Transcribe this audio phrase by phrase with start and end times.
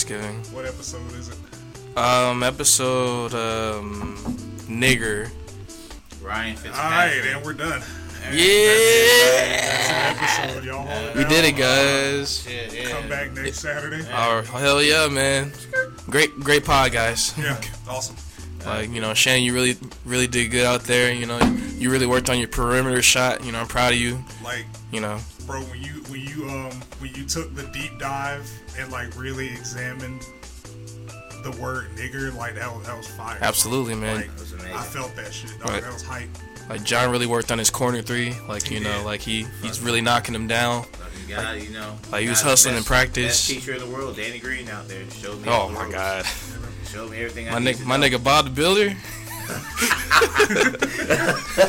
[0.00, 0.54] Thanksgiving.
[0.54, 1.36] What episode is it?
[1.98, 4.16] Um, episode um,
[4.66, 5.30] nigger.
[6.22, 7.82] Ryan All right, and we're done.
[8.32, 8.38] Yeah,
[9.36, 10.86] That's an episode, y'all.
[10.86, 12.42] Hold we did it, guys.
[12.42, 12.90] Shit, yeah.
[12.90, 14.02] Come back next Saturday.
[14.10, 15.52] Oh hell yeah, man!
[16.08, 17.36] Great, great pod, guys.
[17.36, 18.16] Yeah, awesome.
[18.64, 19.76] Like you know, Shane, you really,
[20.06, 21.12] really did good out there.
[21.12, 21.38] You know,
[21.76, 23.44] you really worked on your perimeter shot.
[23.44, 24.24] You know, I'm proud of you.
[24.42, 25.99] Like, You know, bro, when you when
[26.40, 28.48] you um when you took the deep dive
[28.78, 30.24] and like really examined
[31.42, 33.38] the word nigger, like that was that was fire.
[33.38, 33.48] bro.
[33.48, 34.16] absolutely, man.
[34.16, 34.54] Like, That was.
[34.54, 35.70] I felt that shit, dog.
[35.70, 35.82] Right.
[35.82, 36.28] That was hype.
[36.68, 38.34] Like John really worked on his corner three.
[38.48, 40.84] Like you He know, like he he's really knocking him down.
[40.84, 41.96] Fucking guy, you know.
[42.12, 43.48] like, he was guy's hustling in practice.
[43.48, 45.08] Best teacher in the world, Danny Green out there.
[45.10, 45.48] Showed me.
[45.48, 45.94] Oh my ropes.
[45.94, 46.26] god,
[46.86, 47.46] Showed me everything.
[47.46, 48.06] my I need nigga, to my know.
[48.06, 48.94] nigga Bob the Builder.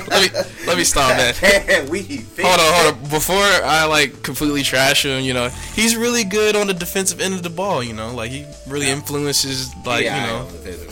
[0.10, 0.30] Let me
[0.68, 1.88] let me stop that.
[1.90, 3.10] we Hold on, hold on.
[3.10, 7.34] Before I like completely trash him, you know, he's really good on the defensive end
[7.34, 7.84] of the ball.
[7.84, 10.44] You know, like he really influences, like yeah, you know.
[10.46, 10.52] Know.
[10.62, 10.92] This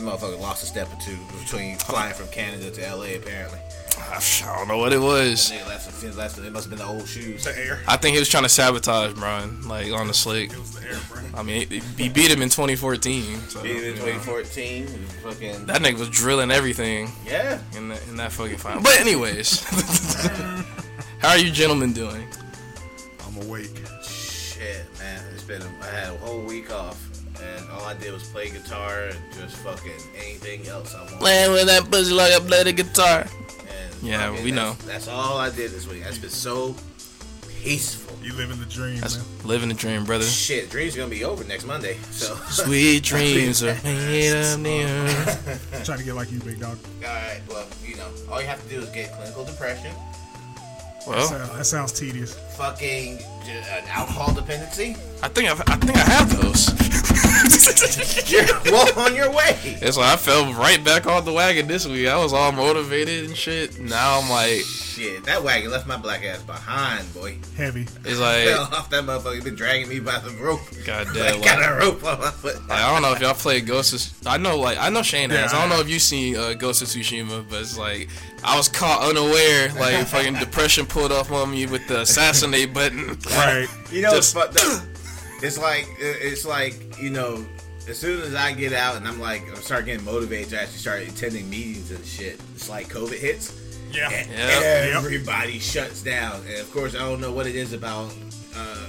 [0.00, 3.16] motherfucker lost a step or two between flying from Canada to LA.
[3.16, 3.58] Apparently,
[4.08, 5.50] I don't know what it was.
[5.50, 6.38] nigga left some left.
[6.38, 7.44] It must have been the old shoes.
[7.44, 7.80] The air.
[7.86, 10.52] I think he was trying to sabotage Brian, like on the slick.
[10.52, 11.20] It was the air, bro.
[11.34, 13.38] I mean, he, he beat him in 2014.
[13.40, 14.86] So, Beat him in 2014.
[14.86, 17.60] Fucking That nigga was drilling everything yeah.
[17.76, 18.82] in that in that fucking final.
[18.82, 19.64] But anyways,
[21.18, 22.26] how are you gentlemen doing?
[23.26, 23.80] I'm awake.
[24.02, 25.22] Shit, man.
[25.32, 25.62] It's been.
[25.62, 26.98] A, I had a whole week off,
[27.40, 31.18] and all I did was play guitar and just fucking anything else I wanted.
[31.18, 33.26] Playing with that pussy like I play the guitar.
[34.00, 34.86] And Yeah, fucking we that's- know.
[34.92, 36.02] That's all I did this week.
[36.04, 36.74] That's been so
[37.62, 38.16] peaceful.
[38.22, 39.24] You living the dream, That's man.
[39.44, 40.24] living the dream, brother.
[40.24, 41.96] Shit, dreams gonna be over next Monday.
[42.10, 45.58] So Sweet dreams are made of the.
[45.74, 46.78] I'm trying to get like you, big dog.
[47.02, 49.92] Alright, well, you know, all you have to do is get clinical depression,
[50.54, 52.34] That, Well, that sounds tedious.
[52.56, 54.96] fucking j- an alcohol dependency.
[55.22, 56.68] I think I've, I think I have those.
[58.26, 59.56] You're well on your way.
[59.82, 62.06] It's like I fell right back on the wagon this week.
[62.08, 63.78] I was all motivated and shit.
[63.80, 67.38] Now I'm like, Shit, that wagon left my black ass behind, boy.
[67.56, 67.82] Heavy.
[68.04, 69.42] it's Fell off that motherfucker.
[69.42, 70.60] Been dragging me by the rope.
[70.84, 71.40] goddamn.
[71.40, 72.56] Like, got a rope on my foot.
[72.68, 74.26] like, I don't know if y'all play Ghost of.
[74.26, 75.52] I know, like, I know Shane has.
[75.52, 78.08] Yeah, I don't know if you've seen uh, Ghost of Tsushima, but it's like
[78.44, 79.72] I was caught unaware.
[79.74, 83.16] Like, fucking depression pulled off on me with the assassinate button.
[83.30, 83.68] Right.
[83.90, 84.89] You know, Just- it's fucked up.
[85.42, 87.44] It's like it's like you know,
[87.88, 90.78] as soon as I get out and I'm like I'm start getting motivated to actually
[90.78, 92.40] start attending meetings and shit.
[92.54, 93.58] It's like COVID hits.
[93.92, 94.08] Yeah.
[94.10, 94.96] and Yeah.
[94.96, 96.42] everybody shuts down.
[96.48, 98.12] And of course, I don't know what it is about
[98.56, 98.86] uh,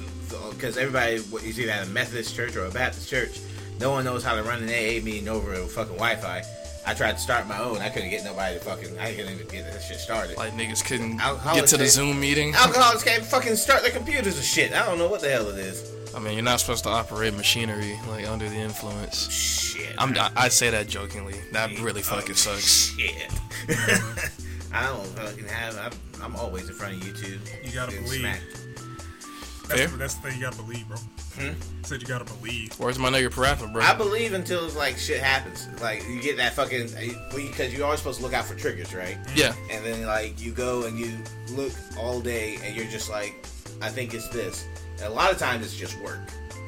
[0.52, 3.40] because everybody what is either at a Methodist church or a Baptist church.
[3.80, 6.44] No one knows how to run an AA meeting over fucking Wi-Fi.
[6.86, 7.78] I tried to start my own.
[7.78, 8.98] I couldn't get nobody to fucking.
[9.00, 10.38] I couldn't even get that shit started.
[10.38, 12.54] Like niggas couldn't Alcohol get to the is- Zoom meeting.
[12.54, 14.74] Alcoholics can't fucking start their computers and shit.
[14.74, 15.92] I don't know what the hell it is.
[16.16, 19.30] I mean, you're not supposed to operate machinery like under the influence.
[19.32, 19.94] Shit.
[19.98, 21.36] I'm, I, I say that jokingly.
[21.54, 22.96] That really Oh, fucking sucks.
[22.98, 23.32] Shit.
[24.74, 25.78] I don't fucking have.
[25.78, 27.40] I'm, I'm always in front of YouTube.
[27.66, 28.20] You gotta believe.
[28.22, 28.42] smacked.
[29.68, 29.98] That's, Fair.
[29.98, 30.98] that's the thing you gotta believe, bro.
[31.40, 31.54] Hmm?
[31.84, 32.74] Said you gotta believe.
[32.78, 33.82] Where's my nigga Parappa, bro?
[33.82, 35.68] I believe until it's like shit happens.
[35.82, 36.90] Like you get that fucking
[37.34, 39.18] because you're always supposed to look out for triggers, right?
[39.36, 39.54] yeah.
[39.72, 41.18] And then like you go and you
[41.52, 43.46] look all day and you're just like,
[43.82, 44.66] I think it's this.
[45.02, 46.20] And a lot of times it's just work,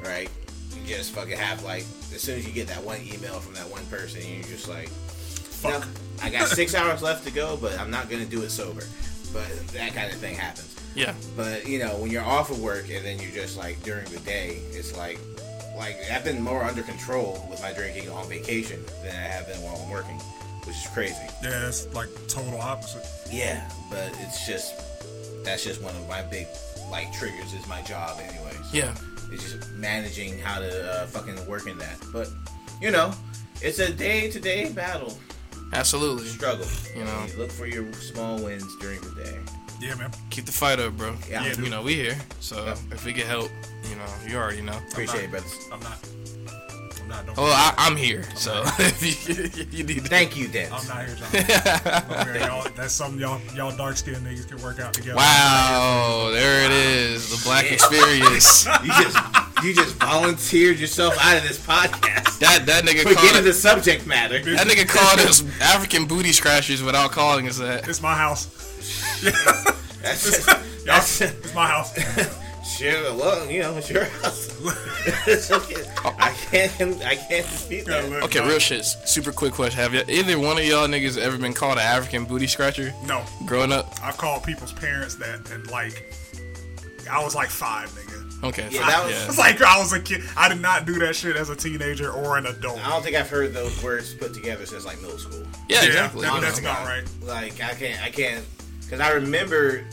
[0.04, 0.30] right?
[0.76, 3.70] You just fucking have like as soon as you get that one email from that
[3.70, 5.82] one person, you're just like, Fuck.
[5.82, 5.88] "No,
[6.22, 8.84] I got six hours left to go, but I'm not gonna do it sober.
[9.32, 10.76] But that kind of thing happens.
[10.96, 11.14] Yeah.
[11.36, 14.20] But you know, when you're off of work and then you're just like during the
[14.20, 15.20] day, it's like,
[15.78, 19.62] like I've been more under control with my drinking on vacation than I have been
[19.62, 20.20] while I'm working,
[20.66, 21.16] which is crazy.
[21.44, 23.06] Yeah, it's like total opposite.
[23.32, 24.74] Yeah, but it's just
[25.44, 26.48] that's just one of my big
[26.90, 28.74] like triggers is my job, anyways.
[28.74, 28.94] Yeah.
[29.32, 31.98] It's just managing how to uh, fucking work in that.
[32.12, 32.30] But
[32.82, 33.14] you know,
[33.62, 35.18] it's a day to day battle
[35.74, 36.26] Absolutely.
[36.28, 36.68] struggle.
[36.96, 37.26] You know.
[37.38, 39.40] look for your small wins during the day.
[39.82, 40.12] Yeah, man.
[40.30, 41.16] Keep the fight up, bro.
[41.30, 42.16] Yeah, Yeah, You know, we here.
[42.40, 42.76] So Yeah.
[42.92, 43.50] if we get help,
[43.90, 44.78] you know, you already know.
[44.92, 45.58] appreciate it, brothers.
[45.72, 45.98] I'm not.
[47.14, 47.36] I'm not.
[47.36, 48.24] Don't Well, I, I'm here.
[48.36, 50.10] So if you, you need to.
[50.10, 50.90] Thank you, Dennis.
[50.90, 51.28] I'm not here, John.
[52.10, 55.16] I'm y'all, that's something y'all y'all dark skinned niggas can work out together.
[55.16, 57.30] Wow, there it is.
[57.30, 58.68] The black experience.
[58.84, 59.18] You just
[59.64, 62.40] you just volunteered yourself out of this podcast.
[62.40, 64.40] That that nigga We're called it, the subject matter.
[64.40, 67.88] that nigga called us African booty scratchers without calling us that.
[67.88, 68.48] It's my house.
[70.02, 72.43] That's just, Y'all, that's it's my house.
[72.78, 73.16] Sure.
[73.16, 74.50] Well, you know, it's your house.
[75.28, 75.84] it's okay.
[76.06, 78.10] I can't I can't dispute that.
[78.10, 78.86] look, Okay, real shit.
[78.86, 82.26] Super quick question: Have you, either one of y'all niggas ever been called an African
[82.26, 83.94] booty scratcher No, growing up?
[84.02, 86.14] I've called people's parents that, and like,
[87.10, 88.44] I was like five, nigga.
[88.44, 88.68] Okay.
[88.72, 90.22] Yeah, that was- It's like I was a kid.
[90.36, 92.78] I did not do that shit as a teenager or an adult.
[92.86, 95.46] I don't think I've heard those words put together since like middle school.
[95.70, 96.22] yeah, Yeah, exactly.
[96.24, 96.72] that- you that's oh know.
[96.72, 97.04] about right.
[97.22, 98.44] Like I can't, I can't,
[98.82, 99.86] because I remember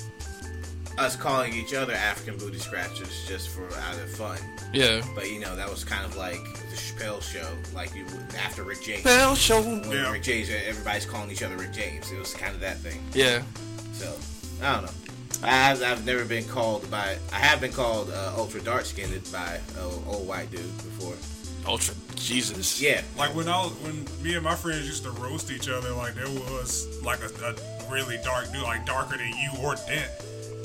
[0.98, 4.38] us calling each other African booty scratchers just for out of fun.
[4.72, 5.02] Yeah.
[5.14, 8.04] But you know that was kind of like the Chappelle show, like you
[8.38, 9.04] after Rick James.
[9.04, 9.62] Bell show.
[9.62, 10.10] When Yeah.
[10.12, 12.10] Rick James, everybody's calling each other Rick James.
[12.12, 13.00] It was kind of that thing.
[13.14, 13.42] Yeah.
[13.92, 14.14] So
[14.62, 14.90] I don't know.
[15.42, 17.16] I've, I've never been called by.
[17.32, 21.14] I have been called uh, ultra dark skinned by an old white dude before.
[21.66, 21.94] Ultra.
[22.16, 22.80] Jesus.
[22.80, 25.90] Yeah, Like when I was, when me and my friends used to roast each other,
[25.92, 27.54] like there was like a, a
[27.92, 30.10] really dark dude, like darker than you or Dent.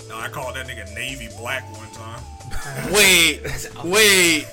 [0.05, 2.21] And I called that nigga Navy Black one time.
[2.93, 3.41] Wait.
[3.83, 4.45] Wait.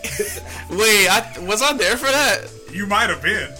[0.70, 1.08] Wait.
[1.08, 2.49] I was I there for that?
[2.72, 3.50] You might have been.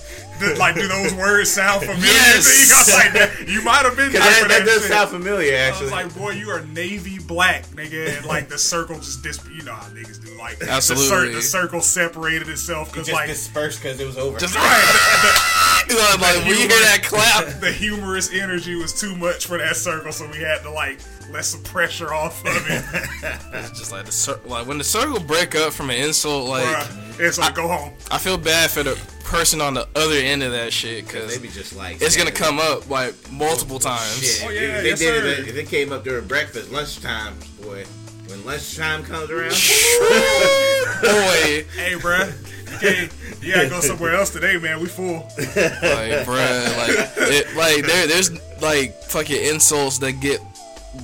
[0.41, 2.47] Did, like, do those words sound familiar Yes.
[2.49, 2.75] to you?
[2.75, 2.79] I
[3.21, 4.91] was like, you might have been there that, for that that, does shit.
[4.91, 5.53] sound familiar.
[5.55, 9.23] I Actually, was like, boy, you are navy black, nigga, and like the circle just
[9.23, 9.39] dis.
[9.55, 11.07] You know how niggas do, like The, Absolutely.
[11.09, 14.37] cir- the circle separated itself because just like dispersed because it was over.
[14.39, 17.45] Just right, You know, like when you hear that clap.
[17.47, 20.99] the, the humorous energy was too much for that circle, so we had to like
[21.33, 22.85] let some pressure off of it.
[23.73, 26.49] It's just like the cir- like when the circle break up from an insult.
[26.49, 27.21] Like Bruh.
[27.21, 27.93] It's like go home.
[28.11, 31.39] I feel bad for the person on the other end of that shit they because
[31.39, 34.21] be just like it's gonna come up like multiple oh, times.
[34.23, 35.43] Shit, Oh, if yeah, they yes, did sir.
[35.43, 37.85] it, if it came up during breakfast, lunchtime, boy.
[38.29, 39.51] When lunchtime comes around,
[41.03, 42.33] Boy, Hey, bruh.
[42.73, 43.13] You, can't,
[43.43, 44.81] you gotta go somewhere else today, man.
[44.81, 45.17] We full.
[45.37, 48.31] like bruh, like it, like there, there's
[48.63, 50.41] like fucking insults that get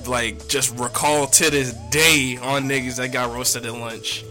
[0.05, 4.23] like just recall to this day on niggas that got roasted at lunch.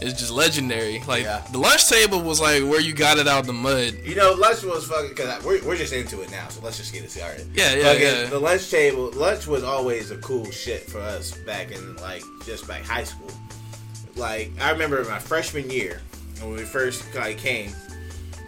[0.00, 1.00] It's just legendary.
[1.06, 1.42] Like Yeah.
[1.52, 3.94] the lunch table was like where you got it out of the mud.
[4.04, 5.10] you know, lunch was fucking.
[5.10, 7.46] Because we're, we're just into it now, so let's just get it started.
[7.54, 8.24] Yeah, yeah, yeah.
[8.26, 12.66] The lunch table, lunch was always a cool shit for us back in like just
[12.68, 13.30] back high school.
[14.16, 16.00] Like I remember my freshman year
[16.40, 17.70] when we first like came,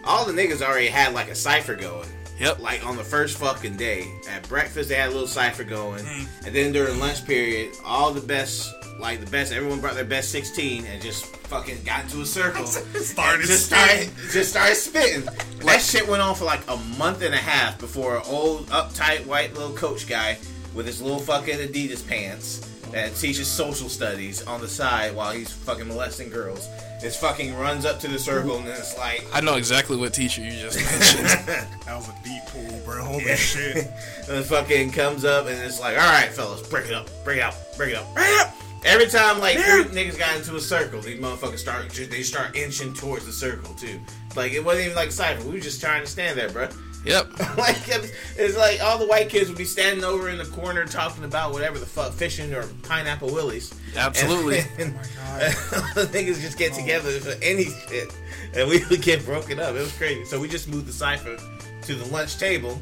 [0.05, 2.09] all the niggas already had like a cipher going.
[2.39, 2.61] Yep.
[2.61, 6.27] Like on the first fucking day at breakfast, they had a little cipher going, Mm.
[6.47, 10.31] and then during lunch period, all the best, like the best, everyone brought their best
[10.31, 15.29] sixteen and just fucking got into a circle, Started just started, just started spitting.
[15.67, 19.27] That shit went on for like a month and a half before an old uptight
[19.27, 20.39] white little coach guy
[20.75, 22.59] with his little fucking Adidas pants
[22.93, 26.69] that teaches social studies on the side while he's fucking molesting girls.
[27.01, 30.41] Just fucking runs up to the circle and it's like, I know exactly what teacher
[30.41, 31.67] you just mentioned.
[31.87, 33.05] That was a deep pool, bro.
[33.05, 33.77] Holy shit.
[33.77, 33.87] and
[34.39, 37.43] it fucking comes up and it's like, all right, fellas, break it up, break it
[37.43, 38.55] up, break it up, break it up.
[38.85, 42.95] Every time like three niggas got into a circle, these motherfuckers start they start inching
[42.95, 44.01] towards the circle too.
[44.37, 45.45] Like it wasn't even like a cipher.
[45.45, 46.69] We were just trying to stand there, bro.
[47.05, 47.29] Yep.
[47.59, 50.85] like it's, it's like all the white kids would be standing over in the corner
[50.85, 53.73] talking about whatever the fuck fishing or pineapple willies.
[53.97, 54.61] Absolutely.
[54.79, 55.01] And, my
[55.41, 55.53] and
[55.95, 58.15] the niggas just get together for any shit,
[58.55, 59.75] and we would get broken up.
[59.75, 60.25] It was crazy.
[60.25, 61.37] So we just moved the cipher
[61.83, 62.81] to the lunch table,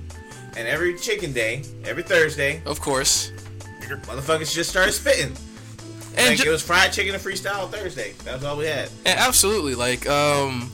[0.56, 3.32] and every chicken day, every Thursday, Of course.
[3.82, 5.36] motherfuckers just started spitting.
[6.16, 8.14] And like ju- it was fried chicken and freestyle Thursday.
[8.24, 8.88] That's all we had.
[9.04, 10.70] And absolutely, like, um,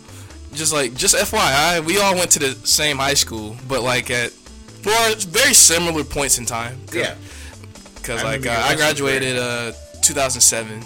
[0.54, 4.30] just like, just FYI, we all went to the same high school, but like at
[4.30, 4.90] for
[5.28, 6.80] very similar points in time.
[6.92, 7.14] Yeah.
[7.96, 10.82] Because I like uh, I graduated uh 2007,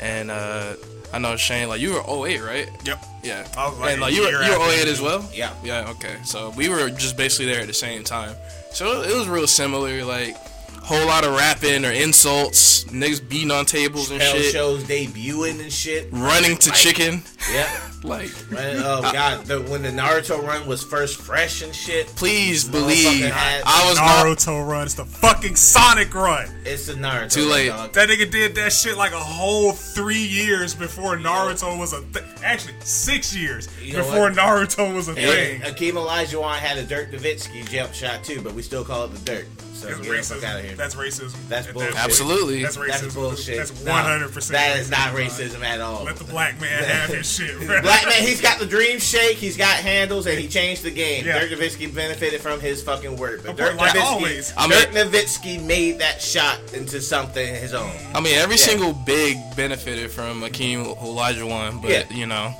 [0.00, 0.74] and uh
[1.12, 2.68] I know Shane, like you were 08, right?
[2.84, 3.04] Yep.
[3.24, 3.46] Yeah.
[3.56, 5.28] Like and like you were you were 08 as well.
[5.32, 5.52] Yeah.
[5.64, 5.90] Yeah.
[5.90, 6.16] Okay.
[6.24, 8.34] So we were just basically there at the same time.
[8.72, 10.36] So it was real similar, like.
[10.80, 15.60] Whole lot of rapping or insults, niggas beating on tables and Hell shit, shows debuting
[15.60, 16.08] and shit.
[16.12, 16.78] running to Right.
[16.78, 17.68] chicken, Yeah.
[18.04, 22.06] like Right, oh uh, god, the, when the Naruto run was first fresh and shit,
[22.08, 24.26] Please believe had I was not.
[24.26, 24.84] Naruto run.
[24.84, 26.48] It's the fucking Sonic run.
[26.64, 27.32] it's the Naruto.
[27.32, 27.68] Too late.
[27.68, 27.92] dog.
[27.92, 32.24] That nigga did that shit like a whole three years before Naruto was a th-
[32.42, 34.32] actually six years You know before what?
[34.34, 35.62] Naruto was a thing.
[35.62, 39.08] And Akeem Olajuwon had a Dirk Nowitzki jump shot too, but we still call it
[39.12, 39.46] the Dirk.
[39.74, 40.66] So That's get the fuck out of racism.
[40.66, 40.74] here.
[40.76, 41.48] That's racism.
[41.48, 41.94] That's bullshit.
[41.96, 42.62] Absolutely.
[42.64, 42.88] That's racism.
[43.00, 43.56] That's bullshit.
[43.58, 44.54] That's one hundred percent.
[44.54, 46.02] That is not racism at all.
[46.02, 47.56] Let the black man have his shit.
[47.66, 47.80] bro.
[47.88, 51.24] Black man, he's got the dream shake, he's got handles, and he changed the game.
[51.26, 51.38] Yeah.
[51.40, 54.52] Dirk Nowitzki benefited from his fucking work, but Of Dirk like Nowitzki, always.
[54.56, 57.90] I mean- Dirk Nowitzki made that shot into something his own.
[58.14, 58.64] I mean, every Yeah.
[58.66, 62.04] single big benefited from Akeem Olajuwon, but Yeah.
[62.10, 62.54] you know,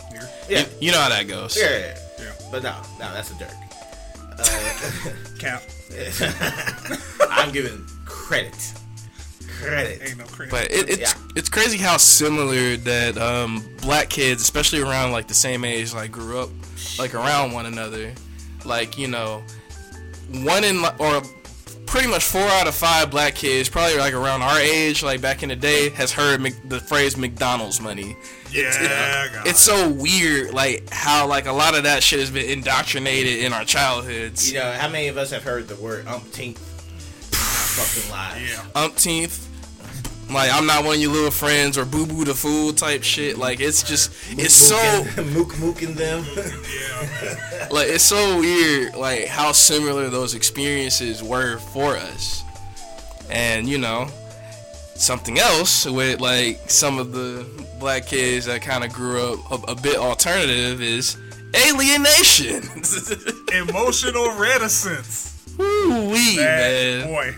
[0.49, 1.56] Yeah, you, you know how that goes.
[1.56, 1.99] yeah, yeah.
[2.18, 2.25] Yeah.
[2.50, 3.50] But no, no, that's a Dirk.
[4.38, 5.62] Uh, Cap.
[7.30, 8.54] I'm giving credit.
[9.59, 10.00] Credit.
[10.03, 10.50] Ain't no credit.
[10.50, 11.12] But it, it's Yeah.
[11.37, 16.11] it's crazy how similar that um, black kids, especially around like the same age, like
[16.12, 16.50] grew up
[16.99, 18.12] like around one another.
[18.65, 19.43] Like you know,
[20.43, 21.23] one in or
[21.87, 25.43] pretty much four out of five black kids, probably like around our age, like back
[25.43, 28.15] in the day, has heard Mc, the phrase McDonald's money.
[28.53, 29.47] Yeah, God.
[29.47, 33.53] It's so weird, like how like a lot of that shit has been indoctrinated in
[33.53, 34.53] our childhoods.
[34.53, 36.59] You know, how many of us have heard the word umpteenth?
[37.33, 38.50] fucking lies.
[38.50, 38.65] yeah.
[38.75, 39.48] Umpteenth.
[40.30, 43.38] Like I'm not one of your little friends or boo boo the fool type shit.
[43.38, 44.76] Like it's just it's so
[45.32, 46.25] mook mooking them.
[46.37, 47.68] Yeah.
[47.70, 52.42] like it's so weird like how similar those experiences were for us
[53.30, 54.06] and you know
[54.94, 57.47] something else with like some of the
[57.78, 61.16] black kids that kind of grew up a, a bit alternative is
[61.54, 62.62] alienation
[63.52, 65.42] Emotional reticence.
[65.56, 67.35] Woo wee man boy.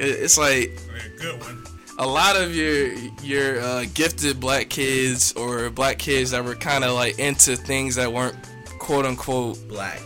[0.00, 1.62] It- it's like Yeah, good one.
[1.98, 6.84] A lot of your your uh, gifted black kids or black kids that were kind
[6.84, 8.36] of like into things that weren't
[8.78, 10.00] quote unquote Black.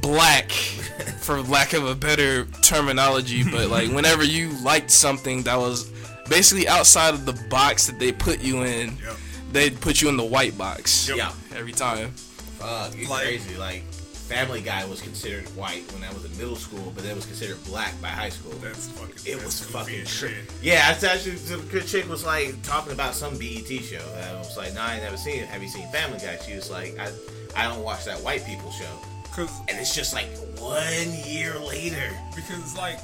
[0.00, 0.50] black
[1.20, 5.90] for lack of a better terminology but like whenever you liked something that was
[6.28, 9.16] basically outside of the box that they put you in Yep.
[9.52, 11.16] they'd put you in the white box Yep.
[11.16, 11.32] Yeah.
[11.56, 12.10] every time
[12.58, 13.56] Fuck, it's Like- crazy.
[13.56, 13.82] Like,
[14.28, 17.62] Family Guy was considered white when I was in middle school, but it was considered
[17.64, 18.52] black by high school.
[18.52, 19.16] That's fucking.
[19.26, 20.32] It that's was fucking shit.
[20.62, 24.00] Yeah, it's actually the good chick was like talking about some BET show.
[24.16, 25.48] And I was like, "No, I never seen it.
[25.48, 27.10] Have you seen Family Guy?" She was like, "I,
[27.54, 28.88] I don't watch that white people show."
[29.32, 30.28] Cause, And it's just like
[30.58, 32.10] one year later.
[32.34, 32.98] because like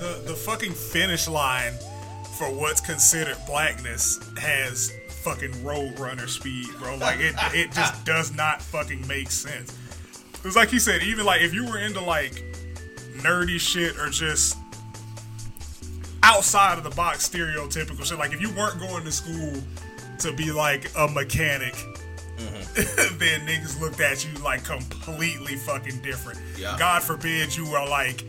[0.00, 1.74] the the fucking finish line
[2.38, 4.92] for what's considered blackness has
[5.22, 6.96] fucking road runner speed, bro.
[6.96, 9.76] Like it it just does not fucking make sense.
[10.46, 12.32] It's like he said, even like if you were into like
[13.18, 14.56] nerdy shit or just
[16.22, 19.60] outside of the box stereotypical shit, like if you weren't going to school
[20.20, 23.18] to be like a mechanic, mm-hmm.
[23.18, 26.38] then niggas looked at you like completely fucking different.
[26.56, 26.76] Yeah.
[26.78, 28.20] God forbid you are like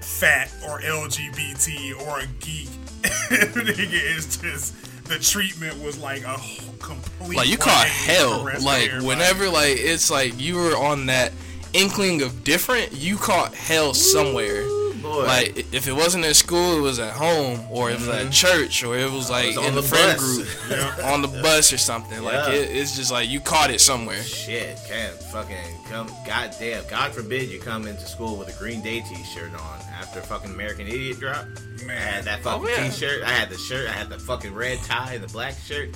[0.00, 2.68] fat or LGBT or a geek.
[3.30, 4.74] Nigga, it's just
[5.10, 8.88] the treatment was like a whole complete like you caught hell the rest of like
[8.88, 9.06] everybody.
[9.06, 11.32] whenever like it's like you were on that
[11.72, 14.62] inkling of different you caught hell somewhere
[15.02, 15.24] boy.
[15.24, 18.30] like if it wasn't in school it was at home or it was at mm-hmm.
[18.30, 20.66] church or it was like was in the, the friend bus.
[20.68, 22.52] group on the bus or something like Yeah.
[22.52, 25.56] it, it's just like you caught it somewhere Shit, can't fucking
[25.90, 26.08] come.
[26.24, 30.50] Goddamn, God forbid you come into school with a Green Day T-shirt on after fucking
[30.50, 31.46] American Idiot drop.
[31.88, 32.88] I had that fucking Oh, yeah.
[32.88, 33.22] T-shirt.
[33.22, 33.88] I had the shirt.
[33.88, 35.90] I had the fucking red tie and the black shirt.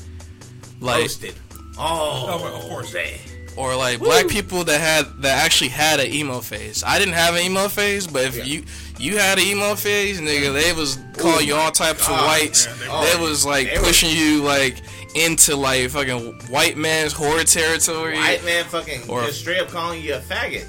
[0.80, 1.34] like Roasted.
[1.78, 2.92] Oh, Oh, well, of course.
[2.92, 3.20] day.
[3.56, 6.82] or like black people that had that actually had an emo phase.
[6.84, 8.44] I didn't have an emo phase, but if Yeah.
[8.44, 8.64] you
[8.98, 12.66] you had an emo phase, nigga, they was calling you all types of whites.
[12.66, 14.76] man, they- they, was like they were- pushing you like
[15.14, 18.16] into like fucking white man's horror territory.
[18.16, 20.66] White man fucking Or- just straight up calling you a faggot.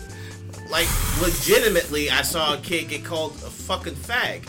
[0.75, 0.89] Like
[1.21, 4.45] legitimately, I saw a kid get called a fucking fag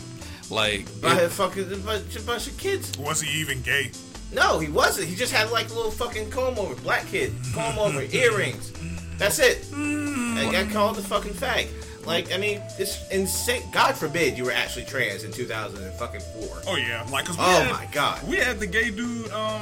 [0.51, 2.97] Like by it- a fucking bunch, a bunch of kids.
[2.97, 3.91] Was he even gay?
[4.33, 5.07] No, he wasn't.
[5.07, 8.73] He just had like a little fucking comb over, black kid, comb over, earrings.
[9.17, 9.65] That's it.
[9.73, 11.69] I got called a fucking fag.
[12.05, 13.63] Like, I mean, it's insane.
[13.71, 16.61] God forbid you were actually trans in 2004.
[16.67, 18.21] Oh yeah, like 'cause we Oh had, my god.
[18.27, 19.61] we had the gay dude um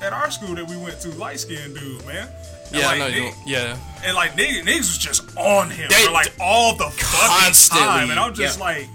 [0.00, 2.28] at our school that we went to, light skinned dude, man.
[2.72, 3.76] And yeah, like, no, nigg- yeah.
[4.04, 7.86] And like niggas, niggas was just on him They- for like all the fucking Constantly.
[7.86, 8.64] time, and I'm just Yeah.
[8.64, 8.88] like,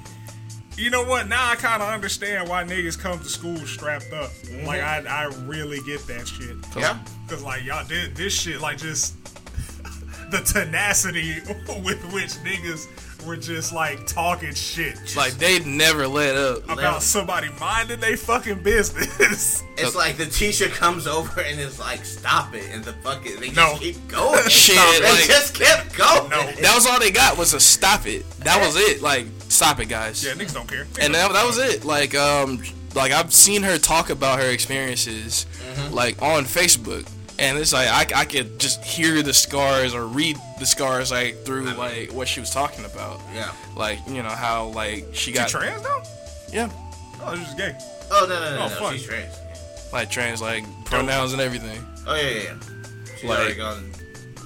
[0.77, 1.27] you know what?
[1.29, 4.29] Now I kind of understand why niggas come to school strapped up.
[4.43, 4.65] Mm-hmm.
[4.65, 6.55] Like I, I really get that shit.
[6.75, 6.97] Yeah.
[7.29, 9.15] Cause like y'all did this shit, like just
[10.31, 11.39] the tenacity
[11.83, 12.87] with which niggas
[13.25, 16.63] were just like talking shit Like they never let up.
[16.65, 19.63] about Let- somebody minding they fucking business.
[19.77, 23.47] It's like the teacher comes over and is like, "Stop it!" and the fucking they
[23.49, 23.77] just No.
[23.77, 24.41] keep going.
[24.47, 25.03] Shit, Stop it.
[25.03, 26.29] like- they just kept going.
[26.29, 26.49] No.
[26.61, 28.27] That was all they got was a stop it.
[28.39, 29.01] That was it.
[29.01, 30.23] Like stop it, guys.
[30.23, 30.87] yeah, niggas don't care.
[31.01, 31.83] and that, that was it.
[31.83, 32.63] Like um,
[32.95, 35.45] like I've seen her talk about her experiences,
[35.91, 37.05] like on Facebook,
[37.39, 41.43] and it's like I, I could just hear the scars or read the scars like
[41.45, 43.19] through like what she was talking about.
[43.33, 43.51] Yeah.
[43.75, 46.03] Like you know how like she she got trans though?
[46.51, 46.69] yeah,
[47.21, 47.75] Oh, she's gay.
[48.11, 48.75] Oh no no no Oh, no!
[48.75, 48.93] fuck.
[48.93, 49.33] She's trans.
[49.91, 51.83] like trans like pronouns and everything.
[52.07, 52.53] Oh yeah yeah yeah.
[53.15, 53.91] She's Like- already gone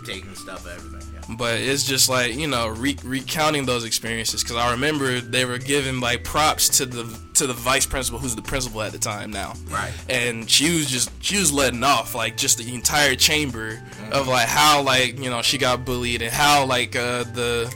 [0.06, 0.89] taking stuff everything.
[1.38, 5.60] But it's just like you know re- recounting those experiences because I remember they were
[5.60, 9.30] giving like props to the to the vice principal who's the principal at the time
[9.32, 9.54] now.
[9.70, 9.94] Right.
[10.10, 13.82] and she was just she was letting off like just the entire chamber
[14.12, 17.74] of like how like you know she got bullied and how like uh the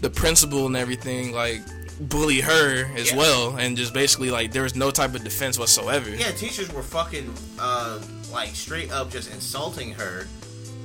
[0.00, 1.60] the principal and everything like
[2.00, 3.18] bully her as Yeah.
[3.18, 6.82] well and just basically like there was no type of defense whatsoever Yeah, teachers were
[6.82, 8.00] fucking uh,
[8.32, 10.26] like straight up just insulting her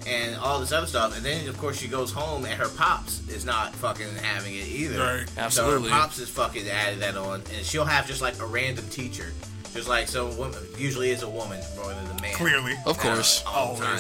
[0.08, 1.16] and all this other stuff.
[1.16, 4.68] And then of course she goes home and her pops is not fucking having it
[4.68, 5.00] either.
[5.00, 5.26] Right.
[5.38, 5.90] Absolutely.
[5.90, 8.88] So her pops is fucking added that on, and she'll have just like a random
[8.90, 9.34] teacher,
[9.74, 10.32] just like so.
[10.36, 12.34] Woman usually is a woman more than a man.
[12.36, 12.76] Clearly.
[12.86, 13.44] Of course.
[13.46, 14.00] Uh, all the time.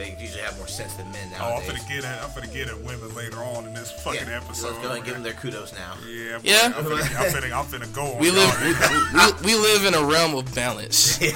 [0.00, 0.16] Always.
[0.16, 2.68] They usually have more sense than men Oh, I'm gonna get at I'm finna get
[2.68, 4.36] at women later on in this fucking yeah.
[4.42, 4.68] episode.
[4.68, 5.94] Let's go ahead and give them their kudos now.
[6.08, 6.72] Yeah, boy, Yeah.
[6.76, 8.18] I'm finna, I'm finna, I'm finna go on.
[8.18, 11.30] We live we, we, we live in a realm of balance, Yeah.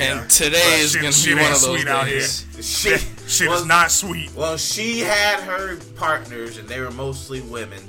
[0.00, 2.46] and today But is shit- gonna shit be one ain't of those sweet out days.
[2.60, 4.34] Shit, Shit well, is not sweet.
[4.34, 7.82] Well, she had her partners, and they were mostly women,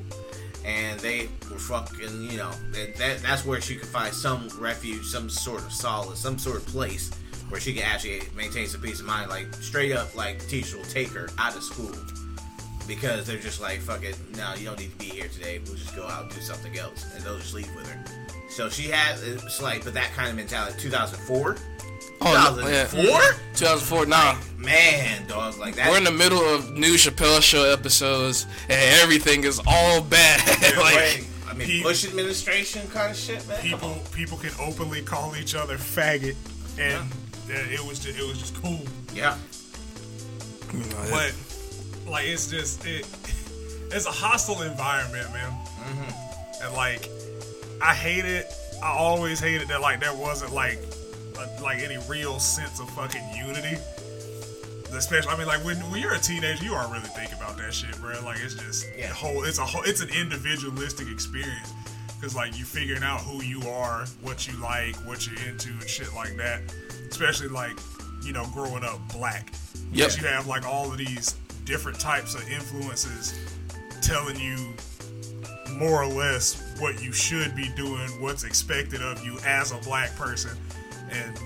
[0.66, 2.24] and they were fucking.
[2.32, 6.20] You know, that, that that's where she could find some refuge, some sort of solace,
[6.20, 7.12] some sort of place
[7.54, 9.30] where she can actually maintain some peace of mind.
[9.30, 11.92] Like straight up, like the teacher will take her out of school
[12.88, 15.62] because they're just like, "Fuck it, no, you don't need to be here today.
[15.64, 18.04] We'll just go out and do something else," and they'll just leave with her.
[18.50, 20.80] So she had it's like, but that kind of mentality.
[20.80, 21.58] 2004,
[22.22, 22.86] Oh, no, yeah.
[22.86, 23.22] 2004,
[23.54, 24.06] 2004.
[24.08, 25.92] Nah, man, dog, like that.
[25.92, 30.40] we're in the middle of new Chappelle Show episodes, and everything is all bad.
[30.80, 33.60] like, I mean, He- Bush administration kind of shit, man.
[33.62, 36.36] People people can openly call each other faggot,
[36.80, 37.04] and uh,
[37.50, 38.80] it was just, it was just cool.
[39.14, 39.38] Yeah,
[40.74, 43.06] you know, it- But like it's just it
[43.92, 45.52] it's a hostile environment, man.
[45.52, 46.64] Mm-hmm.
[46.66, 47.10] And like
[47.82, 48.52] I hate it.
[48.84, 50.80] I always hated that like there wasn't like
[51.40, 53.78] a, like any real sense of fucking unity.
[54.94, 57.74] Especially, I mean, like when, when you're a teenager, you aren't really thinking about that
[57.74, 58.14] shit, bro.
[58.24, 59.10] Like it's just Yeah.
[59.10, 59.44] a whole.
[59.44, 59.82] It's a whole.
[59.84, 61.72] It's an individualistic experience
[62.24, 65.90] because like you figuring out who you are, what you like, what you're into, and
[65.90, 66.62] shit like that.
[67.10, 67.78] Especially like
[68.24, 69.52] you know growing up black.
[69.92, 73.38] Yes, you have like all of these different types of influences
[74.02, 74.56] telling you
[75.74, 80.16] more or less what you should be doing, what's expected of you as a black
[80.16, 80.58] person,
[81.12, 81.38] and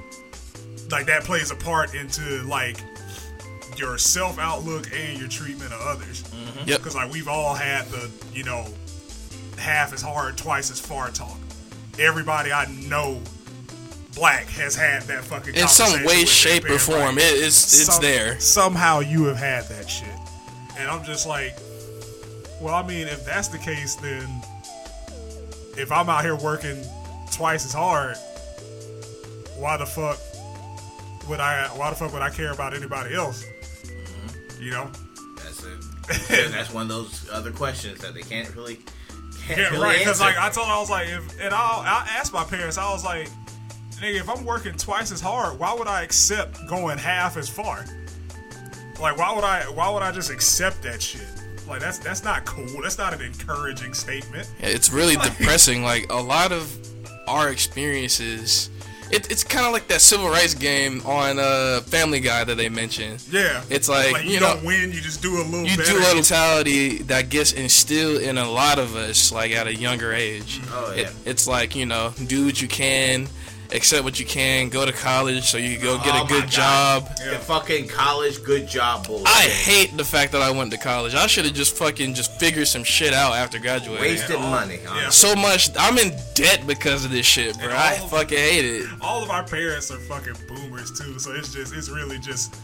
[0.92, 2.78] like that plays a part into like
[3.78, 6.22] your self outlook and your treatment of others.
[6.22, 6.70] Mm-hmm.
[6.70, 6.78] Yep.
[6.78, 8.68] Because like we've all had the you know
[9.58, 11.38] half as hard, twice as far talk.
[12.00, 13.22] Everybody I know,
[14.16, 18.02] black, has had that fucking in some way, shape, or form, it, it's it's some-
[18.02, 18.40] there.
[18.40, 20.10] Somehow you have had that shit.
[20.78, 21.58] And I'm just like,
[22.62, 24.28] well, I mean, if that's the case, then
[25.76, 26.84] if I'm out here working
[27.32, 28.16] twice as hard,
[29.58, 30.20] why the fuck
[31.28, 31.68] would I?
[31.76, 33.44] Why the fuck would I care about anybody else?
[33.44, 34.64] Mm-hmm.
[34.64, 34.92] You know?
[35.38, 36.52] that's it.
[36.52, 38.92] that's one of those other questions that they can't really can't
[39.50, 40.00] Yeah, really right.
[40.00, 42.78] Because like I told, her, I was like, if and I'll, I asked my parents,
[42.78, 43.30] I was like,
[44.02, 47.86] nigga, if I'm working twice as hard, why would I accept going half as far?
[49.00, 49.64] Like, why would I?
[49.70, 51.28] Why would I just accept that shit?
[51.68, 52.82] Like, that's that's not cool.
[52.82, 54.50] That's not an encouraging statement.
[54.60, 55.84] It's really depressing.
[55.84, 56.76] Like a lot of
[57.28, 58.70] our experiences,
[59.12, 62.70] it, it's kind of like that civil rights game on uh, Family Guy that they
[62.70, 63.24] mentioned.
[63.32, 65.66] Yeah, It's like, you, you don't win, you just do a little.
[65.66, 65.92] You better.
[65.92, 70.14] do a mentality that gets instilled in a lot of us, like at a younger
[70.14, 70.62] age.
[70.70, 71.04] Oh, yeah.
[71.04, 73.28] It, it's like you know, do what you can,
[73.72, 76.44] accept what you can, go to college so you can go get Oh a good
[76.44, 76.50] God.
[76.50, 77.08] job.
[77.18, 79.28] the fucking college good job bullshit.
[79.28, 81.14] I hate the fact that I went to college.
[81.16, 84.02] I should have just fucking just figured some shit out after graduating.
[84.04, 84.80] wasted all- money.
[84.84, 85.10] yeah.
[85.10, 85.70] So much.
[85.78, 87.70] I'm in debt because of this shit, bro.
[87.70, 88.86] I all- fucking hate it.
[89.02, 92.56] all of our parents are fucking boomers too, so it's just it's really just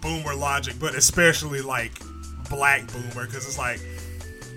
[0.00, 1.92] boomer logic, but especially like
[2.50, 3.80] black boomer because it's like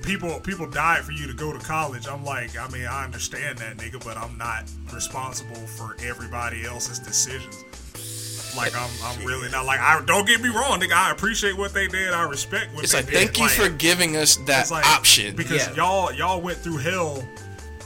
[0.06, 2.08] people people died for you to go to college.
[2.08, 4.64] I'm like, I mean, I understand that nigga, but I'm not
[4.94, 7.64] responsible for everybody else's decisions.
[8.56, 10.94] Like I'm, I'm really not like I don't get me wrong, nigga.
[10.94, 12.14] I appreciate what they did.
[12.14, 12.84] I respect what they did.
[12.84, 13.14] It's they like, did.
[13.36, 15.36] thank you for giving us that like- option.
[15.36, 15.74] because Yeah.
[15.76, 17.24] y'all y'all went through hell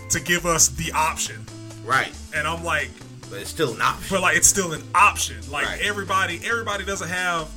[0.10, 1.43] to give us the option,
[1.86, 2.89] Right, and I'm like,
[3.29, 4.08] but it's still an option.
[4.12, 5.38] but like it's still an option.
[5.51, 5.82] Like Right.
[5.82, 7.47] everybody, everybody doesn't have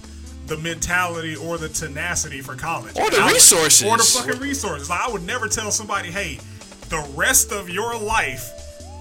[0.56, 3.82] the mentality or the tenacity for college, Or the would- resources.
[3.88, 4.90] or the fucking resources.
[4.90, 6.38] Like I would never tell somebody, hey,
[6.90, 8.50] the rest of your life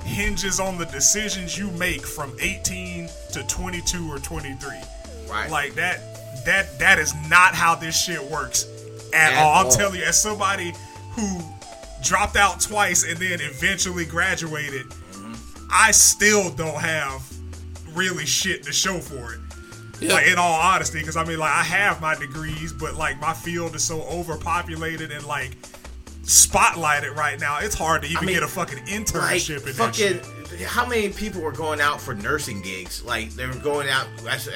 [0.05, 4.69] hinges on the decisions you make from 18 to 22 or 23.
[5.29, 5.51] Right.
[5.51, 5.99] Like that,
[6.45, 8.65] that that is not how this shit works
[9.13, 9.55] at, At all.
[9.59, 9.71] I'm all.
[9.71, 10.73] telling you, as somebody
[11.11, 11.41] who
[12.01, 15.67] dropped out twice and then eventually graduated, mm-hmm.
[15.69, 17.21] I still don't have
[17.93, 19.40] really shit to show for it.
[20.01, 20.13] Yeah.
[20.13, 23.33] Like in all honesty, because I mean, like I have my degrees, but like my
[23.33, 25.55] field is so overpopulated and like
[26.23, 27.59] spotlighted right now.
[27.59, 30.61] It's hard to even mean, get a fucking like internship in that fucking shit.
[30.67, 34.05] how many people were going out for nursing gigs like they were going out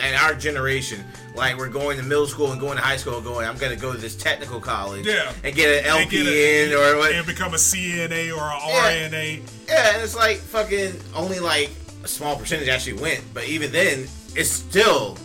[0.01, 1.03] and our generation
[1.36, 3.91] like we're going to middle school and going to high school going i'm gonna go
[3.93, 5.31] to this technical college Yeah.
[5.43, 8.67] and get an And get lpn a- or what and become a CNA or a
[8.67, 9.10] Yeah.
[9.10, 9.41] RNA.
[9.67, 11.71] yeah and it's like fucking only like
[12.03, 15.17] a small percentage actually went but even then it's still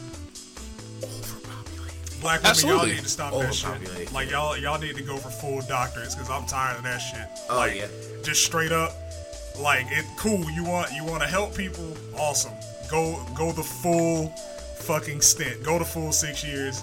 [2.20, 2.90] Black women, y'all Absolutely.
[2.92, 4.12] need to stop that shit.
[4.12, 7.26] Like y'all, y'all need to go for full doctorates because I'm tired of that shit.
[7.48, 7.87] Oh, like, yeah.
[8.22, 8.92] just straight up,
[9.59, 10.04] like it.
[10.16, 10.50] Cool.
[10.50, 11.96] You want you want to help people?
[12.16, 12.52] Awesome.
[12.90, 14.28] Go go the full
[14.80, 15.62] fucking stint.
[15.62, 16.83] Go the full six years.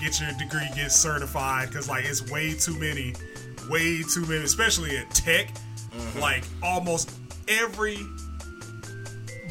[0.00, 0.68] Get your degree.
[0.74, 1.68] Get certified.
[1.68, 3.14] Because like it's way too many,
[3.70, 5.48] way too many, especially at tech.
[5.92, 6.20] Mm-hmm.
[6.20, 7.10] Like almost
[7.48, 7.98] every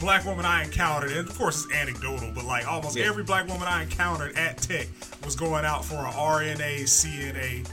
[0.04, 3.06] black woman I encountered, and of course it's anecdotal, but like almost Yeah.
[3.06, 4.88] every black woman I encountered at Tech
[5.24, 7.66] was going out for an RNA, CNA,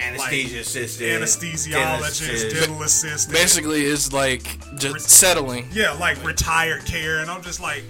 [0.00, 3.34] Anesthesia assistant, anesthesiologist, dental assistant.
[3.34, 5.68] Basically, it's like just settling.
[5.72, 7.82] yeah, like retired care, and I'm just like,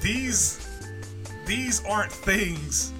[0.00, 0.66] these,
[1.46, 2.92] these aren't things.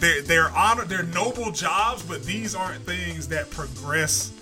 [0.00, 4.32] They're they're honor, they're noble jobs, but these aren't things that progress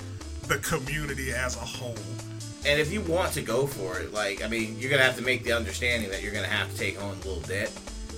[0.48, 1.94] the community as a whole.
[2.66, 5.22] And if you want to go for it, like I mean, you're gonna have to
[5.22, 7.70] make the understanding that you're gonna have to take on a little debt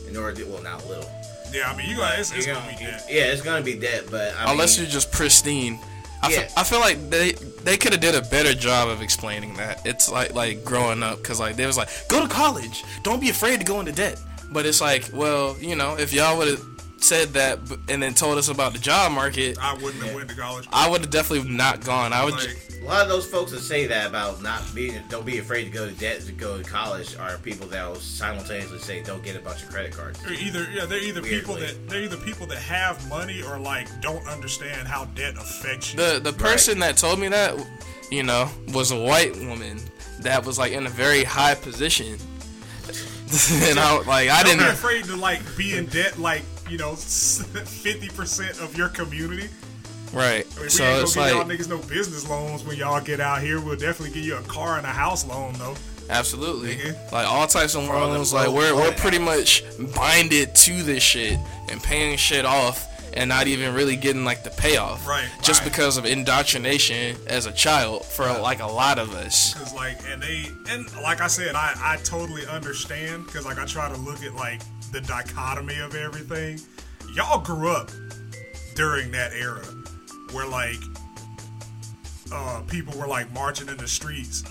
[0.08, 0.46] in order to.
[0.46, 1.10] Well, not little.
[1.52, 3.02] Yeah, I mean, you guys, it's, it's You're gonna be dead.
[3.08, 5.78] Yeah, it's gonna be debt, but I Unless mean, you're just pristine.
[6.22, 6.40] I, Yeah.
[6.42, 7.32] feel, I feel like they
[7.62, 9.84] they could have did a better job of explaining that.
[9.86, 13.30] It's like like growing up because like they was like go to college, don't be
[13.30, 14.18] afraid to go into debt.
[14.52, 16.64] But it's like well you know if y'all would have
[16.98, 20.36] said that and then told us about the job market, I wouldn't have went to
[20.36, 20.66] college.
[20.72, 22.12] I would have definitely not gone.
[22.12, 22.38] I would.
[22.38, 22.48] ju-
[22.82, 25.70] a lot of those folks that say that about not being, don't be afraid to
[25.70, 29.34] go to debt to go to college, are people that will simultaneously say don't get
[29.34, 30.20] a bunch of credit cards.
[30.22, 33.88] They're either yeah, they're either people that they're either people that have money or like
[34.00, 35.98] don't understand how debt affects you.
[36.00, 37.54] the the person that told me that,
[38.10, 39.80] you know, was a white woman
[40.20, 42.16] that was like in a very high position.
[43.52, 44.74] and I like I don't be didn't.
[44.74, 49.48] afraid to like be in debt like you know fifty percent of your community.
[50.12, 50.46] Right.
[50.56, 52.76] I mean, So we ain't it's gonna give like y'all niggas no business loans when
[52.76, 53.60] y'all get out here.
[53.60, 55.74] We'll definitely give you a car and a house loan though.
[56.08, 56.76] Absolutely.
[56.76, 57.12] Nigga.
[57.12, 61.82] Like all types of loans, like we're we're pretty much binded to this shit and
[61.82, 65.06] paying shit off and not even really getting like the payoff.
[65.08, 65.70] Right, Just right.
[65.70, 69.54] because of indoctrination as a child for like a lot of us.
[69.54, 73.26] Cause like, and they, and like I said, I I totally understand.
[73.28, 74.60] Cause like I try to look at like
[74.92, 76.60] the dichotomy of everything.
[77.14, 77.90] Y'all grew up
[78.74, 79.64] during that era
[80.32, 80.76] where like
[82.32, 84.42] uh people were like marching in the streets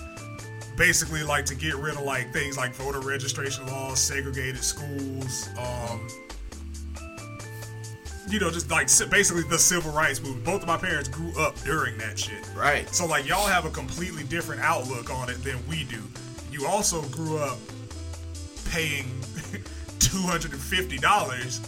[0.76, 6.08] basically like to get rid of like things like voter registration laws segregated schools um
[8.28, 11.54] you know just like basically the civil rights movement both of my parents grew up
[11.60, 12.88] during that shit Right.
[12.92, 16.02] so like y'all have a completely different outlook on it than we do.
[16.50, 17.58] You also grew up
[18.70, 19.04] paying
[20.06, 21.60] two hundred and fifty dollars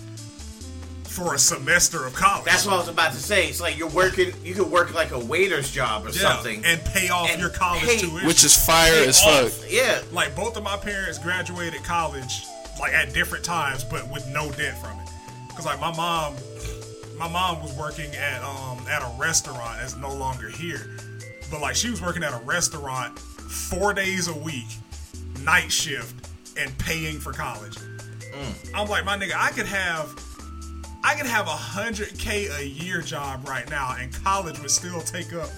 [1.05, 2.45] for a semester of college.
[2.45, 3.49] That's what I was about to say.
[3.49, 4.33] It's like you're working.
[4.45, 6.65] You could work like a waiter's job or yeah, something.
[6.65, 8.27] and pay off And your college pay- tuition.
[8.27, 9.45] Which is fire Pay as fuck.
[9.47, 9.73] off.
[9.73, 10.01] Yeah.
[10.13, 12.45] like both of my parents graduated college
[12.79, 15.09] like at different times, but with no debt from it.
[15.57, 16.37] Cause like my mom,
[17.19, 20.89] my mom was working at um at a restaurant that's no longer here,
[21.51, 24.69] but like she was working at a restaurant four days a week,
[25.43, 27.77] night shift, and paying for college.
[28.75, 30.25] I'm like, my nigga, I could have.
[31.05, 35.01] I could have a hundred k a year job right now, and college would still
[35.01, 35.49] take up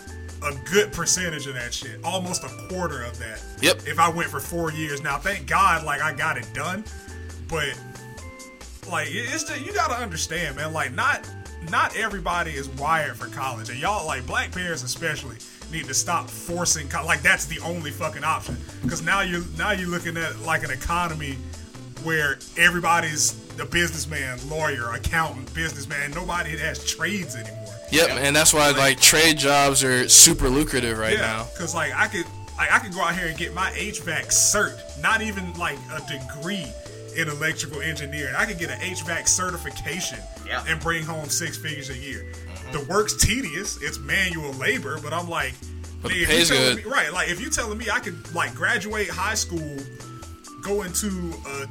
[0.43, 3.43] a good percentage of that shit, almost a quarter of that.
[3.61, 3.87] Yep.
[3.87, 6.85] If I went for four years, now thank God, like I got it done,
[7.49, 7.79] but
[8.88, 10.73] like it's just, you gotta understand, man.
[10.73, 11.29] Like not
[11.71, 15.37] not everybody is wired for college, and y'all like black parents especially
[15.71, 19.71] need to stop forcing co- like that's the only fucking option because now you're now
[19.71, 21.37] you're looking at like an economy
[22.04, 26.10] where everybody's a businessman, lawyer, accountant, businessman.
[26.12, 27.56] Nobody has trades anymore.
[27.92, 31.46] Yep, and that's why like trade jobs are super lucrative right now.
[31.52, 32.24] Because like I could,
[32.56, 36.00] like I could go out here and get my HVAC cert, not even like a
[36.08, 36.66] degree
[37.16, 38.34] in electrical engineering.
[38.36, 40.62] I could get an HVAC certification Yeah.
[40.68, 42.24] and bring home six figures a year.
[42.32, 42.72] Mm-hmm.
[42.72, 45.54] The work's tedious; it's manual labor, but I'm like,
[46.00, 46.84] But nigga, the if pay's you telling good.
[46.86, 47.12] Me, right?
[47.12, 49.76] Like if you're telling me I could like graduate high school,
[50.62, 51.08] go into
[51.48, 51.66] a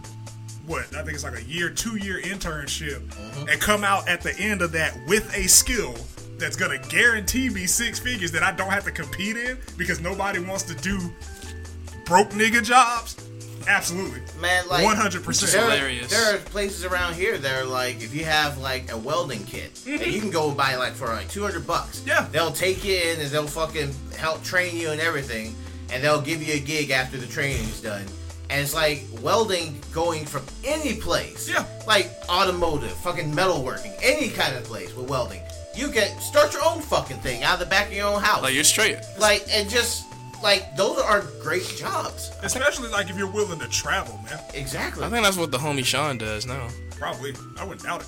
[0.70, 3.50] what I think it's like a year, two year internship, mm-hmm.
[3.50, 5.96] and come out at the end of that with a skill
[6.38, 10.40] that's gonna guarantee me six figures that I don't have to compete in because nobody
[10.40, 11.12] wants to do
[12.06, 13.18] broke nigga jobs.
[13.68, 15.52] Absolutely, Man, like 100%.
[15.52, 16.10] There, hilarious.
[16.10, 19.74] there are places around here that are like, if you have like a welding kit,
[19.74, 20.02] mm-hmm.
[20.02, 22.04] and you can go buy like for like two hundred bucks.
[22.06, 22.28] Yeah.
[22.32, 25.56] they'll take you in and they'll fucking help train you and everything,
[25.92, 28.06] and they'll give you a gig after the training's done.
[28.50, 31.48] And it's like welding going from any place.
[31.50, 31.66] Yeah.
[31.88, 35.42] Like automotive, fucking metalworking, any kind of place with welding.
[35.76, 38.42] You can start your own fucking thing out of the back of your own house.
[38.42, 38.98] Like you're straight.
[39.20, 40.06] like and just
[40.42, 42.32] like those are great jobs.
[42.42, 44.40] Especially like if you're willing to travel, man.
[44.56, 45.04] Exactly.
[45.06, 46.68] I think that's what the homie Sean does now.
[46.98, 47.34] Probably.
[47.58, 48.08] I wouldn't doubt it.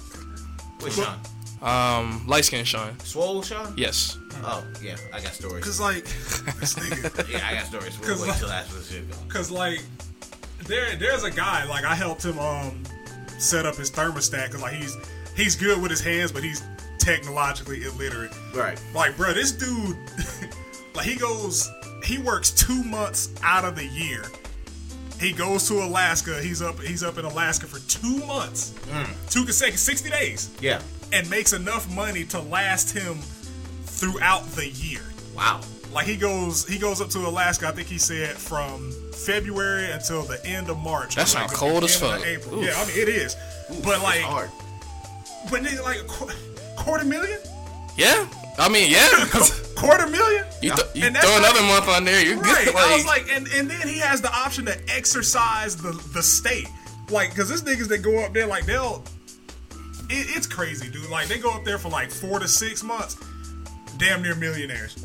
[0.83, 1.19] Which Sean?
[1.61, 2.97] Um, light skin Sean.
[3.01, 3.71] Swole Sean?
[3.77, 4.17] Yes.
[4.43, 5.63] Oh yeah, I got stories.
[5.63, 6.03] Cause like
[6.59, 7.31] this nigga.
[7.31, 7.99] Yeah, I got stories.
[7.99, 9.19] We'll 'Cause wait like- till after the shit goes.
[9.29, 9.81] Cause like
[10.71, 12.83] there there's a guy like I helped him um
[13.37, 14.95] set up his thermostat because like he's
[15.35, 16.63] he's good with his hands but he's
[16.97, 18.31] technologically illiterate.
[18.55, 18.79] Right.
[18.93, 19.97] Like bro, this dude
[20.95, 21.69] like he goes
[22.03, 24.23] he works two months out of the year.
[25.19, 26.41] He goes to Alaska.
[26.41, 26.79] He's up.
[26.79, 28.73] He's up in Alaska for two months,
[29.29, 30.81] two consecutive sixty days, Yeah.
[31.13, 33.19] and makes enough money to last him
[33.83, 35.01] throughout the year.
[35.35, 35.61] Wow.
[35.93, 37.67] Like he goes, he goes up to Alaska.
[37.67, 41.15] I think he said from February until the end of March.
[41.15, 42.27] That's or, sound cold as beginning fuck.
[42.27, 42.59] April.
[42.59, 42.65] Oof.
[42.65, 43.35] Yeah, I mean it is.
[43.83, 44.49] but like, It's hard.
[45.49, 46.31] but nigga, like a qu-
[46.77, 47.39] quarter million,
[47.97, 48.27] Yeah.
[48.57, 49.07] I mean, yeah.
[49.77, 50.45] quarter million.
[50.61, 52.65] you th- you And that's throw like- another month on there, you're Right.
[52.65, 52.75] good.
[52.75, 56.67] I was like, and and then he has the option to exercise the the state,
[57.09, 59.03] like, cause this niggas that go up there, like they'll,
[60.09, 61.09] it, it's crazy, dude.
[61.09, 63.17] Like they go up there for like four to six months,
[63.97, 64.95] damn near millionaires.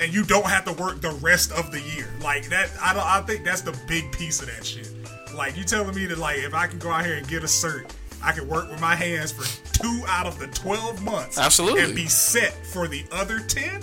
[0.00, 2.70] And you don't have to work the rest of the year, like that.
[2.80, 3.04] I don't.
[3.04, 4.88] I think that's the big piece of that shit.
[5.34, 7.46] Like you telling me that, like, if I can go out here and get a
[7.46, 7.90] cert,
[8.24, 11.82] I can work with my hands for two out of the twelve months, Absolutely.
[11.82, 13.82] and be set for the other ten.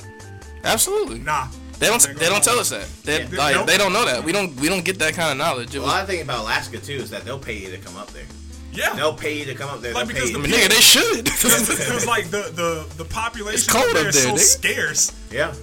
[0.64, 1.20] Absolutely.
[1.20, 1.48] Nah,
[1.80, 2.02] They don't.
[2.18, 2.88] They don't tell us that.
[3.04, 3.38] They, Yeah.
[3.38, 3.68] like, Nope.
[3.68, 4.24] they don't know that.
[4.24, 4.56] We don't.
[4.60, 5.76] We don't get that kind of knowledge.
[5.76, 7.96] It Well, was, I think about Alaska too is that they'll pay you to come
[7.96, 8.26] up there.
[8.74, 9.92] Yeah, They'll pay you to come up there.
[9.94, 11.24] Like, because pay you I mean, nigga, they should.
[11.26, 14.40] because like the the the population It's cold up there up is so nigga.
[14.40, 15.12] scarce.
[15.32, 15.54] yeah.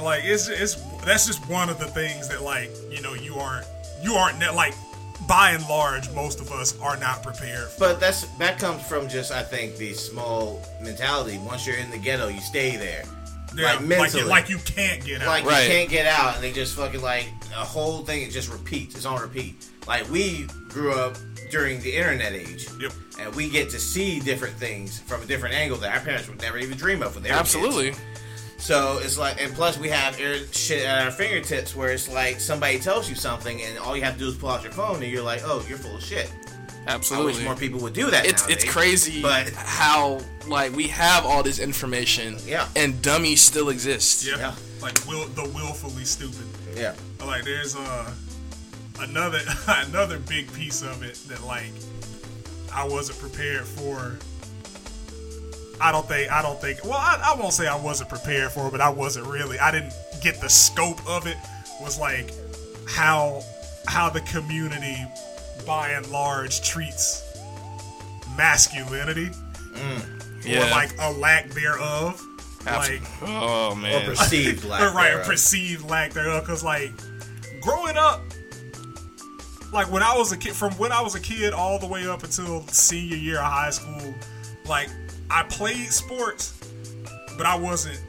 [0.00, 3.66] Like it's it's that's just one of the things that like you know you aren't
[4.02, 4.74] you aren't ne- like
[5.26, 7.68] by and large most of us are not prepared.
[7.70, 7.80] For.
[7.80, 11.38] But that's that comes from just I think the small mentality.
[11.38, 13.04] Once you're in the ghetto, you stay there.
[13.56, 14.22] Yeah, like like, you, mentally.
[14.24, 15.28] like you can't get out.
[15.28, 15.62] Like Right.
[15.64, 18.22] you can't get out, and they just fucking like a whole thing.
[18.22, 18.94] It just repeats.
[18.94, 19.66] It's on repeat.
[19.86, 21.16] Like we grew up
[21.50, 22.92] during the internet age, Yep.
[23.20, 26.40] and we get to see different things from a different angle that our parents would
[26.42, 27.14] never even dream of.
[27.14, 27.98] When they were kids.
[28.58, 28.98] Absolutely.
[29.00, 32.40] So it's like, and plus we have air shit at our fingertips where it's like
[32.40, 35.02] somebody tells you something, and all you have to do is pull out your phone,
[35.02, 36.30] and you're like, oh, you're full of shit.
[36.30, 36.86] Absolutely.
[36.86, 37.32] I Absolutely.
[37.34, 38.24] wish more people would do that.
[38.26, 42.66] it's it's crazy but how like we have all this information Yeah.
[42.76, 44.38] and dummies still exist yeah.
[44.38, 44.54] yeah.
[44.80, 46.46] like will the willfully stupid.
[46.74, 48.10] yeah, Like there's uh
[49.00, 51.72] another another big piece of it that like
[52.72, 54.16] I wasn't prepared for.
[55.80, 58.68] I don't think I don't think well I, I won't say I wasn't prepared for,
[58.68, 61.36] it, but I wasn't really I didn't get the scope of it.
[61.80, 62.32] Was like
[62.88, 63.42] how
[63.86, 64.96] how the community
[65.66, 67.24] by and large treats
[68.36, 69.26] masculinity
[69.74, 70.44] mm.
[70.46, 72.20] yeah or like a lack thereof.
[72.66, 75.26] Abs- Like oh man or perceived lack or right, thereof.
[75.26, 76.42] perceived lack thereof.
[76.42, 76.90] Because like
[77.60, 78.20] growing up,
[79.72, 82.06] like when I was a kid, from when I was a kid all the way
[82.06, 84.14] up until senior year of high school,
[84.66, 84.88] like
[85.30, 86.54] I played sports,
[87.36, 88.00] but I wasn't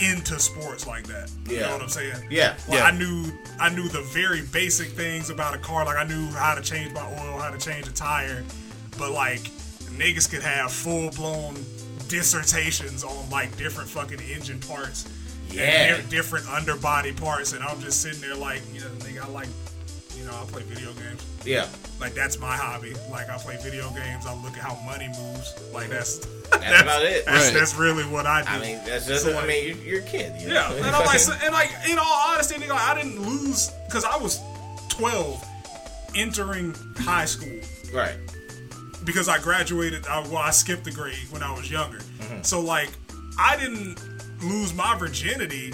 [0.00, 1.30] into sports like that.
[1.46, 1.66] You Yeah.
[1.66, 2.26] know what I'm saying?
[2.30, 2.56] Yeah.
[2.68, 2.84] Like, Yeah.
[2.84, 5.84] I knew I knew the very basic things about a car.
[5.84, 8.42] Like I knew how to change my oil, how to change a tire,
[8.96, 9.42] but like
[9.98, 11.54] niggas could have full blown
[12.08, 15.06] dissertations on like different fucking engine parts.
[15.50, 15.96] Yeah.
[15.96, 19.48] di- different underbody parts, and I'm just sitting there like, you know, nigga, I like,
[20.30, 21.24] know, I play video games.
[21.44, 21.66] Yeah,
[22.00, 22.94] Like that's my hobby.
[23.10, 24.26] Like I play video games.
[24.26, 25.54] I look at how money moves.
[25.72, 26.18] Like that's
[26.50, 27.24] that's, about it.
[27.26, 27.54] That's, Right.
[27.54, 28.48] that's really what I do.
[28.48, 29.24] I mean, that's just.
[29.24, 30.40] So, I mean, you're, you're a kid.
[30.40, 30.54] You know?
[30.54, 34.04] Yeah, and I'm like, so- and like, in all honesty, nigga, I didn't lose because
[34.04, 34.38] I was
[34.90, 35.42] 12
[36.14, 37.58] entering high school
[37.94, 38.16] right.
[39.04, 40.06] because I graduated.
[40.06, 42.42] I, well, I skipped the grade when I was younger, Mm-hmm.
[42.42, 42.90] so like,
[43.38, 43.98] I didn't
[44.42, 45.72] lose my virginity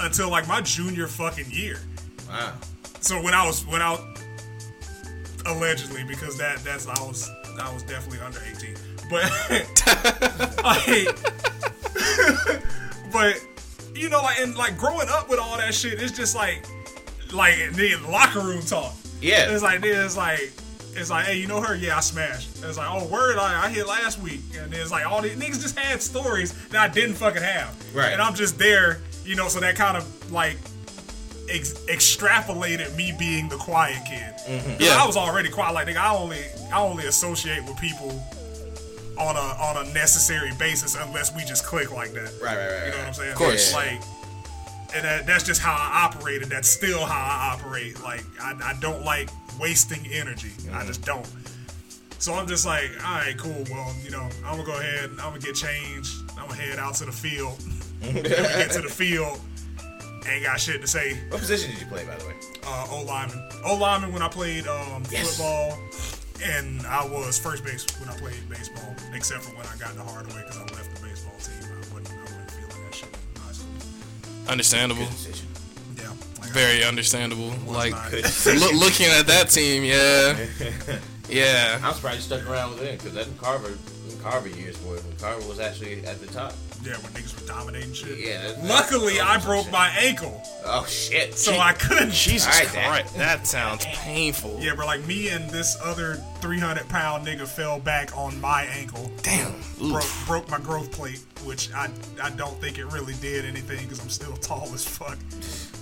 [0.00, 1.78] until like my junior fucking year.
[2.28, 2.54] Wow.
[3.00, 3.98] So when I was when I
[5.46, 7.30] allegedly because that that's I was
[7.60, 8.74] I was definitely under 18.
[9.10, 9.24] But
[10.64, 11.06] I
[13.12, 13.40] but
[13.94, 16.66] you know like and like growing up with all that shit it's just like
[17.32, 18.94] like the locker room talk.
[19.20, 19.50] Yeah.
[19.50, 20.52] It's like it's like
[20.94, 21.76] it's like, hey, you know her?
[21.76, 22.62] Yeah, I smashed.
[22.64, 24.40] It's like, oh, word, I, I hit last week.
[24.58, 27.76] And it's like, all these niggas just had stories that I didn't fucking have.
[27.94, 28.12] Right.
[28.12, 30.56] And I'm just there, you know, so that kind of like
[31.50, 34.34] ex- extrapolated me being the quiet kid.
[34.46, 34.72] Mm-hmm.
[34.72, 35.02] 'Cause Yeah.
[35.02, 35.74] I was already quiet.
[35.74, 38.10] Like, nigga, I only I only associate with people
[39.18, 42.32] on a on a necessary basis unless we just click like that.
[42.42, 42.56] Right, right, right.
[42.56, 42.96] You know right.
[42.98, 43.32] what I'm saying?
[43.32, 43.74] Of course.
[43.74, 44.00] Like,
[44.94, 46.48] and that, that's just how I operated.
[46.48, 48.02] That's still how I operate.
[48.02, 49.28] Like, I, I don't like
[49.60, 50.48] wasting energy.
[50.48, 50.86] I mm-hmm.
[50.86, 51.26] just don't.
[52.20, 53.64] So I'm just like, all right, cool.
[53.70, 55.10] Well, you know, I'm gonna go ahead.
[55.10, 56.14] I'm gonna get changed.
[56.38, 57.58] I'm gonna head out to the field.
[58.00, 59.40] When we get to the field.
[60.26, 61.14] Ain't got shit to say.
[61.28, 62.34] What position did you play, by the way?
[62.66, 63.42] Uh, O lineman.
[63.64, 65.36] O lineman when I played um, Yes.
[65.36, 65.78] football,
[66.44, 68.94] and I was first base when I played baseball.
[69.14, 71.54] Except for when I got the hard way because I left the baseball team.
[71.64, 74.50] I wasn't, I wasn't feeling that shit in high school.
[74.50, 75.02] Understandable.
[75.96, 76.10] Yeah.
[76.40, 77.52] Like, Very understandable.
[77.66, 78.78] Like not- Good loo- decision.
[78.78, 80.36] looking at that team, yeah,
[81.28, 81.80] yeah.
[81.82, 85.16] I'm surprised you stuck around with it because that Carver, them Carver years boy, when
[85.16, 86.52] Carver was actually at the top.
[86.84, 88.18] Yeah, when niggas were dominating shit.
[88.18, 88.40] Yeah.
[88.52, 91.34] that- Luckily, I broke my ankle, Oh shit.
[91.36, 92.12] so I couldn't.
[92.12, 92.86] Jesus Alright, Dak.
[92.86, 94.58] Christ, that sounds painful.
[94.60, 99.10] Yeah, but like me and this other 300 pound nigga fell back on my ankle.
[99.22, 99.54] Damn.
[99.78, 101.90] Broke, broke my growth plate, which I
[102.22, 105.18] I don't think it really did anything because I'm still tall as fuck.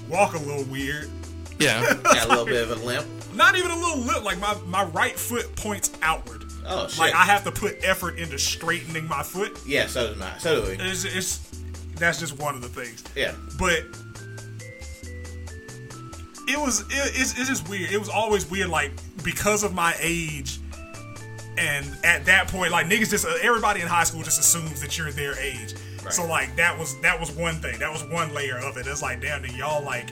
[0.09, 1.11] Walk a little weird.
[1.59, 1.94] Yeah.
[2.02, 3.06] Got a little bit of a limp.
[3.35, 4.24] Not even a little limp.
[4.24, 6.44] Like my, my right foot points outward.
[6.68, 6.98] Oh shit.
[6.98, 9.59] Like I have to put effort into straightening my foot.
[9.66, 9.87] yeah.
[9.87, 10.38] So does mine.
[10.38, 10.76] So do we.
[10.79, 11.38] It's, it's
[11.96, 13.02] that's just one of the things.
[13.14, 13.35] Yeah.
[13.59, 13.85] but
[16.48, 17.90] it was it, it's, it's just weird.
[17.90, 18.92] It was always weird, like
[19.24, 20.61] because of my age,
[21.59, 24.96] and at that point, like niggas just uh, everybody in high school just assumes that
[24.96, 25.74] you're their age.
[26.11, 27.79] So like that was that was one thing.
[27.81, 28.87] That was one layer of it.
[28.87, 30.11] It's like damn, y'all like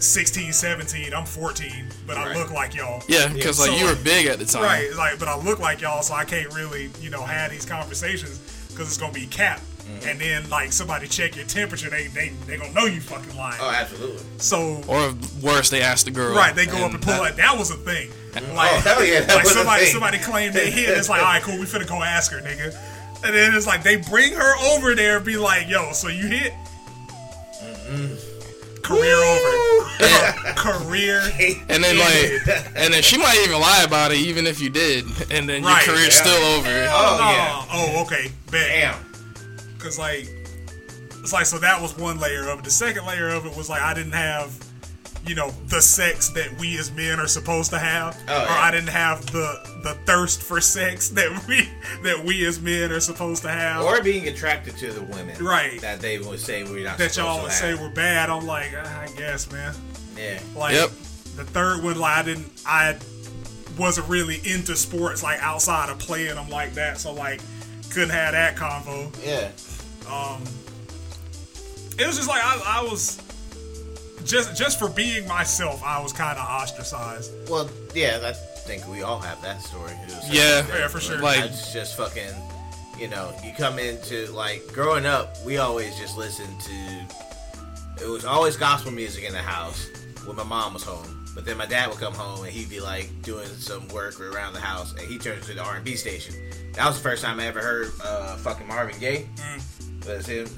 [0.00, 1.12] 16, 17.
[1.14, 3.02] I'm 14, but I look like y'all.
[3.08, 4.62] Yeah, because So, like you were big at the time.
[4.62, 7.66] Right, like, but I look like y'all, so I can't really, you know, have these
[7.66, 8.38] conversations
[8.70, 9.62] because it's gonna be capped.
[9.80, 10.08] Mm-hmm.
[10.08, 13.58] And then, like, somebody check your temperature, they they they gonna know you fucking lying.
[13.60, 14.22] Oh, absolutely.
[14.38, 16.34] So Or worse, they ask the girl.
[16.34, 17.36] Right, they go up and pull that- it.
[17.36, 18.10] That was a thing.
[18.54, 19.92] Like, Oh, hell yeah, that like was a somebody thing.
[19.92, 20.88] somebody claimed they hit.
[20.90, 22.74] It's like, all right, cool, we finna go ask her, nigga.
[23.24, 26.26] And then it's like they bring her over there and be like, yo, so you
[26.28, 26.52] hit?
[28.90, 29.52] Career over.
[30.56, 31.22] Career.
[31.68, 35.04] And then like, and then she might even lie about it, even if you did,
[35.30, 36.22] and then Right, your career's yeah.
[36.24, 36.68] still over.
[36.68, 37.30] Oh, oh, no.
[37.30, 37.64] yeah.
[37.72, 38.30] Oh, okay.
[38.50, 38.66] Bet.
[38.68, 38.96] Damn.
[39.78, 40.28] Cause like,
[41.22, 42.64] it's like so that was one layer of it.
[42.64, 44.52] The second layer of it was like I didn't have,
[45.26, 48.46] you know, the sex that we as men are supposed to have, Oh, or yeah.
[48.60, 51.68] I didn't have the the thirst for sex that we
[52.02, 53.82] that we as men are supposed to have.
[53.84, 55.42] Or being attracted to the women.
[55.44, 55.80] Right.
[55.80, 58.30] That they would say we're not that supposed y'all to would say we're bad.
[58.30, 59.74] I'm like, "Ah, I guess, man.
[60.16, 60.40] Yeah.
[60.56, 60.88] Like Yep.
[61.36, 62.96] the third one, like I didn't, I
[63.78, 66.98] wasn't really into sports like outside of playing them like that.
[66.98, 67.40] So like,
[67.90, 69.10] couldn't have that convo.
[69.24, 69.50] Yeah.
[70.12, 70.42] Um
[71.98, 73.16] it was just like I, I was
[74.24, 75.82] just just for being myself.
[75.84, 77.32] I was kind of ostracized.
[77.48, 79.90] Well, yeah, I think we all have that story.
[79.90, 80.66] to a certain Yeah.
[80.78, 81.18] Yeah, for sure.
[81.18, 82.32] Like- it's just fucking,
[82.98, 85.36] you know, you come into like growing up.
[85.44, 88.04] We always just listened to.
[88.04, 89.86] It was always gospel music in the house
[90.24, 91.16] when my mom was home.
[91.34, 94.52] But then my dad would come home and he'd be like doing some work around
[94.52, 96.34] the house, and he turned to the R and B station.
[96.74, 99.26] That was the first time I ever heard uh, fucking Marvin Gaye.
[100.00, 100.48] But it's him,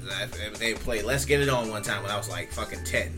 [0.57, 3.13] they played "Let's Get It On" one time when I was like fucking ten.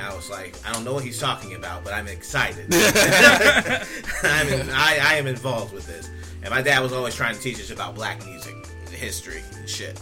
[0.00, 2.66] I was like, I don't know what he's talking about, but I'm excited.
[4.22, 6.10] I'm in, I, I am involved with this.
[6.42, 8.54] And my dad was always trying to teach us about black music,
[8.90, 10.00] history, and shit.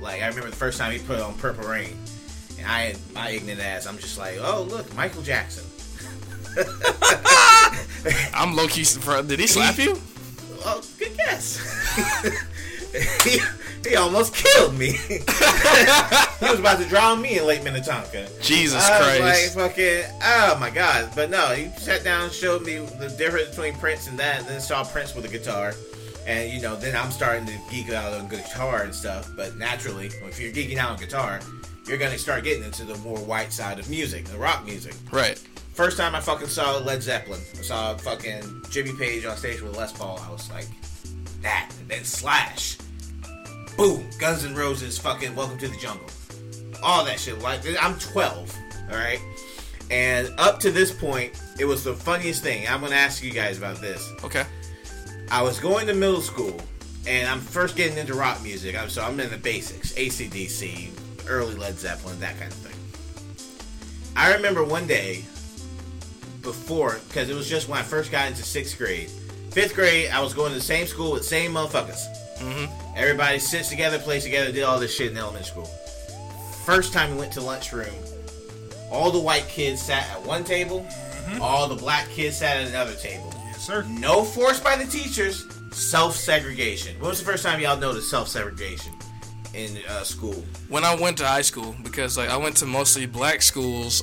[0.00, 1.96] Like I remember the first time he put on Purple Rain,
[2.58, 5.64] and I, my ignorant ass, I'm just like, oh look, Michael Jackson.
[8.34, 8.84] I'm low key.
[8.84, 9.28] surprised.
[9.28, 10.00] Did he slap you?
[10.64, 11.58] Oh, good guess.
[13.86, 14.92] He, almost killed me.
[15.08, 18.28] he was about to drown me in Lake Minnetonka.
[18.40, 19.56] Jesus I was Christ.
[19.56, 21.10] like, fucking, oh my god.
[21.14, 24.48] But no, he sat down and showed me the difference between Prince and that, and
[24.48, 25.74] then saw Prince with a guitar.
[26.26, 29.30] And, you know, then I'm starting to geek out on guitar and stuff.
[29.34, 31.40] But naturally, if you're geeking out on guitar,
[31.86, 34.94] you're going to start getting into the more white side of music, the rock music.
[35.10, 35.38] Right.
[35.72, 39.76] First time I fucking saw Led Zeppelin, I saw fucking Jimmy Page on stage with
[39.76, 40.20] Les Paul.
[40.22, 40.66] I was like,
[41.40, 41.72] that.
[41.80, 42.78] And then Slash.
[43.78, 44.04] Boom.
[44.18, 46.10] Guns N' Roses, fucking Welcome to the Jungle.
[46.82, 47.38] All that shit.
[47.38, 48.56] Like, I'm 12,
[48.90, 49.20] alright?
[49.88, 52.66] And up to this point, it was the funniest thing.
[52.66, 54.12] I'm gonna ask you guys about this.
[54.24, 54.44] Okay.
[55.30, 56.60] I was going to middle school,
[57.06, 58.76] and I'm first getting into rock music.
[58.76, 60.90] I'm, so I'm in the basics ACDC,
[61.28, 62.74] early Led Zeppelin, that kind of thing.
[64.16, 65.24] I remember one day
[66.42, 69.08] before, because it was just when I first got into sixth grade.
[69.52, 72.02] Fifth grade, I was going to the same school with same motherfuckers.
[72.96, 75.70] Everybody sits together, plays together, did all this shit in elementary school.
[76.64, 77.88] First time we went to lunchroom,
[78.90, 80.86] all the white kids sat at one table,
[81.40, 83.32] all the black kids sat at another table.
[83.46, 83.84] Yes, sir.
[83.88, 85.44] No force by the teachers.
[85.72, 86.98] Self segregation.
[86.98, 88.94] When was the first time y'all noticed self segregation
[89.54, 90.42] in uh, school?
[90.68, 94.02] When I went to high school, because like I went to mostly black schools,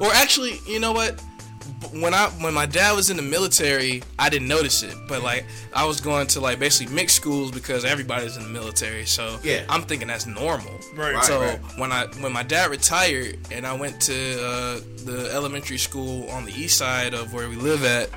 [0.00, 1.22] or actually, you know what?
[1.66, 4.94] B- when I when my dad was in the military, I didn't notice it.
[5.08, 5.44] But like
[5.74, 9.04] I was going to like basically mixed schools because everybody's in the military.
[9.06, 9.64] So Yeah.
[9.68, 10.72] I'm thinking that's normal.
[10.94, 11.14] Right.
[11.14, 11.58] Right, so right.
[11.78, 16.44] when I when my dad retired and I went to uh, the elementary school on
[16.44, 18.08] the east side of where we live at,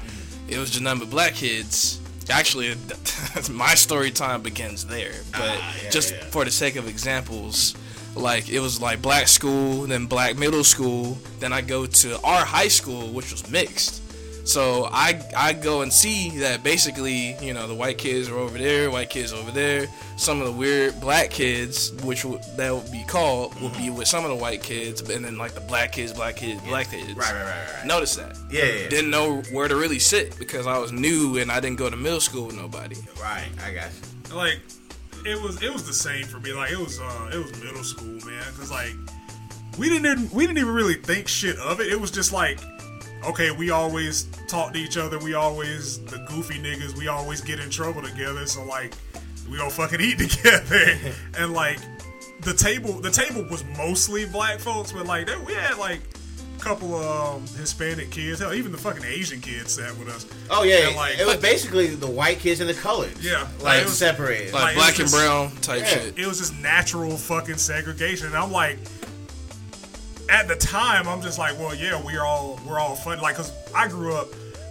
[0.47, 1.99] it was just nothing but black kids.
[2.31, 2.75] Actually,
[3.51, 5.13] my story time begins there.
[5.31, 6.23] But Ah, yeah, just yeah.
[6.25, 7.73] for the sake of examples,
[8.15, 12.45] like it was like black school, then black middle school, then I go to our
[12.45, 14.03] high school, which was mixed.
[14.49, 18.57] So I I go and see that basically, you know, the white kids are over
[18.57, 19.87] there, white kids over there.
[20.17, 23.97] Some of the weird black kids, which would, that would be called, would be mm-hmm.
[23.97, 26.89] with some of the white kids, and then like the black kids, black kids, black
[26.89, 27.13] kids.
[27.13, 27.85] Right, right, right, right.
[27.85, 28.37] Notice that.
[28.49, 28.89] Yeah, yeah, yeah.
[28.89, 31.95] Didn't know where to really sit because I was new and I didn't go to
[31.95, 32.95] middle school with nobody.
[33.21, 33.91] Right, I got
[34.29, 34.35] you.
[34.35, 34.59] like
[35.25, 36.53] it was it was the same for me.
[36.53, 38.43] Like it was uh it was middle school, man.
[38.57, 38.93] Cause like
[39.77, 41.87] we didn't we didn't even really think shit of it.
[41.87, 42.59] It was just like
[43.25, 45.19] okay, we always talk to each other.
[45.19, 46.97] We always the goofy niggas.
[46.97, 48.45] We always get in trouble together.
[48.45, 48.93] So like
[49.49, 50.95] we don't fucking eat together.
[51.37, 51.79] and like
[52.41, 56.01] the table the table was mostly black folks, but like there, we had like.
[56.59, 60.25] A Couple of um, Hispanic kids, hell, even the fucking Asian kids sat with us.
[60.49, 63.13] Oh yeah, And, like- it was basically the white kids and the colored.
[63.21, 64.53] Yeah, like like, was- separated.
[64.53, 65.85] Like, Like, black was and just- brown type Yeah.
[66.01, 66.19] shit.
[66.19, 68.27] it was just natural fucking segregation.
[68.27, 68.77] And I'm like,
[70.29, 73.19] at the time, I'm just like, well, yeah, we're all we're all fun.
[73.19, 74.27] Like, cause I grew up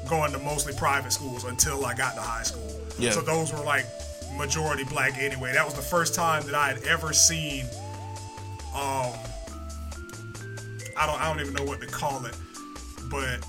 [0.09, 2.81] going to mostly private schools until I got to high school.
[2.99, 3.11] Yeah.
[3.11, 3.85] So those were like
[4.37, 5.53] majority black anyway.
[5.53, 7.67] That was the first time that I had ever seen.
[8.75, 9.13] Um,
[10.99, 12.37] I don't I don't even know what to call it,
[13.11, 13.47] but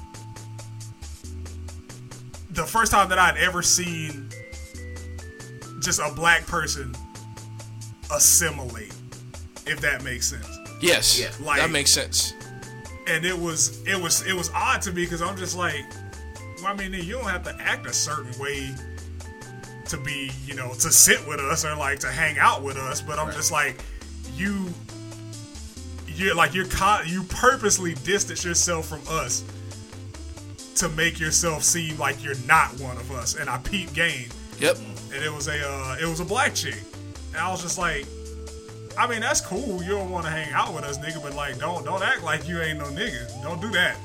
[2.52, 4.30] the first time that I'd ever seen
[5.82, 6.96] just a black person
[8.14, 8.94] assimilate,
[9.66, 10.48] if that makes sense.
[10.82, 11.30] Yes, Yeah.
[11.42, 12.34] Like- that makes sense.
[13.08, 15.84] And it was it was it was odd to me because I'm just like,
[16.58, 18.74] well, I mean, you don't have to act a certain way
[19.88, 23.02] to be, you know, to sit with us or like to hang out with us,
[23.02, 23.36] but I'm Right.
[23.36, 23.82] just like,
[24.36, 24.72] you,
[26.20, 29.44] you're like you're con- you purposely distance yourself from us
[30.76, 33.36] to make yourself seem like you're not one of us.
[33.36, 34.78] And I peep game, Yep.
[35.14, 36.80] and it was a uh, it was a black chick,
[37.30, 38.06] and I was just like,
[38.98, 39.82] I mean that's cool.
[39.84, 42.48] You don't want to hang out with us, nigga, but like don't don't act like
[42.48, 43.42] you ain't no nigga.
[43.44, 43.98] Don't do that.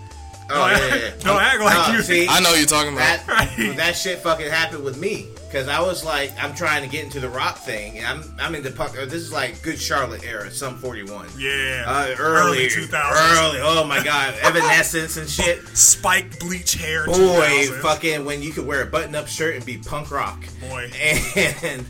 [0.50, 1.24] Oh don't, yeah, act, yeah.
[1.24, 2.02] don't act like Uh, you.
[2.02, 3.26] see, I know what you're talking about.
[3.26, 3.28] that
[3.58, 3.76] Right.
[3.76, 7.20] that shit fucking happened with me because I was like, I'm trying to get into
[7.20, 8.92] the rock thing, and I'm I'm into punk.
[8.98, 11.26] uh, This is like good Charlotte era, Sum 41.
[11.38, 13.38] yeah, Uh, early, 2000s.
[13.38, 13.60] early.
[13.62, 15.66] Oh my god, Evanescence and shit.
[15.76, 17.06] spiked bleach hair.
[17.06, 17.14] Boy,
[17.70, 17.80] 2000s.
[17.80, 20.44] fucking when you could wear a button-up shirt and be punk rock.
[20.68, 20.90] Boy.
[21.62, 21.86] And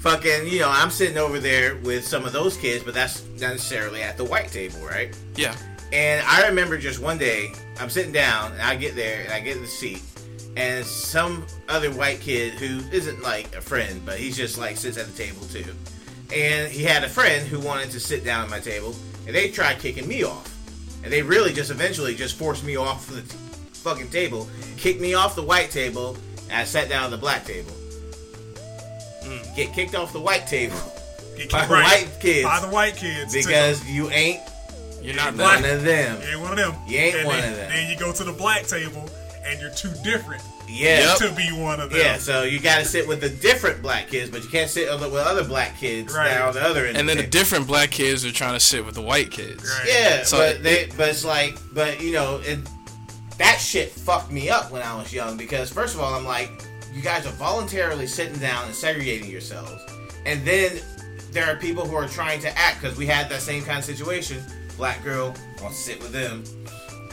[0.00, 3.50] fucking, you know, I'm sitting over there with some of those kids, but that's not
[3.52, 5.14] necessarily at the white table, right?
[5.34, 5.54] Yeah.
[5.92, 9.40] And I remember just one day, I'm sitting down, and I get there, and I
[9.40, 10.02] get in the seat,
[10.56, 14.98] and some other white kid who isn't like a friend, but he's just like sits
[14.98, 15.64] at the table too.
[16.34, 18.94] And he had a friend who wanted to sit down at my table,
[19.26, 20.54] and they tried kicking me off.
[21.02, 23.36] And they really just eventually just forced me off the t-
[23.72, 26.18] fucking table, kicked me off the white table,
[26.50, 27.72] and I sat down at the black table.
[29.22, 30.76] Mm, get kicked off the white table
[31.38, 34.40] Get by the white kids by the white kids because you ain't
[35.02, 36.20] You're not Black- one of them.
[36.22, 36.74] You ain't one of them.
[36.86, 37.70] You ain't and one then, of them.
[37.72, 39.08] Then you go to the black table,
[39.44, 41.16] and you're too different Yeah.
[41.16, 41.18] Yep.
[41.18, 41.98] to be one of them.
[42.00, 44.88] Yeah, so you got to sit with the different black kids, but you can't sit
[45.00, 46.28] with other black kids Right.
[46.28, 46.96] that on the other end.
[46.96, 49.64] And then the different black kids are trying to sit with the white kids.
[49.64, 49.88] Right.
[49.88, 52.58] yeah, So but it- they, but it's like, but you know, it,
[53.38, 56.50] that shit fucked me up when I was young because first of all, I'm like,
[56.92, 59.80] you guys are voluntarily sitting down and segregating yourselves,
[60.26, 60.80] and then
[61.30, 63.84] there are people who are trying to act because we had that same kind of
[63.84, 64.42] situation.
[64.78, 66.44] Black girl wants to sit with them.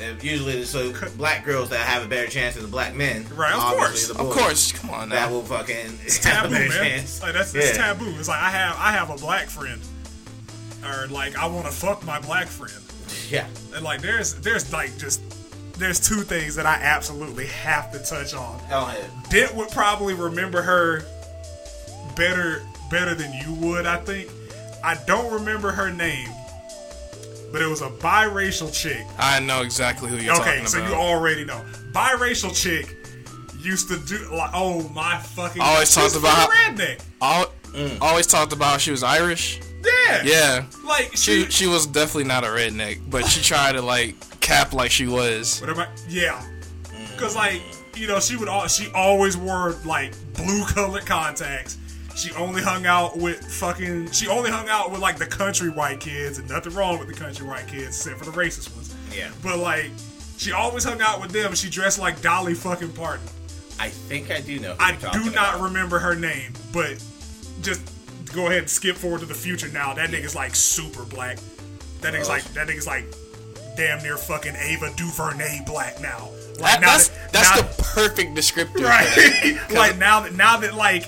[0.01, 3.25] And usually, so black girls that have a better chance than the black men.
[3.33, 4.07] Right, of course.
[4.09, 6.71] the Of course, come on that will fucking It's have a taboo, man.
[6.71, 7.21] chance.
[7.21, 7.87] Like that's it's Yeah.
[7.93, 8.13] taboo.
[8.19, 9.81] It's like I have I have a black friend,
[10.85, 12.73] or like I want to fuck my black friend,
[13.29, 13.47] Yeah.
[13.73, 15.21] and like there's there's like just
[15.79, 18.61] there's two things that I absolutely have to touch on.
[18.71, 19.07] Oh, yeah.
[19.29, 21.03] Dent would probably remember her
[22.15, 24.29] better better than you would, I think.
[24.83, 26.29] I don't remember her name,
[27.55, 29.05] but it was a biracial chick.
[29.17, 30.75] I know exactly who you're Okay, talking about.
[30.75, 31.63] Okay, so you already know.
[31.93, 32.93] Biracial chick
[33.61, 37.01] used to do like oh my fucking Always talked about redneck.
[37.21, 37.53] Al-
[38.01, 39.61] Always talked about she was Irish.
[39.85, 40.21] Yeah.
[40.25, 40.65] Yeah.
[40.83, 44.73] Like She she, she was definitely not a redneck, but she tried to like cap
[44.73, 45.61] like she was.
[45.61, 45.87] What am I?
[46.09, 46.45] Yeah.
[47.15, 47.61] Cause like
[47.95, 51.77] you know she would all she always wore like blue colored contacts.
[52.15, 54.11] She only hung out with fucking.
[54.11, 57.13] She only hung out with like the country white kids, and nothing wrong with the
[57.13, 58.95] country white kids except for the racist ones.
[59.13, 59.29] Yeah.
[59.43, 59.91] But like,
[60.37, 61.47] She always hung out with them.
[61.47, 63.25] and She dressed like Dolly fucking Parton.
[63.79, 64.73] I think I do know.
[64.75, 65.61] Who I you're do not about.
[65.61, 67.03] remember her name, but
[67.61, 67.81] just
[68.33, 69.93] go ahead and skip forward to the future now.
[69.93, 71.37] That nigga's like super black.
[72.01, 73.05] That nigga's like that nigga's like
[73.75, 76.29] damn near fucking Ava DuVernay black now.
[76.61, 78.85] Like That, now that's that- that's now- the perfect descriptor.
[78.85, 79.71] right.
[79.73, 81.03] like now that now that like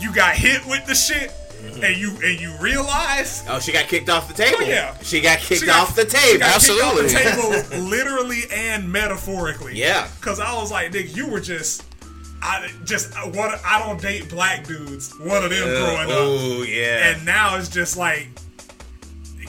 [0.00, 1.84] you got hit with the shit Mm-hmm.
[1.84, 4.58] and you and you realize Oh, she got kicked off the table.
[4.60, 4.94] Oh, yeah.
[4.98, 6.38] She got kicked She got- off the she table.
[6.40, 7.72] got kicked off the Absolutely.
[7.72, 9.74] table literally and metaphorically.
[9.74, 10.06] Yeah.
[10.20, 11.82] Cause I was like, nigga, you were just
[12.42, 15.12] I just what I don't date black dudes.
[15.18, 16.08] One of them growing up.
[16.10, 17.08] oh yeah.
[17.14, 18.28] And now it's just like,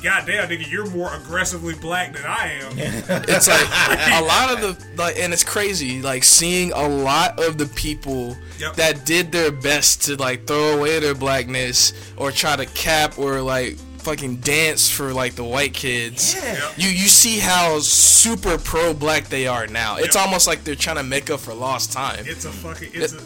[0.08, 2.72] goddamn, nigga, you're more aggressively black than I am.
[3.28, 3.68] It's like
[4.14, 6.02] a lot of the like, and it's crazy.
[6.02, 8.74] Like seeing a lot of the people Yep.
[8.76, 13.40] that did their best to like throw away their blackness or try to cap or
[13.42, 16.34] like fucking dance for like the white kids.
[16.36, 16.72] Yeah.
[16.78, 19.98] You you see how super pro black they are now.
[19.98, 20.26] It's Yep.
[20.26, 22.24] almost like they're trying to make up for lost time.
[22.28, 23.20] It's a fucking, it's a,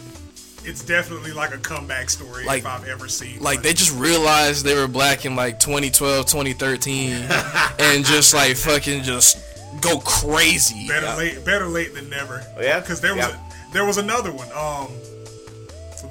[0.65, 3.39] it's definitely like a comeback story Like- if I've ever seen.
[3.39, 3.63] like one.
[3.63, 7.13] they just realized they were black in like 2012 2013
[7.79, 9.37] and just like fucking just
[9.81, 11.15] go crazy better Yeah.
[11.15, 12.43] late, better late than never.
[12.57, 12.79] Oh, yeah?
[12.79, 13.37] because there was Yeah.
[13.69, 14.47] a, there was another one.
[14.53, 14.91] Um,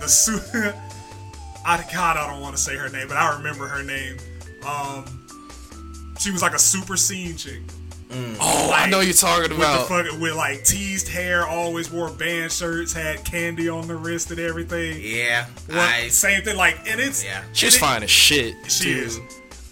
[0.01, 0.41] the su-
[1.65, 4.17] I God, I don't want to say her name, but I remember her name.
[4.67, 5.05] Um,
[6.19, 7.61] she was like a super scene chick.
[8.11, 8.37] Mm.
[8.41, 12.11] oh i know you're talking with the about fucking with like teased hair, always wore
[12.11, 15.01] band shirts, had candy on the wrist and everything.
[15.01, 15.47] yeah.
[15.69, 16.09] What- I.
[16.09, 17.43] same thing, like, and it's Yeah.
[17.53, 18.99] she was and it- fine as shit She too.
[19.01, 19.21] is.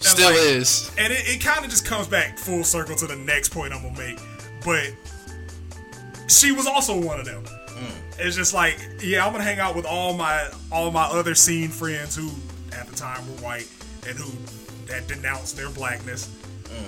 [0.00, 3.16] still like- is and it, it kind of just comes back full circle to the
[3.16, 4.18] next point I'm gonna make.
[4.64, 4.92] But
[6.28, 7.42] she was also one of them.
[7.44, 7.90] Mm.
[8.20, 11.70] It's just like, yeah, I'm gonna hang out with all my all my other scene
[11.70, 12.30] friends who
[12.72, 13.66] at the time were white
[14.06, 14.30] and who
[14.92, 16.28] had denounced their blackness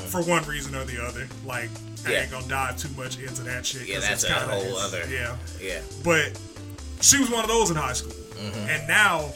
[0.09, 1.27] for one reason or the other.
[1.45, 1.71] Like,
[2.07, 2.21] I Yeah.
[2.23, 3.87] ain't gonna dive too much into that shit.
[3.87, 5.81] Yeah, 'cause that's it's a kinda- whole it's- other- Yeah, Yeah.
[6.03, 6.33] but
[7.01, 8.69] she was one of those in high school, Mm-hmm.
[8.71, 9.33] and now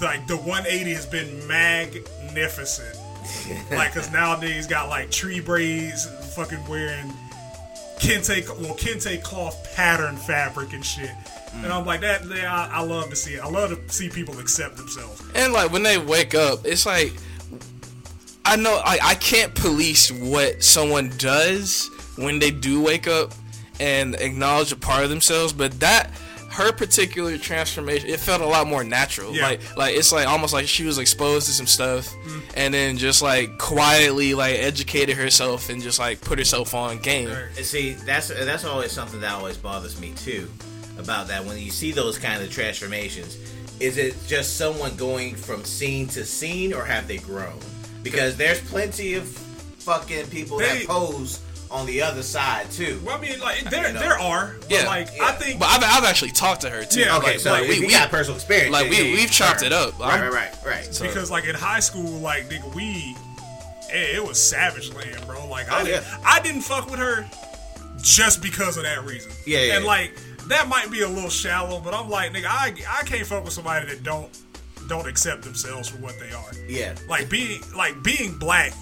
[0.00, 2.96] like the 180 has been magnificent.
[3.70, 7.12] like, cause now niggas got like tree braids, fucking wearing
[8.00, 11.10] kente well kente cloth pattern fabric and shit.
[11.54, 12.24] And I'm like that.
[12.26, 13.40] Yeah, I, I love to see it.
[13.40, 15.22] I love to see people accept themselves.
[15.34, 17.12] and like when they wake up it's like
[18.52, 23.32] i know I, I can't police what someone does when they do wake up
[23.80, 26.10] and acknowledge a part of themselves but that
[26.50, 29.48] her particular transformation it felt a lot more natural Yeah.
[29.48, 32.40] like like it's like almost like she was exposed to some stuff mm-hmm.
[32.54, 37.30] and then just like quietly like educated herself and just like put herself on game
[37.54, 40.46] See, that's that's always something that always bothers me too
[40.98, 41.44] about that.
[41.44, 43.38] When you see those kind of transformations,
[43.80, 47.58] is it just someone going from scene to scene, or have they grown?
[48.02, 51.40] Because there's plenty of fucking people They- that pose
[51.70, 53.00] on the other side too.
[53.04, 54.00] Well, I mean, like there You know.
[54.00, 54.86] there are, but Yeah.
[54.86, 55.24] like Yeah.
[55.24, 57.66] I think but I've, I've actually talked to her too Yeah, Okay, like, so like,
[57.68, 58.72] we, we got personal experience.
[58.72, 59.66] Like we we've chopped sure.
[59.68, 59.98] it up.
[59.98, 60.94] Right, right, right, right.
[60.94, 63.16] So- because like in high school, like nigga, we
[63.90, 65.46] eh, it was savage land, bro.
[65.48, 66.18] Like I Oh, didn't, yeah.
[66.24, 67.26] I didn't fuck with her
[68.02, 69.32] just because of that reason.
[69.46, 70.12] Yeah, yeah, And like
[70.48, 73.54] that might be a little shallow, but I'm like, nigga, I I can't fuck with
[73.54, 74.28] somebody that don't
[74.92, 76.50] don't accept themselves for what they are.
[76.68, 78.74] yeah, Like being like being black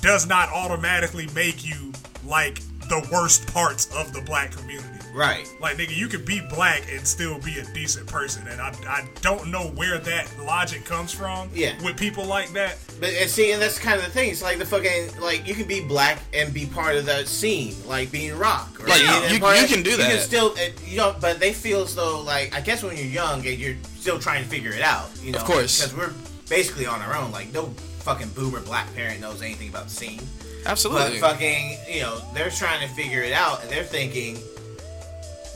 [0.00, 1.92] does not automatically make you
[2.24, 5.01] like the worst parts of the black community.
[5.14, 5.46] Right.
[5.60, 9.08] Like nigga, you could be black and still be a decent person, and I, I
[9.20, 11.50] don't know where that logic comes from.
[11.54, 11.74] Yeah.
[11.82, 12.78] with people like that.
[13.00, 14.30] But and see, and that's kind of the thing.
[14.30, 17.74] It's like the fucking like you can be black and be part of the scene,
[17.86, 18.80] like being rock.
[18.82, 20.08] Or Like, being you- part you can do that.
[20.10, 22.96] You can still, uh, you know, but they feel as though like I guess when
[22.96, 25.08] you're young and you're still trying to figure it out.
[25.22, 25.80] You know, Of course.
[25.80, 26.12] because we're
[26.48, 27.30] basically on our own.
[27.32, 27.66] Like no
[28.00, 30.20] fucking boomer black parent knows anything about the scene.
[30.66, 31.18] Absolutely.
[31.20, 34.38] But fucking, you know, they're trying to figure it out, and they're thinking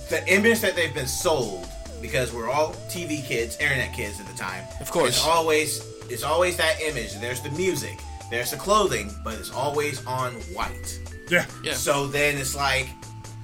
[0.09, 1.66] the image that they've been sold
[2.00, 4.64] because we're all TV kids, internet kids at the time.
[4.80, 5.16] Of course.
[5.16, 7.14] it's always it's always that image.
[7.18, 7.98] There's the music,
[8.30, 11.00] there's the clothing, but it's always on white.
[11.28, 11.72] Yeah, Yeah.
[11.72, 12.88] So then it's like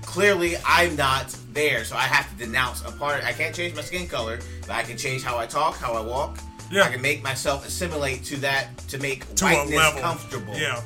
[0.03, 3.25] clearly I'm not there, so I have to denounce a part.
[3.25, 6.01] I can't change my skin color, but I can change how I talk, how I
[6.01, 6.39] walk.
[6.71, 6.85] Yeah.
[6.85, 10.81] I can make myself assimilate to that to make to whiteness comfortable Yeah,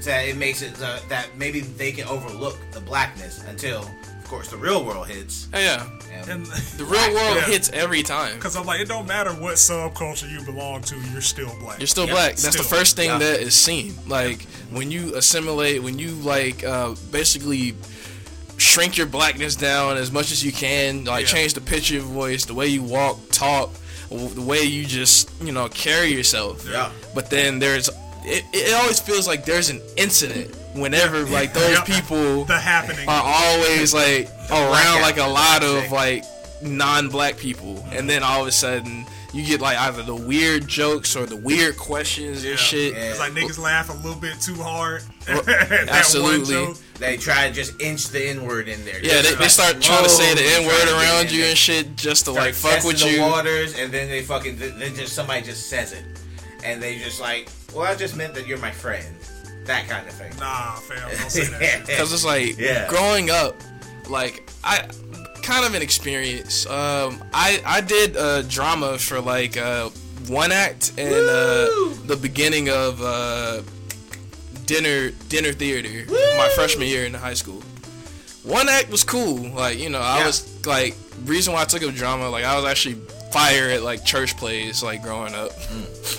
[0.00, 3.99] So that it makes it uh, that maybe they can overlook the blackness until, of
[4.30, 5.48] course, the real world hits.
[5.52, 6.46] Oh, yeah And, and
[6.78, 7.46] the real world Yeah.
[7.46, 11.20] hits every time because I'm like, it don't matter what subculture you belong to, you're
[11.20, 11.78] still black.
[11.78, 12.36] You're still Yeah, black.
[12.36, 13.18] That's the first thing Yeah.
[13.18, 13.94] that is seen.
[14.06, 17.74] Like when you assimilate, when you like uh, basically
[18.56, 21.32] shrink your blackness down as much as you can, like Yeah.
[21.32, 23.70] change the pitch of your voice, the way you walk, talk,
[24.10, 26.66] the way you just you know carry yourself.
[26.68, 26.90] Yeah.
[27.14, 27.88] But then there's
[28.22, 31.86] it, it always feels like there's an incident whenever like those Yep.
[31.86, 33.08] people The happening.
[33.08, 36.24] are always like around like a lot of like
[36.62, 41.14] non-black people, and then all of a sudden you get like either the weird jokes
[41.14, 42.50] or the weird questions Yeah.
[42.52, 42.94] and shit.
[42.94, 43.00] Yeah.
[43.10, 45.02] It's like niggas laugh a little bit too hard.
[45.28, 46.56] Well, That absolutely.
[46.56, 46.82] One joke.
[46.98, 48.98] They try to just inch the N word in there.
[49.02, 51.44] Yeah, they, they start trying to say the N word trying to get around you
[51.44, 53.16] and shit just to like fuck with you.
[53.18, 56.02] the waters, and then they fucking then just somebody just says it,
[56.64, 59.06] and they just like, well, I just meant that you're my friend,
[59.70, 60.32] that kind of thing.
[60.38, 61.82] Nah, fam, don't say that.
[61.86, 62.88] Because it's like Yeah.
[62.88, 63.54] growing up,
[64.08, 64.86] like I
[65.42, 66.66] kind of an experience.
[66.66, 69.88] Um, I I did uh, drama for like uh,
[70.28, 71.66] one act and uh,
[72.06, 73.62] the beginning of uh,
[74.66, 75.88] dinner dinner theater
[76.36, 77.62] my freshman year in high school.
[78.42, 79.36] One act was cool.
[79.50, 80.26] Like you know, I Yeah.
[80.26, 80.94] was like
[81.24, 82.28] reason why I took up drama.
[82.30, 82.96] Like I was actually
[83.32, 84.82] fire at like church plays.
[84.82, 85.52] Like growing up,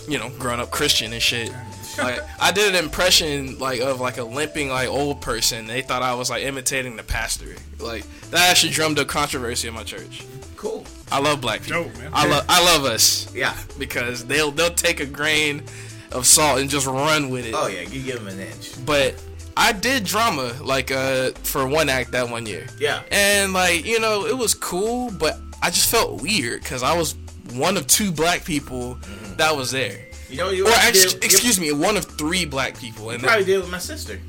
[0.07, 1.51] you know, growing up Christian and shit.
[1.97, 5.67] Like I did an impression like of like a limping like old person.
[5.67, 7.55] They thought I was like imitating the pastor.
[7.79, 10.23] Like that actually drummed up controversy in my church.
[10.55, 10.85] Cool.
[11.11, 11.83] I love black people.
[11.85, 12.11] Dope, man.
[12.13, 13.55] I love I love us Yeah.
[13.79, 15.63] because they'll they'll take a grain
[16.11, 17.53] of salt and just run with it.
[17.55, 18.73] Oh yeah, you give them an inch.
[18.85, 19.15] But
[19.57, 22.67] I did drama like uh for one act that one year.
[22.79, 23.01] Yeah.
[23.11, 27.15] And like, you know, it was cool, but I just felt weird cuz I was
[27.53, 28.97] one of two black people
[29.37, 30.05] that was there.
[30.31, 33.59] You know you Or did- excuse me, one of three black people and probably did
[33.59, 34.19] with my sister.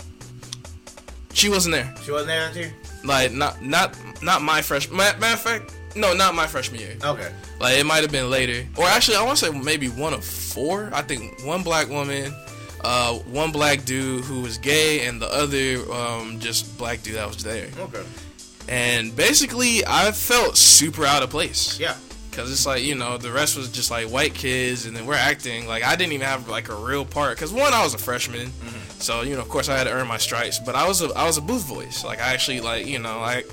[1.32, 1.94] she wasn't there.
[2.05, 2.74] She wasn't there year.
[3.05, 6.96] Like not not not my freshman matter of fact, no, not my freshman year.
[7.05, 7.30] Okay.
[7.61, 10.24] Like it might have been later, or actually, I want to say maybe one of
[10.24, 10.90] four.
[10.92, 12.32] I think one black woman,
[12.82, 17.26] uh, one black dude who was gay, and the other um, just black dude that
[17.28, 17.68] was there.
[17.78, 18.03] Okay.
[18.68, 21.96] And basically, I felt super out of place Yeah.
[22.32, 25.14] Because it's like you know the rest was just like white kids, and then we're
[25.14, 27.36] acting like I didn't even have like a real part.
[27.36, 28.90] Because one, I was a freshman, mm-hmm.
[28.98, 30.58] so you know of course I had to earn my stripes.
[30.58, 32.04] But I was a I was a booth voice.
[32.04, 33.44] Like I actually like you know I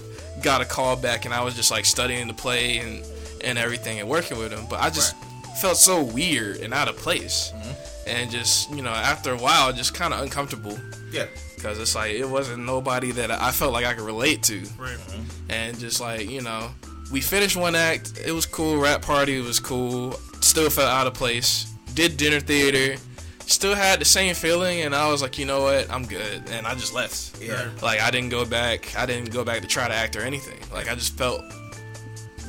[0.42, 3.06] got a call back, and I was just like studying the play and
[3.44, 4.66] and everything and working with them.
[4.70, 5.16] But I just
[5.62, 8.10] felt so weird and out of place, mm-hmm.
[8.10, 10.80] and just you know after a while just kind of uncomfortable
[11.12, 11.26] Yeah.
[11.56, 14.98] because it's like it wasn't nobody that I felt like I could relate to Right.
[15.50, 16.70] and just like you know
[17.12, 21.14] we finished one act it was cool wrap party was cool still felt out of
[21.14, 22.96] place did dinner theater
[23.46, 26.68] still had the same feeling and i was like you know what i'm good and
[26.68, 27.68] i just left Yeah.
[27.82, 30.60] like i didn't go back i didn't go back to try to act or anything
[30.72, 31.42] like i just felt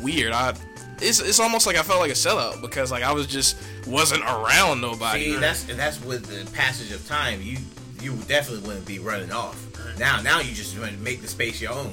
[0.03, 0.55] weird i
[1.03, 3.57] it's, it's almost like i felt like a sellout because like i was just
[3.87, 7.41] wasn't around nobody See, that's and that's with the passage of time.
[7.41, 7.57] You
[8.03, 9.59] you definitely wouldn't be running off.
[9.99, 11.91] Now now you just want to make the space your own.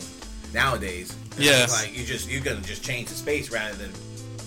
[0.53, 1.15] Nowadays.
[1.37, 1.67] Yeah.
[1.69, 3.91] Like you just you're gonna just change the space rather than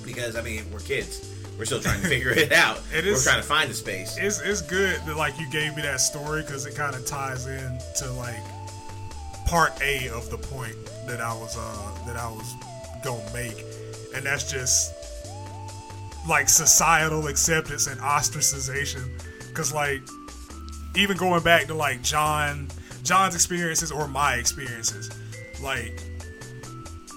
[0.05, 1.27] because I mean we're kids.
[1.59, 2.81] We're still trying to figure it out.
[2.93, 4.17] It we're trying to find the space.
[4.19, 7.47] It's it's good that like you gave me that story because it kind of ties
[7.47, 8.43] in to like
[9.47, 10.75] part A of the point
[11.07, 12.55] that I was uh that I was
[13.05, 13.65] gonna make,
[14.15, 14.95] and that's just
[16.29, 19.09] like societal acceptance and ostracization.
[19.49, 20.03] Because like
[20.97, 22.69] even going back to like John
[23.03, 25.11] John's experiences or my experiences,
[25.63, 26.03] like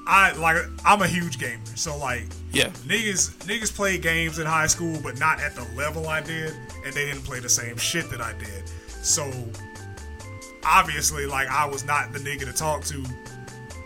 [0.05, 4.67] I like I'm a huge gamer, so like yeah niggas niggas played games in high
[4.67, 6.53] school, but not at the level I did,
[6.85, 8.67] and they didn't play the same shit that I did.
[8.87, 9.31] So
[10.65, 13.03] obviously, like I was not the nigga to talk to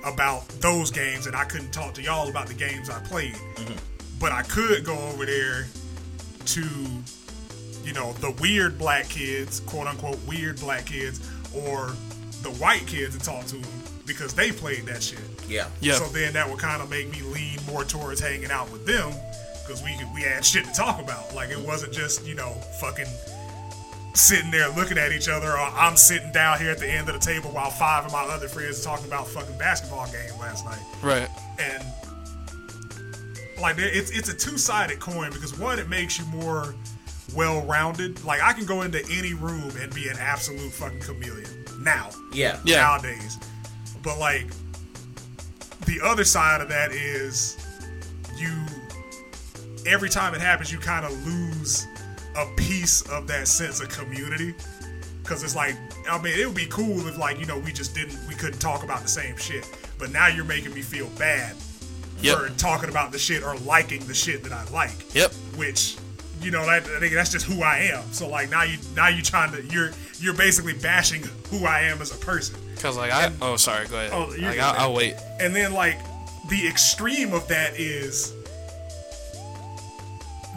[0.03, 3.33] about those games, and I couldn't talk to y'all about the games I played.
[3.33, 3.75] Mm-hmm.
[4.19, 5.67] But I could go over there
[6.45, 6.65] to,
[7.83, 11.19] you know, the weird black kids, quote unquote weird black kids,
[11.53, 11.93] or
[12.41, 13.76] the white kids and talk to them
[14.07, 15.19] because they played that shit.
[15.47, 15.67] Yeah.
[15.81, 18.85] yeah So then that would kind of make me lean more towards hanging out with
[18.85, 19.11] them
[19.65, 21.35] because we we had shit to talk about.
[21.35, 23.05] Like it wasn't just you know fucking
[24.13, 27.13] sitting there looking at each other, or I'm sitting down here at the end of
[27.13, 30.65] the table while five of my other friends are talking about fucking basketball game last
[30.65, 30.79] night.
[31.03, 31.29] right
[31.59, 31.83] And
[33.61, 36.73] like it's it's a two sided coin because one it makes you more
[37.35, 38.23] well rounded.
[38.23, 42.59] Like I can go into any room and be an absolute fucking chameleon now Yeah.
[42.65, 42.77] Yeah.
[42.81, 43.37] nowadays.
[44.07, 44.47] But like
[45.85, 47.57] the other side of that is
[48.37, 48.47] you
[49.85, 51.85] every time it happens you kind of lose
[52.37, 54.55] a piece of that sense of community
[55.25, 55.75] cuz it's like
[56.09, 58.59] I mean it would be cool if like you know we just didn't we couldn't
[58.59, 59.67] talk about the same shit.
[59.99, 61.53] But now you're making me feel bad
[62.21, 62.37] Yep.
[62.37, 65.97] for talking about the shit or liking the shit that I like yep which
[66.41, 68.03] you know that I think that's just who I am.
[68.13, 69.91] So like now you now you're trying to you're
[70.21, 72.57] you're basically bashing who I am as a person.
[72.77, 74.89] Because like i oh sorry go ahead Oh, you're like good, I'll.
[74.89, 75.99] I'll wait And then like
[76.49, 78.33] the extreme of that is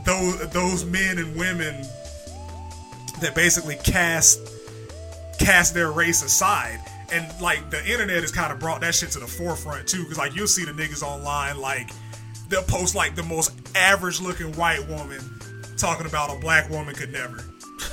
[0.05, 1.85] those those men and women
[3.21, 4.41] that basically cast
[5.39, 6.81] cast their race aside.
[7.13, 10.17] And like the internet has kind of brought that shit to the forefront too, because
[10.19, 11.91] like you'll see the niggas online like
[12.49, 15.21] they'll post like the most average looking white woman
[15.77, 17.43] talking about a black woman could never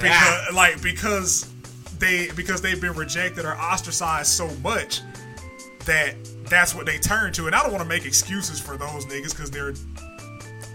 [0.00, 1.52] because like because
[1.98, 5.00] they because they've been rejected or ostracized so much
[5.84, 9.04] that that's what they turn to and i don't want to make excuses for those
[9.06, 9.72] niggas because they're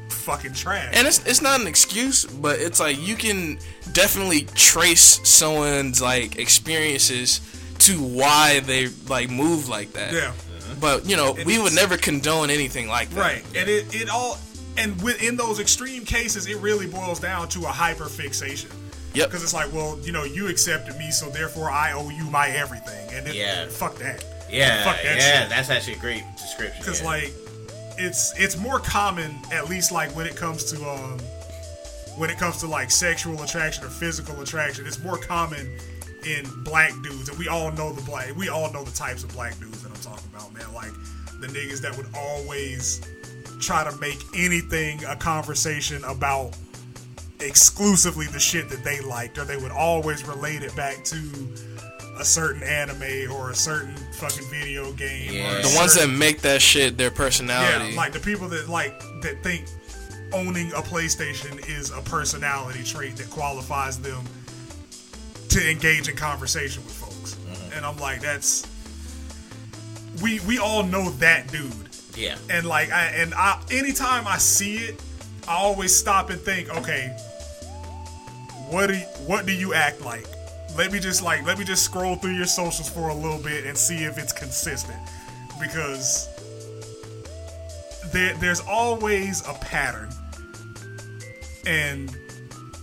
[0.09, 3.59] fucking trash And it's it's not an excuse, but it's like you can
[3.91, 7.41] definitely trace someone's like experiences
[7.79, 10.13] to why they like move like that.
[10.13, 10.31] yeah
[10.79, 13.19] But you know, And we would never condone anything like that.
[13.19, 14.37] right and it, it all
[14.77, 18.69] and within those extreme cases it really boils down to a hyper fixation
[19.13, 19.27] Yep.
[19.29, 22.49] because it's like well you know you accepted me so therefore i owe you my
[22.49, 23.67] everything and it, Yeah.
[23.67, 25.49] fuck that Yeah, Fuck that yeah, shit.
[25.49, 26.77] that's actually a great description.
[26.79, 27.07] because yeah.
[27.07, 27.31] like
[27.97, 31.19] it's it's more common at least like when it comes to um
[32.17, 35.67] when it comes to like sexual attraction or physical attraction it's more common
[36.25, 39.31] in black dudes and we all know the black we all know the types of
[39.33, 40.91] black dudes that i'm talking about man like
[41.41, 43.01] the niggas that would always
[43.59, 46.55] try to make anything a conversation about
[47.47, 51.17] exclusively the shit that they liked or they would always relate it back to
[52.19, 55.57] a certain anime or a certain fucking video game Yeah.
[55.59, 57.91] a The ones that make that shit their personality.
[57.91, 59.65] yeah, like the people that like that think
[60.31, 64.23] owning a PlayStation is a personality trait that qualifies them
[65.49, 67.35] to engage in conversation with folks.
[67.35, 67.77] Mm-hmm.
[67.77, 68.67] And I'm like, that's
[70.21, 71.71] we we all know that dude.
[72.15, 75.01] yeah, And like I and I anytime I see it,
[75.47, 77.15] I always stop and think, okay,
[78.69, 80.25] what do you, what do you act like?
[80.77, 83.65] Let me just like let me just scroll through your socials for a little bit
[83.65, 84.97] and see if it's consistent.
[85.61, 86.29] Because
[88.11, 90.09] there there's always a pattern.
[91.65, 92.15] And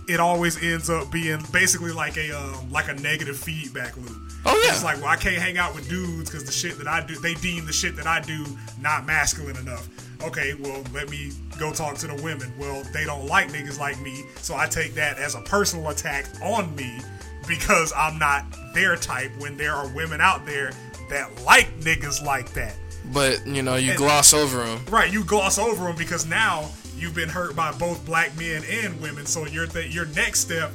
[0.07, 4.17] it always ends up being basically like a um, like a negative feedback loop.
[4.45, 4.71] Oh, yeah.
[4.71, 7.15] It's like, well, I can't hang out with dudes because the shit that I do,
[7.15, 8.45] they deem the shit that I do
[8.79, 9.87] not masculine enough.
[10.23, 12.51] Okay, well, let me go talk to the women.
[12.59, 16.25] Well, they don't like niggas like me, so I take that as a personal attack
[16.43, 16.99] on me
[17.47, 20.71] because I'm not their type when there are women out there
[21.09, 22.75] that like niggas like that.
[23.11, 24.85] but you know, you And- gloss over them.
[24.89, 29.01] Right, you gloss over them because now you've been hurt by both black men and
[29.01, 29.25] women.
[29.25, 30.71] So your th- your next step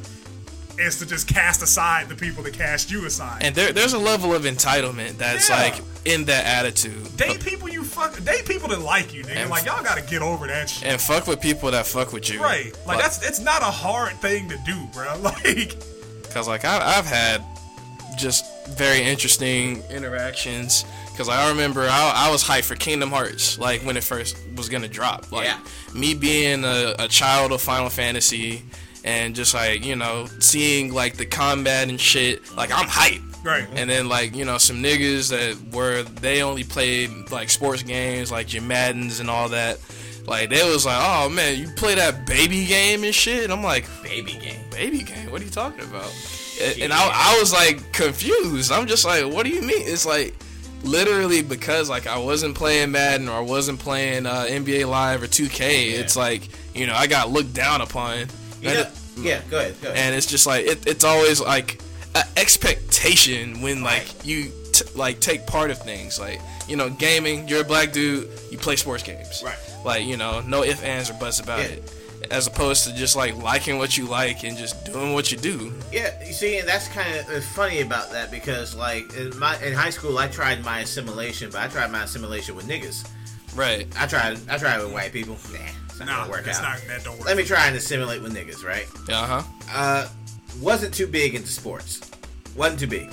[0.79, 3.43] is to just cast aside the people that cast you aside.
[3.43, 5.57] And there, there's a level of entitlement that's Yeah.
[5.63, 5.75] like
[6.05, 7.17] in that attitude.
[7.17, 9.37] date people you fuck, date people that like you, nigga.
[9.37, 10.87] And- like y'all gotta get over that shit.
[10.89, 12.43] And fuck with people that fuck with you.
[12.43, 15.17] Right, like that's it's not a hard thing to do, bro.
[15.21, 15.77] Like,
[16.31, 17.43] Cause like I, I've had
[18.19, 20.85] just very interesting interactions.
[21.17, 24.37] Cause like, I remember I, I was hyped for Kingdom Hearts, like when it first
[24.55, 25.33] was gonna drop.
[25.33, 25.59] Like Yeah.
[25.95, 28.63] me being a, a child of Final Fantasy,
[29.07, 32.55] and just like you know seeing like the combat and shit.
[32.57, 36.65] Like I'm hype right, And then like you know some niggas that were they only
[36.65, 39.79] played like sports games like your Maddens and all that.
[40.27, 43.45] Like they was like, oh man, you play that baby game and shit.
[43.45, 44.61] And I'm like, baby game.
[44.71, 45.31] baby game?
[45.31, 46.13] What are you talking about?
[46.61, 48.73] And, and I, I was like confused.
[48.73, 49.87] I'm just like, what do you mean?
[49.87, 50.35] It's like
[50.83, 55.27] literally because like I wasn't playing Madden or I wasn't playing uh, NBA Live or
[55.27, 55.61] 2K.
[55.61, 56.01] Yeah.
[56.01, 58.27] It's like you know I got looked down upon.
[58.61, 58.87] You know,
[59.19, 59.99] yeah, go ahead, go ahead.
[60.07, 61.81] and it's just like it, it's always like
[62.15, 64.25] an expectation when like Right.
[64.27, 68.29] you t- like take part of things like you know gaming you're a black dude
[68.51, 69.57] you play sports games Right.
[69.85, 71.67] like you know no ifs ands or buts about Yeah.
[71.77, 71.93] it
[72.31, 75.73] as opposed to just like liking what you like and just doing what you do
[75.93, 79.57] Yeah, you see, and that's kind of uh, funny about that because, like, in my
[79.63, 83.07] in high school, I tried my assimilation, but I tried my assimilation with niggas.
[83.55, 85.37] right I tried, I tried with white people.
[85.53, 85.59] Nah,
[85.99, 86.65] it's not nah, gonna work that's out.
[86.65, 87.27] not that don't work.
[87.27, 88.87] Let me try and assimilate with niggas, right?
[89.09, 89.43] uh-huh
[89.73, 90.09] Uh,
[90.61, 92.01] wasn't too big into sports.
[92.55, 93.11] Wasn't too big.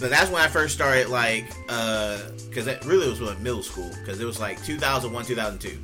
[0.00, 3.90] But that's when I first started, like, uh, because it really was like middle school,
[4.00, 5.78] because it was like 2001, 2002.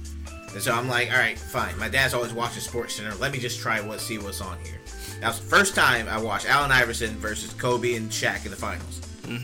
[0.55, 1.79] And so I'm like, all right, fine.
[1.79, 3.15] My dad's always watching Sports Center.
[3.15, 4.81] Let me just try what, see what's on here.
[5.21, 8.57] That was the first time I watched Allen Iverson versus Kobe and Shaq in the
[8.57, 9.01] finals.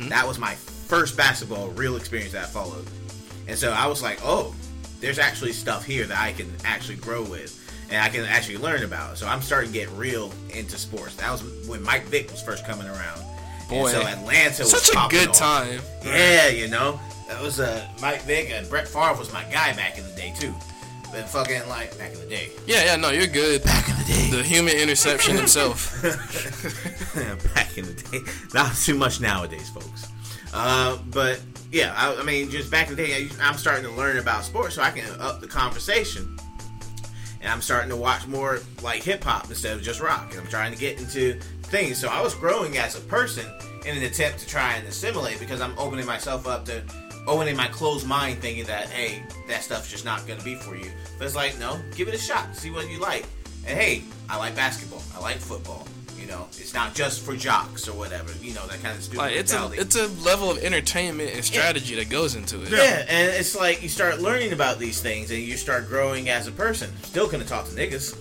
[0.09, 2.86] That was my first basketball real experience that I followed.
[3.47, 4.55] And so I was like, oh,
[5.01, 7.55] there's actually stuff here that I can actually grow with
[7.91, 9.17] and I can actually learn about.
[9.19, 11.15] So I'm starting to get real into sports.
[11.17, 13.23] That was when Mike Vick was first coming around.
[13.69, 13.89] Boy.
[13.89, 15.37] and so Atlanta was such a good off.
[15.37, 19.75] time Yeah, you know, that was uh, Mike Vick and Brett Favre was my guy
[19.75, 20.55] back in the day too.
[21.11, 22.51] But fucking like back in the day.
[22.67, 24.31] yeah yeah no you're good Back in the day.
[24.31, 26.03] the human interception himself
[27.55, 28.21] back in the day.
[28.53, 30.09] Not too much nowadays, folks.
[30.53, 31.41] Uh, but
[31.71, 34.75] yeah, I, I mean, just back in the day, I'm starting to learn about sports,
[34.75, 36.39] so I can up the conversation.
[37.41, 40.31] and I'm starting to watch more like hip hop instead of just rock.
[40.33, 41.99] And I'm trying to get into things.
[41.99, 43.47] So I was growing as a person
[43.87, 46.83] in an attempt to try and assimilate because I'm opening myself up to
[47.27, 50.91] opening my closed mind, thinking that hey, that stuff's just not gonna be for you.
[51.19, 53.25] But it's like no, give it a shot, see what you like.
[53.67, 55.87] And hey, I like basketball, I like football.
[56.29, 58.31] Know, it's not just for jocks or whatever.
[58.43, 61.43] You know that kind of stupid Like it's a it's a level of entertainment and
[61.43, 62.70] strategy that goes into it.
[62.70, 66.47] Yeah, and it's like you start learning about these things and you start growing as
[66.47, 66.91] a person.
[67.03, 68.14] Still gonna talk to niggas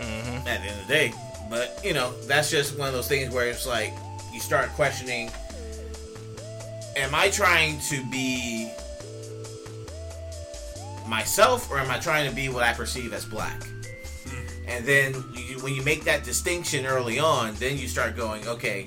[0.00, 0.48] mm-hmm.
[0.48, 1.12] at the end of the day.
[1.50, 3.92] But, you know, that's just one of those things where it's like
[4.32, 5.30] you start questioning
[6.96, 8.70] Am I trying to be
[11.06, 13.62] myself or am I trying to be what I perceive as black?
[14.70, 18.86] And then you, when you make that distinction early on, then you start going, okay,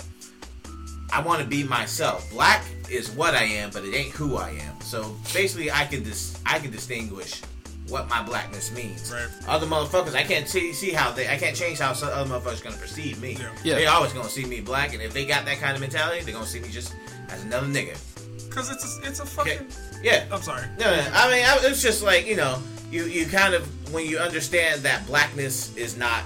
[1.11, 2.29] I want to be myself.
[2.31, 4.79] Black is what I am, but it ain't who I am.
[4.81, 7.41] So basically, I can dis- I can distinguish
[7.89, 9.11] what my blackness means.
[9.11, 9.27] Right.
[9.47, 12.63] Other motherfuckers, I can't see see how they I can't change how some other motherfuckers
[12.63, 13.33] gonna perceive me.
[13.39, 13.49] Yeah.
[13.63, 13.75] Yeah.
[13.75, 16.33] They always gonna see me black, and if they got that kind of mentality, they're
[16.33, 16.95] gonna see me just
[17.29, 17.97] as another nigga.
[18.49, 19.57] Because it's a, it's a Okay.
[19.57, 19.67] fucking.
[20.01, 20.25] Yeah.
[20.31, 20.63] I'm sorry.
[20.79, 22.57] No, no, I mean, I, it's just like you know,
[22.93, 23.63] you you kind of
[23.93, 26.23] when you understand that blackness is not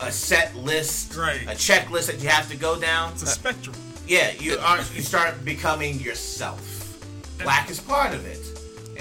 [0.00, 1.42] a set list, Right.
[1.44, 3.12] a checklist that you have to go down.
[3.12, 3.76] It's a spectrum.
[4.06, 6.60] Yeah, you are you start becoming yourself.
[7.42, 8.40] Black is part of it,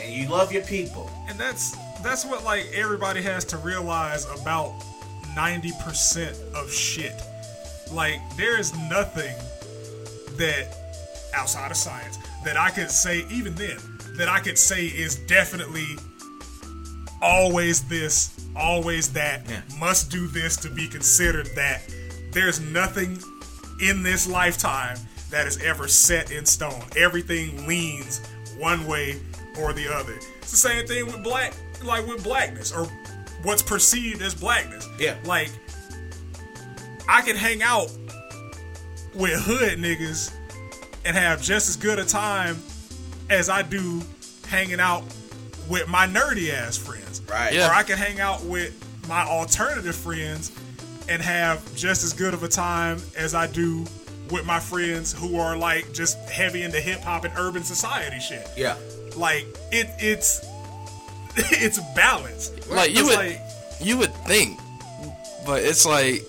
[0.01, 1.09] and you love your people.
[1.29, 4.73] and that's that's what like everybody has to realize about
[5.35, 7.15] 90% of shit
[7.91, 9.35] like there is nothing
[10.37, 10.67] that
[11.33, 13.77] outside of science that i could say even then
[14.17, 15.85] that i could say is definitely
[17.25, 19.61] always this always that Yeah.
[19.79, 21.81] must do this to be considered that
[22.31, 23.21] there's nothing
[23.81, 24.97] in this lifetime
[25.31, 26.83] that is ever set in stone.
[26.95, 28.21] Everything leans
[28.57, 29.19] one way
[29.57, 30.13] or the other.
[30.41, 31.53] It's the same thing with black,
[31.83, 32.87] like with blackness or
[33.43, 34.87] what's perceived as blackness.
[34.99, 35.15] Yeah.
[35.25, 35.49] Like,
[37.09, 37.91] I can hang out
[39.13, 40.31] with hood niggas
[41.03, 42.61] and have just as good a time
[43.29, 44.01] as I do
[44.47, 45.03] hanging out
[45.67, 47.04] with my nerdy ass friends.
[47.29, 47.53] Right.
[47.53, 47.69] Yeah.
[47.69, 48.73] Or I can hang out with
[49.07, 50.51] my alternative friends
[51.09, 53.85] and have just as good of a time as I do
[54.31, 58.47] with my friends who are like just heavy into hip hop and urban society shit.
[58.57, 58.75] Yeah.
[59.15, 60.45] Like it it's
[61.37, 62.69] it's balanced.
[62.69, 63.41] Like you It's would like-
[63.81, 64.57] you would think,
[65.45, 66.23] but it's like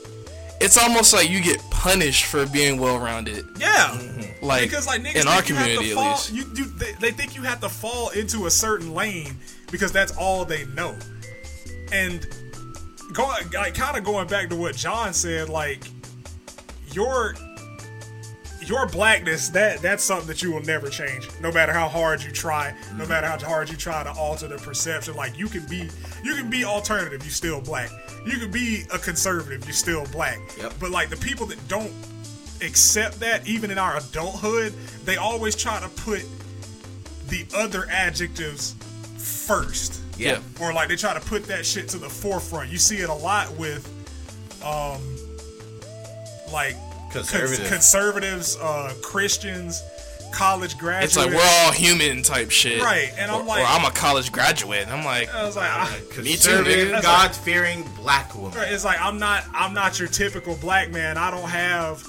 [0.61, 3.47] it's almost like you get punished for being well rounded.
[3.59, 3.91] Yeah.
[3.91, 4.45] Mm-hmm.
[4.45, 6.33] Like because like niggas in our think you have to community at least.
[6.33, 9.37] You, you, they, they think you have to fall into a certain lane
[9.71, 10.97] because that's all they know.
[11.93, 12.27] And
[13.13, 15.85] going like kind of going back to what John said, like
[16.93, 17.35] your
[18.67, 22.31] your blackness that that's something that you will never change no matter how hard you
[22.31, 25.89] try no matter how hard you try to alter the perception like you can be
[26.25, 27.91] you can be alternative you still black
[28.27, 30.75] you can be a conservative you still black Yep.
[30.81, 31.93] but like the people that don't
[32.63, 34.73] accept that even in our adulthood
[35.05, 36.25] they always try to put
[37.29, 38.75] the other adjectives
[39.17, 40.41] first Yeah.
[40.61, 42.71] or like they try to put that shit to the forefront.
[42.71, 43.85] You see it a lot with,
[44.65, 45.01] um,
[46.53, 46.77] like
[47.17, 47.69] cons- Conservative.
[47.69, 49.83] conservatives, uh, Christians,
[50.33, 51.17] college graduates.
[51.17, 52.83] It's like we're all human type shit.
[52.83, 54.83] Right, and I'm Or- like- or I'm a college graduate.
[54.83, 57.03] And I'm like, I was like, I, Me too, Conservative.
[57.03, 58.59] God fearing black woman.
[58.69, 61.17] it's like I'm not, I'm not your typical black man.
[61.19, 62.07] I don't have.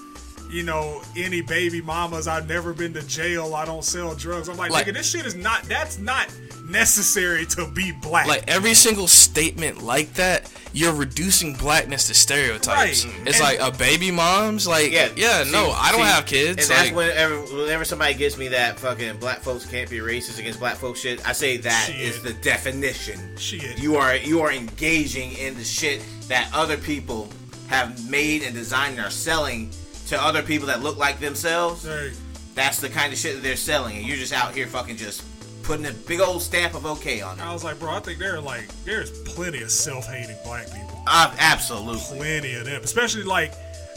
[0.49, 2.25] You know, any baby mamas.
[2.25, 3.53] I've never been to jail.
[3.53, 4.47] I don't sell drugs.
[4.47, 5.63] I'm like, Like- nigga, this shit is not.
[5.63, 6.27] That's not
[6.67, 8.27] necessary to be black.
[8.27, 13.05] like every single statement like that, you're reducing blackness to stereotypes.
[13.05, 13.15] Right.
[13.27, 16.69] It's And- like a baby mom's like, yeah, Yeah, no, I don't see, have kids.
[16.69, 20.59] And that's whenever, whenever somebody gives me that fucking black folks can't be racist against
[20.59, 22.23] black folks shit, I say that is Shit.
[22.23, 23.37] the definition.
[23.37, 23.79] Shit.
[23.79, 27.29] You are you are engaging in the shit that other people
[27.67, 29.71] have made and designed and are selling
[30.07, 31.85] to other people that look like themselves.
[31.87, 32.11] Right.
[32.55, 35.21] That's the kind of shit that they're selling, and you're just out here fucking just
[35.67, 37.45] putting a big old stamp of okay on it.
[37.45, 41.03] I was like, bro, I think there are like there's plenty of self-hating black people.
[41.05, 42.17] Uh, absolutely.
[42.17, 43.53] Plenty of them, especially like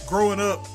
[0.09, 0.66] growing up,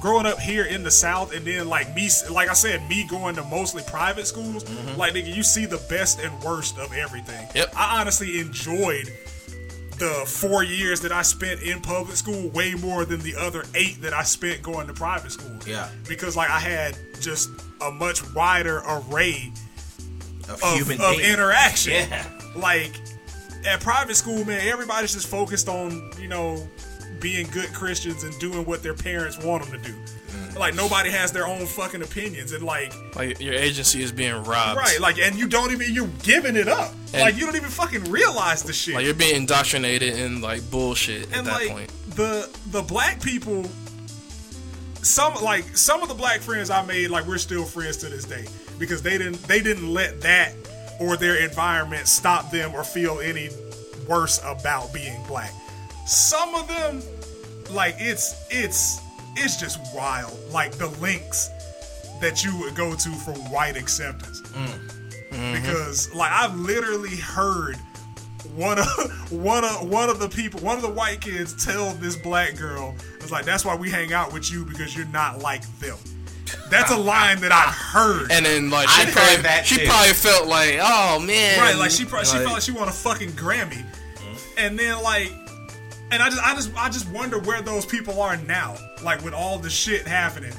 [0.00, 3.34] growing up here in the South, and then like me, like I said, me going
[3.34, 4.64] to mostly private schools.
[4.96, 7.48] Like nigga, you see the best and worst of everything.
[7.56, 7.74] Yep.
[7.76, 9.12] I honestly enjoyed
[9.98, 14.00] the four years that I spent in public school way more than the other eight
[14.02, 15.58] that I spent going to private school.
[15.66, 15.88] Yeah.
[16.06, 19.52] Because like I had just a much wider array
[20.48, 21.32] Of, of, human of being.
[21.32, 21.92] interaction.
[22.08, 22.26] Yeah.
[22.54, 22.92] Like
[23.66, 26.66] at private school, man, everybody's just focused on you know
[27.20, 29.96] being good Christians and doing what their parents want them to do.
[30.26, 30.58] Mm.
[30.58, 34.76] like nobody has their own fucking opinions, and like Like your agency is being robbed.
[34.78, 36.92] right, like and you don't even you're giving it up.
[37.12, 38.94] And- like you don't even fucking realize the shit.
[38.94, 41.90] Like you're being indoctrinated in like bullshit at and that like point.
[42.16, 43.64] the the black people
[45.02, 48.24] some like some of the black friends I made like we're still friends to this
[48.24, 48.44] day
[48.78, 50.52] because they didn't they didn't let that
[51.00, 53.50] or their environment stop them or feel any
[54.08, 55.52] worse about being black.
[56.06, 57.02] Some of them
[57.70, 59.00] like it's it's
[59.36, 61.50] it's just wild like the links
[62.20, 64.66] that you would go to for white acceptance mm.
[65.30, 65.52] mm-hmm.
[65.54, 67.76] because like I've literally heard
[68.54, 68.86] one of
[69.32, 72.94] one of one of the people, one of the white kids, tell this black girl,
[73.16, 75.98] "It's like that's why we hang out with you because you're not like them."
[76.70, 78.30] That's a line that I've heard.
[78.30, 79.86] And then like she I've probably heard that she too.
[79.86, 82.92] probably felt like, oh man, right, like she probably she felt like she won a
[82.92, 84.58] fucking Grammy, mm-hmm.
[84.58, 85.32] and then like,
[86.10, 89.34] and I just I just I just wonder where those people are now, like with
[89.34, 90.52] all the shit happening.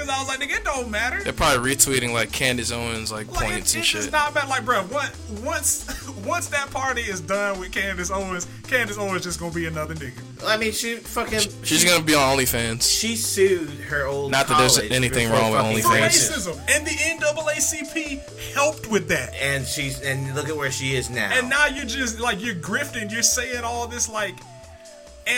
[0.00, 1.22] Because I was like, nigga, it don't matter.
[1.22, 4.12] They're probably retweeting like Candace Owens like Like, points it, and it does shit.
[4.12, 4.48] not matter.
[4.48, 9.38] Like, bro, what once once that party is done with Candace Owens, Candace Owens just
[9.38, 10.12] gonna be another nigga.
[10.46, 11.40] I mean, she fucking.
[11.64, 12.82] She's gonna be on OnlyFans.
[12.98, 14.30] She sued her old.
[14.30, 16.06] Not that there's anything wrong with fucking for OnlyFans.
[16.06, 16.54] racism.
[16.54, 19.34] racism, and the NAACP helped with that.
[19.34, 21.30] And she's and look at where she is now.
[21.30, 23.12] And now you're just like you're grifting.
[23.12, 24.36] You're saying all this like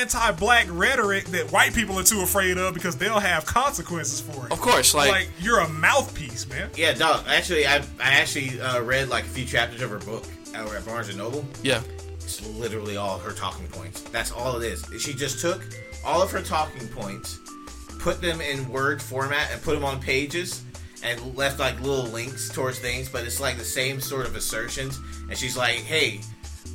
[0.00, 4.52] anti-black rhetoric that white people are too afraid of because they'll have consequences for it.
[4.52, 6.70] Of course, like, Like you're a mouthpiece, man.
[6.76, 7.24] yeah, dog.
[7.28, 10.24] Actually, I I actually uh, read like a few chapters of her book
[10.56, 11.44] over at Barnes and Noble.
[11.62, 11.80] yeah,
[12.20, 14.02] It's literally all her talking points.
[14.02, 14.84] That's all it is.
[15.02, 15.64] She just took
[16.04, 17.38] all of her talking points,
[18.00, 20.62] put them in Word format, and put them on pages,
[21.02, 23.08] and left like little links towards things.
[23.08, 24.98] But it's like the same sort of assertions.
[25.28, 26.20] And she's like, "Hey,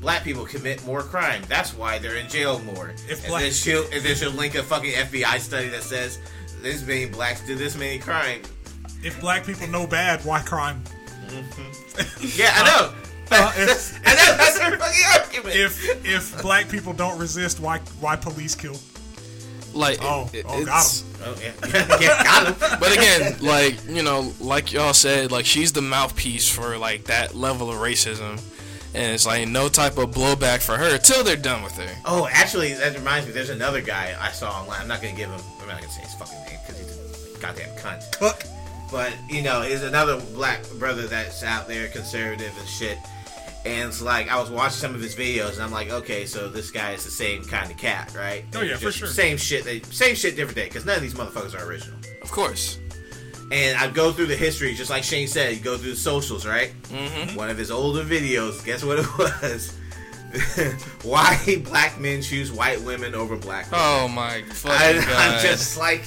[0.01, 1.41] black people commit more crime.
[1.47, 4.55] That's why they're in jail more." If and black- then she'll and then she'll link
[4.55, 6.19] a fucking FBI study that says
[6.61, 8.41] this many blacks do this many crime.
[9.03, 10.83] If black people know bad, why crime?
[12.21, 12.93] Yeah, I know.
[13.29, 15.55] Uh, if, I know that's her fucking argument.
[15.55, 18.77] if if black people don't resist, why why police kill?
[19.73, 21.07] like Oh, it- oh, got him.
[21.25, 22.55] oh yeah, yeah, got him.
[22.79, 27.35] But again, like you know, like y'all said, like she's the mouthpiece for like that
[27.35, 28.39] level of racism,
[28.93, 31.89] and it's like no type of blowback for her till they're done with her.
[32.05, 33.33] Oh, actually, that reminds me.
[33.33, 34.81] There's another guy I saw online.
[34.81, 35.41] I'm not gonna give him.
[35.61, 38.17] I'm not gonna say his fucking name because he's a goddamn cunt.
[38.17, 38.43] Cook.
[38.91, 42.97] But you know, he's another black brother that's out there, conservative and shit.
[43.65, 46.47] And it's like I was watching some of his videos, and I'm like, okay, so
[46.47, 48.45] this guy is the same kind of cat, right?
[48.55, 49.09] Oh, yeah, for sure.
[49.09, 49.65] Same shit.
[49.65, 50.65] They, same shit, different day.
[50.65, 51.99] Because none of these motherfuckers are original.
[52.21, 52.79] Of course,
[53.51, 55.55] And I go through the history, just like Shane said.
[55.55, 56.71] You go through the socials, right?
[56.89, 57.35] Mhm.
[57.35, 58.63] One of his older videos.
[58.65, 59.73] Guess what it was?
[61.03, 63.85] Why black men choose white women over black women.
[63.87, 65.07] Oh my I, god!
[65.09, 66.03] I'm just like,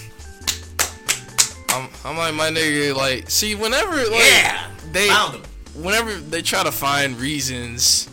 [1.71, 2.95] I'm, I'm like my nigga.
[2.95, 5.43] Like, see, whenever like yeah, they, found him.
[5.75, 8.09] whenever they try to find reasons,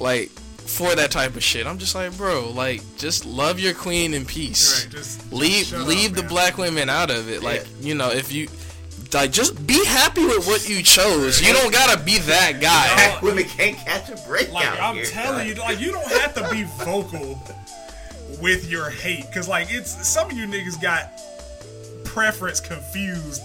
[0.00, 4.14] like for that type of shit, I'm just like, bro, like just love your queen
[4.14, 4.84] in peace.
[4.84, 6.28] Right, just leave shut up, leave the man.
[6.30, 7.42] black women out of it.
[7.42, 8.48] Like, you know, if you
[9.14, 11.40] like, just be happy with what you chose.
[11.40, 12.94] You don't gotta be that guy.
[12.94, 15.04] Black women can't catch a break Like out I'm here.
[15.04, 17.42] telling you, like you don't have to be vocal
[18.40, 21.10] with your hate, cause like it's some of you niggas got
[22.04, 23.42] preference confused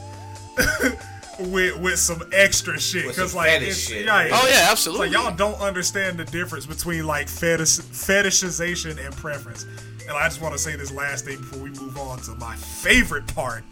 [1.39, 4.05] with with some extra shit, With cause some like fetish it's, shit.
[4.05, 5.09] yeah, Oh yeah, absolutely.
[5.09, 9.65] like y'all don't understand the difference between like fetish fetishization and preference.
[10.07, 12.55] And I just want to say this last thing before we move on to my
[12.55, 13.63] favorite part,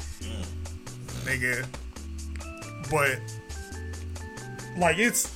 [1.24, 1.66] nigga.
[2.90, 3.20] But
[4.78, 5.32] like it's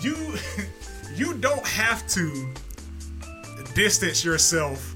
[0.00, 0.34] you
[1.14, 2.48] you don't have to
[3.74, 4.94] distance yourself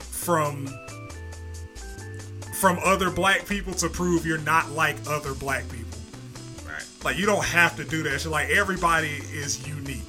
[0.00, 0.68] from
[2.60, 5.98] from other black people to prove you're not like other black people.
[6.66, 6.84] Right.
[7.02, 8.20] Like you don't have to do that.
[8.20, 8.30] shit.
[8.30, 10.02] like everybody is unique.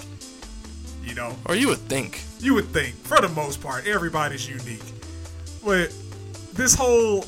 [1.03, 1.35] You know?
[1.45, 2.21] or you would think.
[2.39, 4.83] You would think, for the most part, everybody's unique.
[5.63, 5.93] But
[6.53, 7.25] this whole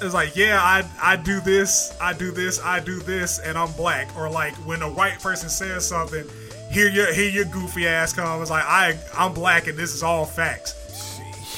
[0.00, 3.72] it's like, yeah, I I do this, I do this, I do this, and I'm
[3.72, 4.16] black.
[4.16, 6.24] Or like when a white person says something,
[6.70, 10.24] here your here your goofy ass comes like I I'm black and this is all
[10.24, 10.74] facts.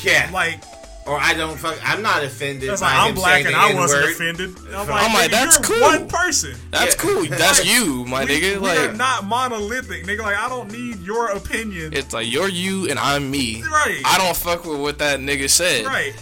[0.04, 0.60] yeah, Like
[1.06, 1.76] or I don't fuck.
[1.82, 2.68] I'm not offended.
[2.70, 4.12] it's by like I'm him black saying and I wasn't N-word.
[4.12, 4.56] offended.
[4.74, 5.80] I'm I'm like, nigga, that's you're cool.
[5.88, 6.54] One person.
[6.70, 7.00] That's Yeah.
[7.00, 7.24] cool.
[7.26, 8.60] That's you, my we, nigga.
[8.60, 10.20] we are Like not monolithic, nigga.
[10.20, 11.92] Like I don't need your opinion.
[11.94, 13.62] it's like you're you and I'm me.
[13.62, 14.00] Right.
[14.04, 15.86] I don't fuck with what that nigga said.
[15.86, 16.12] right.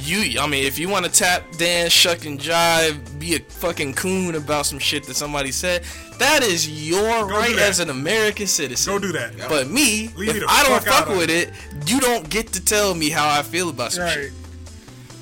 [0.00, 3.94] You, I mean, if you want to tap dance, shuck and jive, be a fucking
[3.94, 5.82] coon about some shit that somebody said,
[6.18, 8.92] that is your do right as an American citizen.
[8.92, 9.36] Go do that.
[9.48, 11.50] But me, Leave if I don't fuck fuck with it,
[11.86, 14.14] you don't get to tell me how I feel about some Right.
[14.14, 14.32] shit.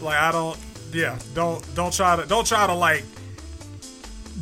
[0.02, 0.58] Like I don't
[0.92, 3.02] Yeah, don't don't try to don't try to like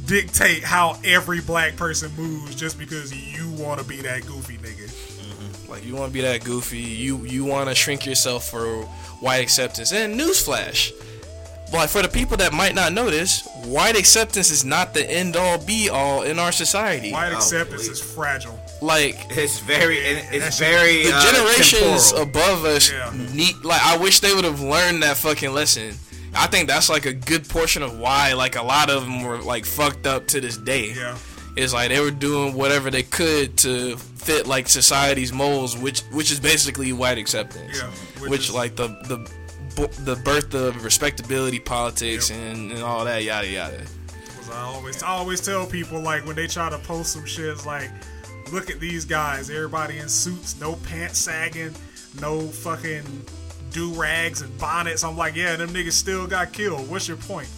[0.06, 4.88] dictate how every black person moves just because you want to be that goofy nigga.
[4.90, 5.70] Mm-hmm.
[5.70, 8.86] Like you want to be that goofy, you you want to shrink yourself for
[9.24, 9.92] white acceptance.
[9.92, 10.92] And newsflash,
[11.72, 15.34] like for the people that might not know this, white acceptance is not the end
[15.36, 17.10] all be all in our society.
[17.10, 18.00] White Oh, acceptance please.
[18.00, 18.58] is fragile.
[18.82, 22.22] Like It's very, and it's very the uh, generations temporal.
[22.22, 23.10] above us Yeah.
[23.32, 25.94] need like I wish they would have learned that fucking lesson.
[26.34, 29.38] I think that's like a good portion of why like a lot of them were
[29.38, 30.92] like fucked up to this day.
[30.94, 31.16] Yeah.
[31.56, 36.30] It's like they were doing whatever they could to fit like society's molds, which which
[36.32, 37.78] is basically white acceptance.
[37.78, 37.90] Yeah,
[38.20, 39.28] Which, which is- like the the
[40.04, 43.82] the birth of respectability politics and, and all that yada yada.
[44.52, 47.66] I always I always tell people like when they try to post some shit, it's
[47.66, 47.90] like,
[48.52, 51.74] look at these guys, everybody in suits, no pants sagging,
[52.20, 53.02] no fucking
[53.72, 55.02] do rags and bonnets.
[55.02, 56.88] I'm like, yeah, them niggas still got killed.
[56.88, 57.48] What's your point?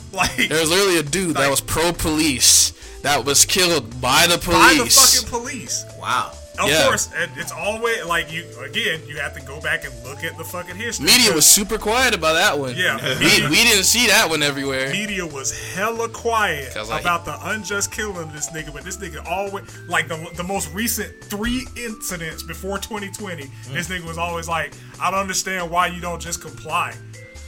[0.12, 2.72] Like There was literally a dude that was pro police
[3.02, 4.78] that was killed by the police.
[4.78, 5.84] by the fucking police.
[6.00, 6.32] Wow.
[6.58, 6.84] Of Yeah.
[6.84, 9.00] course, and it's always like you again.
[9.08, 11.06] You have to go back and look at the fucking history.
[11.06, 12.76] Media was super quiet about that one.
[12.76, 12.98] Yeah.
[13.18, 14.90] we, we didn't see that one everywhere.
[14.92, 18.98] media was hella quiet 'Cause, like- about the unjust killing of this nigga, but this
[18.98, 23.44] nigga always like the the most recent three incidents before 2020.
[23.44, 23.50] Mm.
[23.72, 26.94] This nigga was always like, I don't understand why you don't just comply.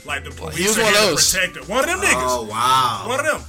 [0.07, 1.31] Like the police he was are one of here those.
[1.31, 1.69] to protect us.
[1.69, 2.39] One of them oh, niggas.
[2.39, 3.05] Oh wow.
[3.09, 3.41] One of them.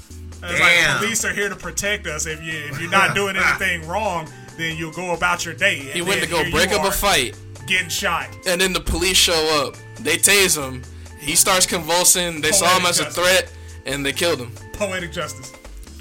[0.44, 0.92] And It's Damn.
[0.92, 2.26] like police are here to protect us.
[2.26, 5.80] If you if you're not doing anything wrong, then you'll go about your day.
[5.80, 7.38] And He went to go here break you up a fight,
[7.68, 8.30] getting shot.
[8.48, 9.76] and then the police show up.
[10.00, 10.84] They tase him.
[11.20, 12.42] He starts convulsing.
[12.42, 13.54] They saw him as a Poetic threat,
[13.86, 14.52] and they killed him.
[14.74, 15.52] Poetic justice.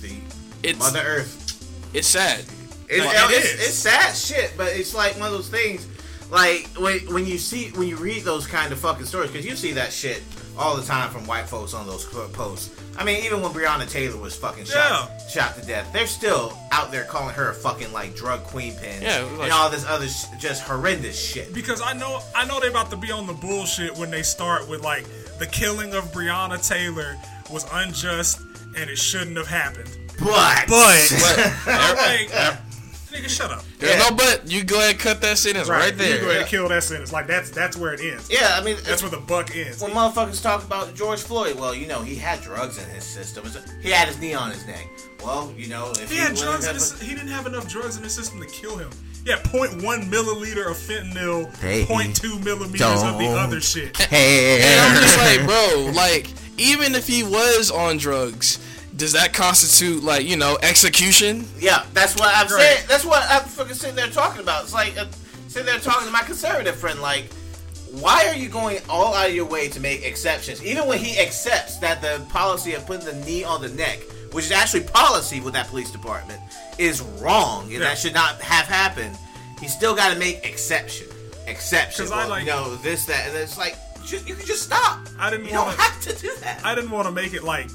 [0.01, 0.21] See,
[0.63, 1.91] It's Mother Earth.
[1.95, 2.41] it's sad.
[2.89, 3.69] It's, Like, it it's, is.
[3.69, 5.87] it's sad shit, but it's like one of those things.
[6.31, 9.57] Like when when you see when you read those kind of fucking stories, because you
[9.57, 10.23] see that shit
[10.59, 12.71] all the time from white folks on those posts.
[12.97, 16.93] I mean, even when Breonna Taylor was fucking shot shot to death, they're still out
[16.93, 20.07] there calling her a fucking like drug queen pin Yeah, like- and all this other
[20.09, 21.53] sh- just horrendous shit.
[21.53, 24.69] because I know I know they're about to be on the bullshit when they start
[24.69, 25.05] with like
[25.39, 27.17] the killing of Breonna Taylor
[27.51, 28.39] was unjust
[28.77, 29.91] and it shouldn't have happened.
[30.21, 32.31] But But I'm like,
[33.15, 33.65] nigga, shut up.
[33.79, 34.09] There's Yeah.
[34.11, 34.51] no but.
[34.51, 36.15] You go ahead and cut that sentence right, You there.
[36.17, 37.13] You go ahead and kill that sentence.
[37.13, 38.29] Like that's that's where it ends.
[38.31, 39.81] yeah, I mean, That's where the buck ends.
[39.81, 43.45] when motherfuckers talk about George Floyd, well, you know, he had drugs in his system.
[43.83, 44.87] He had his knee on his neck.
[45.25, 47.97] Well, you know, if He had drugs in have- his, he didn't have enough drugs
[47.97, 48.91] in his system to kill him.
[49.25, 53.99] He had 0.1 milliliter of fentanyl, Hey, 0.2 millimeters of the other shit.
[54.13, 56.27] And I'm just like, bro, like,
[56.59, 58.59] even if he was on drugs,
[58.97, 61.49] does that constitute, like, you know, execution?
[61.59, 62.61] Yeah, that's what I'm Right.
[62.77, 62.85] saying.
[62.89, 64.65] That's what I'm fucking sitting there talking about.
[64.65, 65.07] It's like uh,
[65.49, 67.01] sitting there talking to my conservative friend.
[67.01, 67.33] Like,
[67.91, 71.19] why are you going all out of your way to make exceptions, even when he
[71.19, 74.01] accepts that the policy of putting the knee on the neck,
[74.33, 76.41] which is actually policy with that police department,
[76.79, 77.79] is wrong and Yeah.
[77.81, 79.17] that should not have happened.
[79.61, 81.07] He still got to make exception,
[81.47, 82.05] exception.
[82.05, 84.63] 'Cause I Well, like- you know this, that, and it's like just, you can just
[84.65, 84.99] stop.
[85.19, 86.61] I didn't You wanna- don't have to do that.
[86.65, 87.69] I didn't want to make it like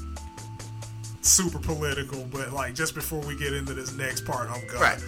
[1.20, 4.80] super political, but like just before we get into this next part, I'm going.
[4.80, 5.02] right.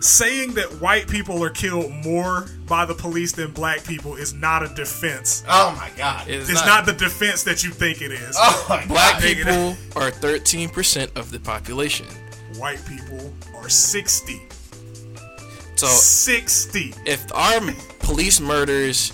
[0.00, 4.62] Saying that white people are killed more by the police than black people is not
[4.62, 5.42] a defense.
[5.48, 6.28] Oh my god.
[6.28, 8.36] It's, It's not, the defense that you think it is.
[8.38, 9.22] oh my Black god.
[9.22, 12.06] people are 13% of the population.
[12.58, 14.40] White people are 60.
[15.74, 16.94] So 60.
[17.04, 17.60] if our
[17.98, 19.12] police murders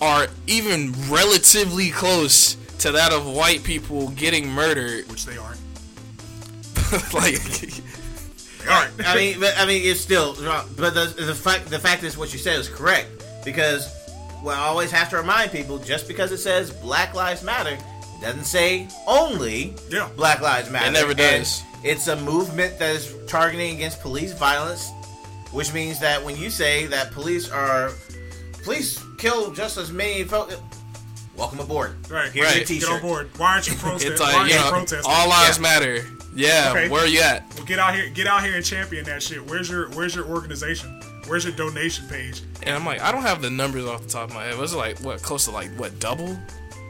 [0.00, 5.60] are even relatively close to that of white people getting murdered, Which they aren't.
[7.14, 9.06] like, They aren't.
[9.06, 10.68] I mean, but, I mean, it's still wrong.
[10.76, 13.08] But the, the fact the fact is, what you said is correct
[13.44, 13.92] because
[14.42, 17.78] well, I always have to remind people just because it says Black Lives Matter,
[18.20, 20.08] doesn't say only Yeah.
[20.16, 20.86] Black Lives Matter.
[20.88, 21.62] It never And does.
[21.82, 24.90] it's a movement that is targeting against police violence,
[25.52, 27.92] which means that when you say that police are
[28.62, 30.56] police kill just as many folks.
[31.36, 31.96] Welcome aboard.
[32.10, 32.30] Right.
[32.32, 32.54] Here's Right.
[32.56, 32.90] your Get T-shirt.
[32.90, 33.30] on board.
[33.36, 34.12] Why aren't you protesting?
[34.12, 35.00] it's Why like, aren't you know, protesting?
[35.12, 35.62] all lives Yeah.
[35.62, 36.04] matter.
[36.34, 36.88] Yeah, Okay.
[36.90, 37.44] where are you at?
[37.56, 39.44] Well, get out here, get out here and champion that shit.
[39.46, 41.00] Where's your Where's your organization?
[41.26, 42.42] Where's your donation page?
[42.62, 44.58] And I'm like, I don't have the numbers off the top of my head.
[44.58, 46.38] Was like what close to like what double,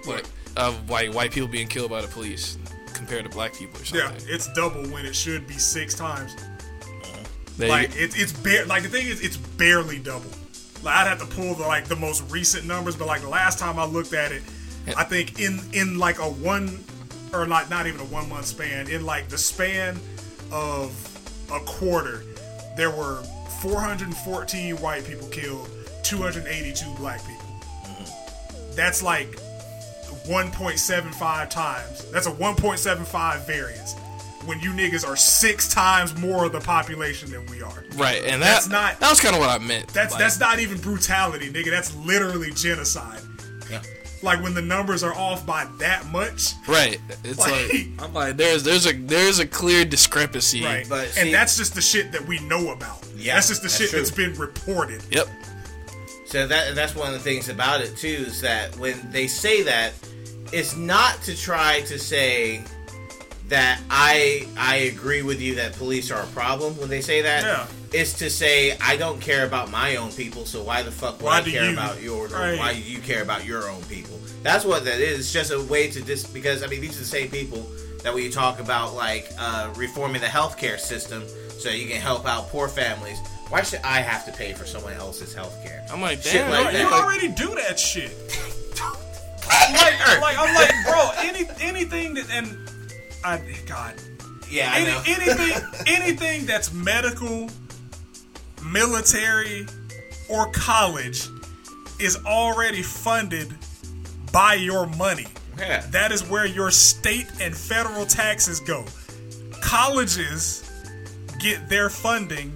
[0.04, 2.58] what of white white people being killed by the police
[2.92, 4.06] compared to black people or something.
[4.26, 6.34] Yeah, it's double when it should be six times.
[7.58, 8.66] Like it's it's bare.
[8.66, 10.30] Like the thing is, it's barely double.
[10.86, 13.58] Like I'd have to pull the like the most recent numbers, but like the last
[13.58, 14.42] time I looked at it,
[14.96, 16.78] I think in in like a one
[17.32, 19.98] or like not even a one month span, in like the span
[20.52, 20.92] of
[21.52, 22.22] a quarter,
[22.76, 23.24] there were
[23.60, 25.68] 414 white people killed,
[26.04, 27.42] 282 black people.
[27.82, 28.76] Mm-hmm.
[28.76, 29.30] That's like
[30.28, 32.10] 1.75 times.
[32.12, 33.96] That's a 1.75 variance.
[34.44, 37.84] When you niggas are six times more of the population than we are.
[37.96, 39.88] Right, and That's not- that was kind of what I meant.
[39.88, 41.70] That's Like, that's not even brutality, nigga.
[41.70, 43.20] That's literally genocide.
[43.70, 43.82] Yeah.
[44.22, 46.52] Like when the numbers are off by that much.
[46.68, 47.00] right.
[47.24, 50.62] It's Like- like I'm like there's there's a there's a clear discrepancy.
[50.64, 50.86] Right.
[50.88, 53.04] But and see- that's just the shit that we know about.
[53.16, 53.98] Yeah, That's just the that's shit true.
[53.98, 55.02] that's been reported.
[55.10, 55.28] Yep.
[56.26, 59.62] So that that's one of the things about it too is that when they say
[59.62, 59.92] that,
[60.52, 62.62] it's not to try to say
[63.48, 67.44] that I I agree with you that police are a problem when they say that.
[67.44, 67.66] Yeah.
[67.92, 71.26] It's to say I don't care about my own people, so why the fuck would
[71.26, 71.72] Why I do care you?
[71.72, 72.32] about yours?
[72.32, 72.58] Or Right.
[72.58, 74.18] why do you care about your own people?
[74.42, 75.20] That's what that is.
[75.20, 77.64] It's just a way to dis because I mean these are the same people
[78.02, 81.22] that we talk about like uh, reforming the healthcare system
[81.58, 83.18] so you can help out poor families.
[83.48, 85.80] Why should I have to pay for someone else's healthcare?
[85.92, 86.50] I'm like Shit damn.
[86.50, 86.80] like Bro, that.
[86.80, 88.10] you already do that shit.
[89.46, 92.58] like, like I'm like, bro, any anything that and
[93.26, 93.94] I God,
[94.48, 95.02] Yeah, I any, know.
[95.06, 97.50] anything anything that's medical,
[98.64, 99.66] military,
[100.28, 101.26] or college
[101.98, 103.52] is already funded
[104.32, 105.26] by your money.
[105.58, 105.84] Yeah.
[105.90, 108.84] That is where your state and federal taxes go.
[109.60, 110.70] Colleges
[111.40, 112.52] get their funding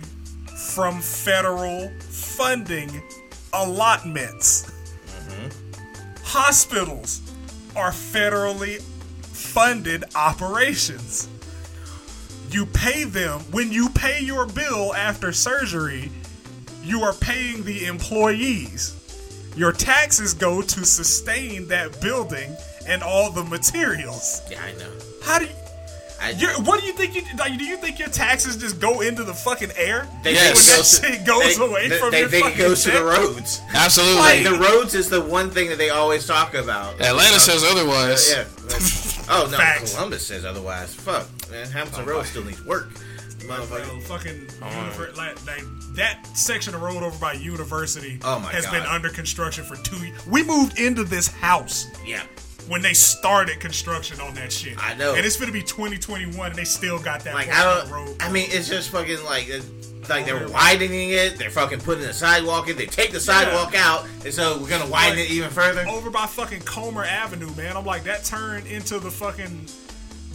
[0.72, 3.02] from federal funding
[3.52, 4.70] allotments.
[5.06, 6.22] Mm-hmm.
[6.22, 7.22] Hospitals
[7.74, 8.84] are federally
[9.50, 11.28] funded operations.
[12.50, 16.10] You pay them when you pay your bill after surgery,
[16.82, 18.96] you are paying the employees.
[19.56, 22.54] Your taxes go to sustain that building
[22.86, 24.40] and all the materials.
[24.50, 24.90] Yeah, I know.
[25.22, 25.50] How do you,
[26.20, 27.14] I, your, what do you think?
[27.14, 30.06] You, like, do you think your taxes just go into the fucking air?
[30.22, 30.56] they Yes.
[30.56, 32.90] When that goes shit goes away they, from they your think it fucking goes to
[32.92, 33.60] the roads.
[33.74, 34.20] Absolutely.
[34.20, 37.00] Like the roads is the one thing that they always talk about.
[37.00, 38.30] Atlanta says otherwise.
[38.30, 38.44] Yeah.
[39.30, 39.94] Oh no, Facts.
[39.94, 40.94] Columbus says otherwise.
[40.94, 41.66] Fuck, man.
[41.70, 42.90] Hamilton Road still needs work.
[43.40, 44.02] Motherfucker.
[44.02, 44.66] Fucking oh.
[44.66, 45.62] univer- like, like
[45.94, 48.72] that section of road over by University Oh my has God.
[48.72, 49.96] been under construction for two.
[50.06, 50.26] years.
[50.26, 52.22] We moved into this house Yeah.
[52.68, 54.76] when they started construction on that shit.
[54.78, 55.14] I know.
[55.14, 58.16] and it's gonna be 2021, and they still got that Like I of the road.
[58.20, 59.48] I mean, it's just fucking like.
[60.10, 62.76] It- Like they're widening it, they're fucking putting the sidewalk in.
[62.76, 65.86] They take the sidewalk out, and so we're gonna widen Like, it even further.
[65.88, 67.76] over by fucking Comer Avenue, man.
[67.76, 69.66] I'm like that turned into the fucking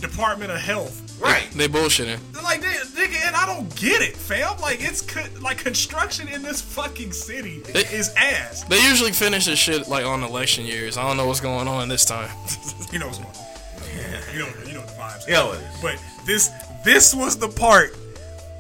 [0.02, 1.02] Department of Health.
[1.22, 1.50] Right.
[1.52, 2.20] They bullshitting.
[2.44, 4.60] Like, they- nigga, and I don't get it, fam.
[4.60, 8.64] Like, it's co- like construction in this fucking city They- is ass.
[8.66, 10.98] They usually finish this shit like on election years.
[10.98, 12.30] I don't know what's going on this time.
[12.92, 14.34] You know what's going on.
[14.34, 15.28] You know, you know the vibes.
[15.28, 15.82] You know it is.
[15.82, 16.50] But this,
[16.86, 17.96] this was the part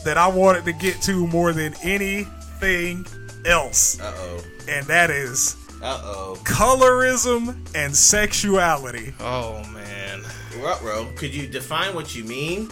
[0.06, 3.06] that I wanted to get to more than anything
[3.46, 4.44] else, Uh oh.
[4.70, 6.38] and that is Uh oh.
[6.44, 9.14] colorism and sexuality.
[9.20, 10.22] oh man.
[10.60, 12.70] Ruh-roh, could you define what you mean?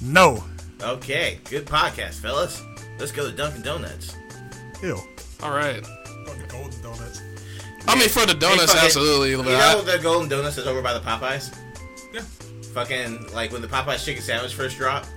[0.00, 0.42] No,
[0.82, 2.62] Okay, good podcast, fellas.
[2.98, 4.14] Let's go to Dunkin' Donuts.
[4.82, 4.98] ew.
[5.42, 5.84] All right.
[6.26, 7.22] Fucking golden donuts.
[7.88, 9.30] I mean, for the donuts, fucking- absolutely.
[9.30, 11.54] You know I- the Golden Donuts is over by the Popeyes?
[12.12, 12.22] Yeah,
[12.74, 15.08] Fucking like when the Popeyes chicken sandwich first dropped,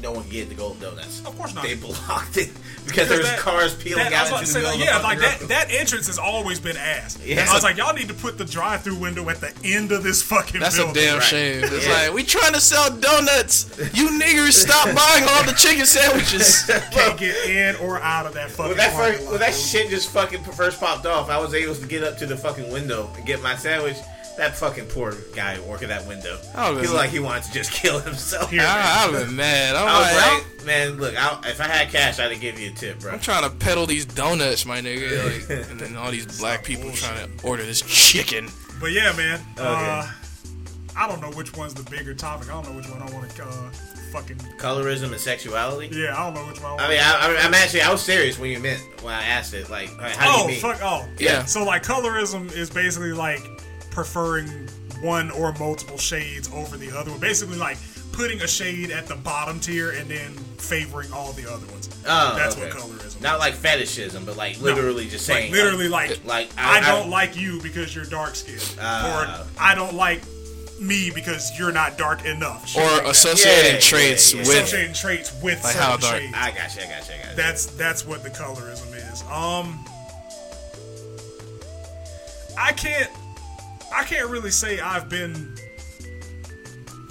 [0.00, 1.20] no one could get the Golden Donuts.
[1.26, 1.64] of course not.
[1.64, 2.50] They blocked it
[2.86, 4.84] because there was that- cars peeling that- out into the to middle say, of the
[4.84, 5.40] yeah, like that.
[5.40, 5.48] road.
[5.50, 7.18] That entrance has always been ass.
[7.24, 7.46] Yeah.
[7.48, 10.22] I was like, y'all need to put the drive-through window at the end of this
[10.22, 10.60] fucking.
[10.60, 11.02] That's a building.
[11.02, 11.22] damn Right.
[11.24, 11.64] shame.
[11.64, 11.92] It's Yeah.
[11.94, 13.66] like we trying to sell donuts.
[13.94, 16.64] You niggers stop buying all the chicken sandwiches.
[16.92, 18.68] Can't get in or out of that fucking.
[18.70, 21.86] When that first, when that shit just fucking first popped off, I was able to
[21.86, 23.96] get up to the fucking window and get my sandwich.
[24.38, 26.38] That fucking poor guy working that window.
[26.54, 26.82] Oh, he man.
[26.84, 28.50] looked like he wanted to just kill himself.
[28.52, 28.60] Here.
[28.62, 29.74] I, I've been mad.
[29.74, 32.70] I'm I was like, like, man, look, I, if I had cash, I'd give you
[32.70, 33.10] a tip, bro.
[33.10, 35.08] I'm trying to peddle these donuts, my nigga.
[35.48, 38.48] Like, and then all these black people trying to order this chicken.
[38.80, 39.40] But yeah, man.
[39.58, 40.08] Oh, Uh,
[40.96, 42.48] I don't know which one's the bigger topic.
[42.48, 43.70] I don't know which one I want to uh,
[44.12, 44.36] fucking.
[44.58, 45.94] Colorism and sexuality.
[45.94, 46.78] Yeah, I don't know which one.
[46.78, 49.22] I, I mean, I, I, I'm actually, I was serious when you meant when I
[49.24, 49.68] asked it.
[49.68, 50.60] Like, how do oh you mean?
[50.60, 50.78] fuck!
[50.82, 51.44] Oh Yeah.
[51.44, 53.40] So like, colorism is basically like
[54.02, 54.46] preferring
[55.00, 57.10] one or multiple shades over the other.
[57.10, 57.18] one.
[57.18, 57.78] Basically, like
[58.12, 61.88] putting a shade at the bottom tier and then favoring all the other ones.
[62.06, 62.66] Oh, That's okay.
[62.68, 63.20] what colorism.
[63.20, 63.40] Not is.
[63.40, 64.66] like fetishism, but like No.
[64.66, 68.04] literally just Like, saying, literally like, like, I, I- don't I- like you because you're
[68.04, 69.40] dark skinned, Ah.
[69.42, 70.22] or I don't like
[70.78, 72.68] me because you're not dark enough.
[72.68, 74.46] Shit Or like associating Yeah, traits yeah, yeah.
[74.48, 74.56] with.
[74.58, 76.34] associating traits with Like certain how dark- shades.
[76.36, 77.36] I got you, I got you, I got you.
[77.36, 79.22] That's that's what the colorism is.
[79.22, 79.84] Um,
[82.56, 83.08] I can't
[83.92, 85.54] I can't really say I've been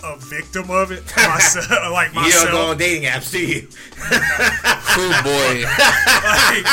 [0.03, 1.69] a victim of it myself.
[1.91, 3.67] like you don't go on dating apps, do you?
[4.99, 5.63] Oh boy.
[6.23, 6.65] Like,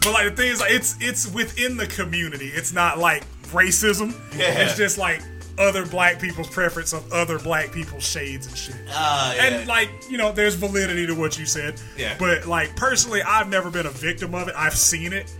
[0.00, 2.46] but like the thing is, like, it's it's within the community.
[2.46, 4.14] It's not like racism.
[4.38, 4.60] Yeah.
[4.60, 5.22] It's just like
[5.58, 8.76] other black people's preference of other black people's shades and shit.
[8.90, 9.44] Uh, yeah.
[9.44, 11.80] And like, you know, there's validity to what you said.
[11.96, 12.14] Yeah.
[12.16, 14.54] But like personally, I've never been a victim of it.
[14.56, 15.34] I've seen it.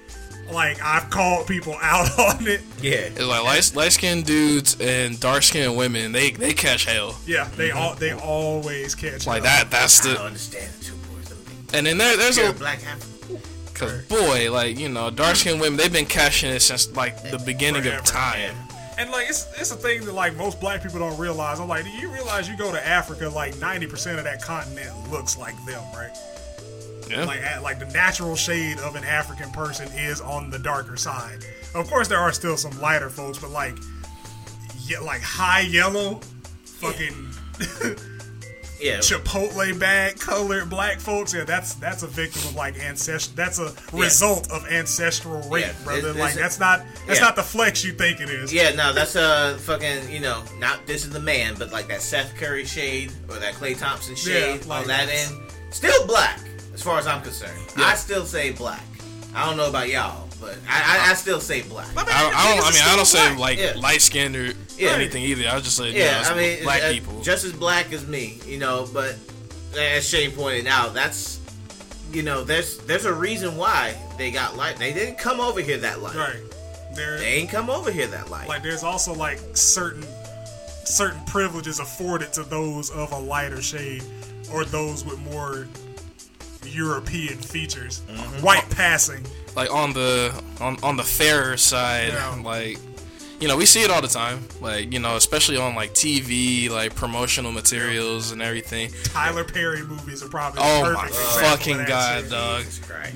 [0.50, 2.60] Like I've called people out on it.
[2.80, 2.92] yeah.
[2.94, 6.12] It's like light light skinned dudes and dark skinned women.
[6.12, 7.18] They they catch hell.
[7.26, 7.78] Yeah, they mm-hmm.
[7.78, 9.44] all they always catch Like it.
[9.44, 9.70] that.
[9.70, 10.10] That's the.
[10.10, 10.26] I don't the.
[10.26, 11.74] understand the two boys.
[11.74, 13.40] And then there, there's You're a a black African.
[13.74, 15.76] cause boy, like you know, dark skinned women.
[15.76, 17.98] They've been catching it since like the beginning Forever.
[17.98, 18.54] of time.
[18.98, 21.60] And like it's it's a thing that like most black people don't realize.
[21.60, 25.36] I'm like, do you realize you go to Africa, like 90% of that continent looks
[25.36, 26.16] like them, right?
[27.08, 27.24] Yeah.
[27.24, 31.44] Like like the natural shade of an African person is on the darker side.
[31.74, 33.76] Of course, there are still some lighter folks, but like,
[34.86, 36.20] yeah, like high yellow,
[36.64, 37.28] fucking
[38.78, 38.98] Yeah.
[38.98, 41.32] chipotle bag colored black folks.
[41.32, 43.34] Yeah, that's that's a victim of like ancestral.
[43.34, 45.98] That's a result of ancestral rape, Yeah, brother.
[46.10, 47.24] it's- like it's that's not that's yeah.
[47.24, 48.52] not the flex you think it is.
[48.52, 52.02] Yeah, no, that's a fucking you know not this is the man, but like that
[52.02, 55.34] Seth Curry shade or that Klay Thompson shade Yeah, like- on that end,
[55.70, 56.38] still black
[56.76, 57.58] as far as I'm concerned.
[57.78, 58.82] I still say black.
[59.34, 61.92] I don't know about y'all, but I I, I still say black.
[61.94, 62.64] My I, I don't.
[62.66, 63.38] I mean, I don't say black.
[63.38, 63.72] like Yeah.
[63.80, 64.90] light skinned or Yeah.
[64.90, 65.48] anything either.
[65.48, 67.22] I just say Yeah, yeah, I mean black uh, people.
[67.22, 68.86] just as black as me, you know.
[68.92, 69.16] But
[69.78, 71.40] as Shane pointed out, that's
[72.12, 74.76] you know there's there's a reason why they got light.
[74.76, 76.14] They didn't come over here that light.
[76.14, 76.42] Right.
[76.94, 78.48] There, They ain't come over here that light.
[78.48, 80.04] like, there's also like certain
[80.84, 84.02] certain privileges afforded to those of a lighter shade
[84.52, 85.66] or those with more
[86.76, 88.02] European features.
[88.08, 88.42] Mm-hmm.
[88.44, 89.24] White passing.
[89.56, 92.42] like on the on on the fairer side, Yeah.
[92.44, 92.78] like
[93.40, 94.40] you know we see it all the time.
[94.60, 98.90] Like you know, especially on like TV, like promotional materials and everything.
[99.04, 102.30] Tyler Perry movies are probably Oh the my perfect example of fucking that god, shit.
[102.30, 102.64] dog!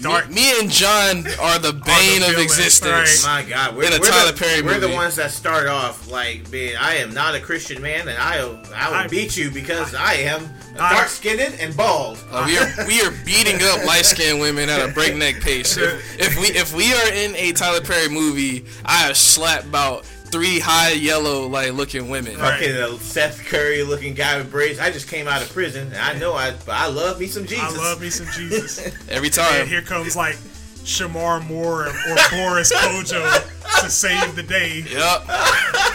[0.03, 0.29] Dark.
[0.29, 3.25] Me, me and John are the bane of villains, existence.
[3.25, 6.11] My God, we're, In a we're Tyler the, Perry we're the ones that start off
[6.11, 6.77] like being.
[6.77, 8.39] I am not a Christian man, and I
[8.75, 12.23] I will I- beat you because I, am dark skinned and bald.
[12.31, 15.77] Uh, we are we are beating up light skinned women at a breakneck pace.
[15.77, 20.07] If, if we if we are in a Tyler Perry movie, I have slapped about
[20.31, 22.37] three high yellow like looking women.
[22.39, 22.61] Right.
[22.61, 24.79] Fucking a Seth Curry looking guy with braids.
[24.79, 27.63] I just came out of prison, I know I, but I love me some Jesus.
[27.63, 28.79] I love me some Jesus.
[29.09, 29.47] Every time.
[29.53, 29.67] and time.
[29.69, 30.37] here comes like
[30.85, 34.83] Shemar Moore or, or Boris Kodjoe to save the day.
[34.91, 35.23] Yep.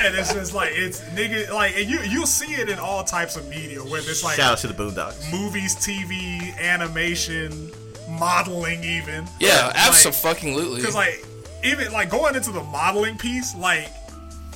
[0.04, 3.36] And it's just like it's nigga like and you you'll see it in all types
[3.36, 5.32] of media whether it's like Shout out to the Boondocks.
[5.32, 7.72] movies, TV, animation,
[8.10, 9.26] modeling even.
[9.40, 10.82] Yeah, Like, absolutely.
[10.84, 11.26] Cause like
[11.64, 13.90] even like going into the modeling piece, like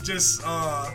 [0.04, 0.90] just uh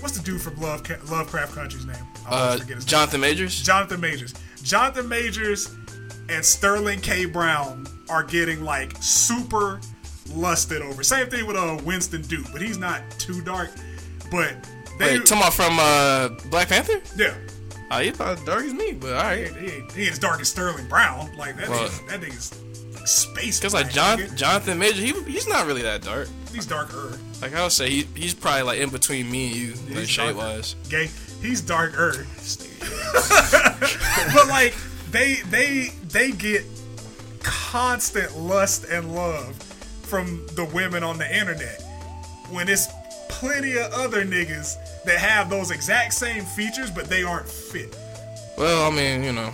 [0.00, 1.96] what's the dude from Love Lovecraft Country's name?
[2.28, 2.88] Uh, forget his name.
[2.88, 3.62] Jonathan Majors.
[3.62, 4.34] Jonathan Majors.
[4.62, 5.74] Jonathan Majors
[6.28, 7.24] and Sterling K.
[7.24, 9.80] Brown are getting like super
[10.34, 11.02] lusted over.
[11.02, 13.70] Same thing with uh Winston Duke, but he's not too dark.
[14.30, 14.56] But
[14.98, 17.00] they Wait, talking about from uh, Black Panther?
[17.16, 17.34] yeah.
[17.92, 19.56] Oh, he's about as dark as me, but all He, right.
[19.56, 21.30] he, ain't- he as dark as Sterling Brown.
[21.36, 22.52] Like that Well- nigga, that nigga's
[22.96, 23.60] like space.
[23.60, 24.34] Because like John, nigga.
[24.36, 26.28] Jonathan Majors, he he's not really that dark.
[26.56, 27.18] He's darker.
[27.40, 30.10] Like I would say, he he's probably like in between me and you, like he's
[30.10, 30.38] shade darker.
[30.38, 30.74] wise.
[30.88, 31.10] Gay.
[31.40, 32.26] He's darker.
[34.34, 34.74] but like
[35.10, 36.64] they they they get
[37.42, 39.54] constant lust and love
[40.02, 41.82] from the women on the internet
[42.50, 42.88] when it's
[43.28, 47.96] plenty of other niggas that have those exact same features but they aren't fit.
[48.56, 49.52] Well, I mean, you know,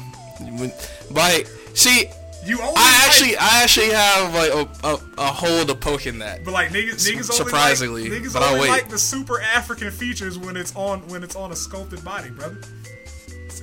[1.11, 2.05] like, see,
[2.45, 6.07] You only I like- actually, I actually have like a, a, a hole to poke
[6.07, 6.45] in that.
[6.45, 10.39] But like niggas, niggas only Surprisingly, like, niggas but only like the super African features
[10.39, 12.59] when it's on when it's on a sculpted body, brother.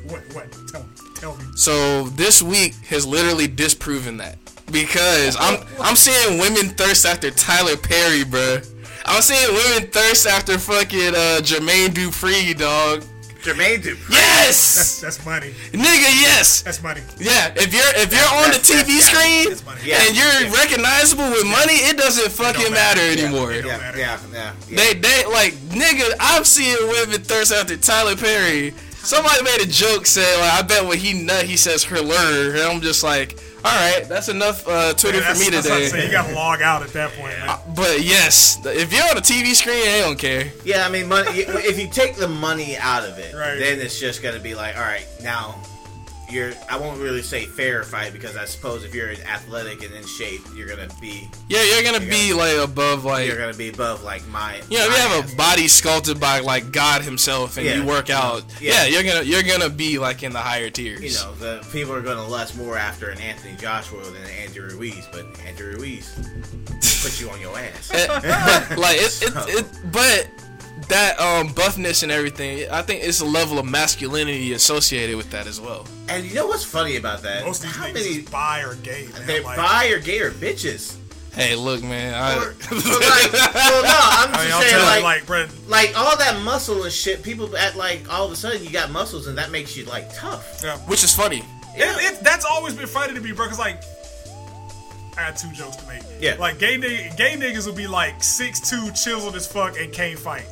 [0.08, 0.22] What?
[0.34, 0.52] What?
[0.72, 0.90] Tell me.
[1.16, 1.44] Tell me.
[1.56, 4.38] So this week has literally disproven that
[4.72, 8.60] because I'm I'm seeing women thirst after Tyler Perry, bro.
[9.06, 13.04] I'm seeing women thirst after fucking uh, Jermaine Dupri, dog.
[13.50, 14.12] Jermaine Dupri.
[14.12, 15.52] Yes, That's that's money.
[15.72, 16.62] nigga, yes.
[16.62, 17.02] That's money.
[17.18, 19.82] Yeah, if you're if you're on the TV that's- screen that's money.
[19.84, 20.54] Yeah, and you're yeah.
[20.54, 23.22] recognizable with money, it doesn't fucking matter, matter.
[23.22, 23.52] anymore.
[23.52, 23.98] It don't Yeah, matter.
[24.00, 24.76] yeah, yeah, yeah.
[24.78, 28.74] They they like nigga, I'm seeing women thirst after Tyler Perry.
[29.02, 32.52] Somebody made a joke saying like I bet when he nut he says her lure,
[32.52, 35.70] and I'm just like, all right, that's enough uh, Twitter Yeah, for me that's- that's
[35.70, 35.90] what I'm today.
[35.90, 36.06] saying.
[36.08, 37.58] You gotta log out at that point, man.
[37.76, 40.52] But yes, if you're on a TV screen, they don't care.
[40.64, 41.30] Yeah, I mean, money.
[41.40, 43.60] If you take the money out of it, Right.
[43.60, 45.56] then it's just gonna be like, all right, now,
[46.32, 50.06] you're I won't really say fair fight because I suppose if you're athletic and in
[50.06, 53.70] shape, you're gonna be Yeah, you're gonna You're be like above like you're gonna be
[53.70, 54.56] above like my.
[54.70, 55.34] you know, if you have ass.
[55.34, 57.76] a body sculpted by like God Himself and Yeah.
[57.76, 58.86] you work out, Yeah.
[58.86, 58.86] yeah.
[58.86, 61.02] you're gonna you're gonna be like in the higher tiers.
[61.02, 64.70] you know, the people are gonna lust more after an Anthony Joshua than an Andrew
[64.70, 66.14] Ruiz, but Andrew Ruiz
[67.04, 67.92] put you on your ass.
[67.94, 70.28] It- eh, like it, it, it, but
[70.90, 75.48] that um buffness and everything, I think it's a level of masculinity associated with that
[75.48, 75.86] as well.
[76.08, 77.46] And you know what's funny about that?
[77.46, 79.26] Most of these How niggas many is bi or gay, man.
[79.28, 80.98] they're like, bi or gay or bitches?
[81.34, 85.26] Hey, look, man, I, Or, or like, well, no, I'm just I'm saying, like, like,
[85.28, 87.22] bro, like all that muscle and shit.
[87.24, 90.14] People act like all of a sudden you got muscles and that makes you like
[90.14, 90.62] tough.
[90.64, 90.78] yeah.
[90.80, 91.44] which is funny.
[91.78, 91.96] Yeah.
[92.00, 93.48] It, it, that's always been funny to me, bro.
[93.48, 93.82] Cause like,
[95.18, 96.02] I had two jokes to make.
[96.20, 96.36] Yeah.
[96.40, 100.18] Like gay nigg- gay niggas will be like six two, chiseled as fuck, and can't
[100.18, 100.46] fight.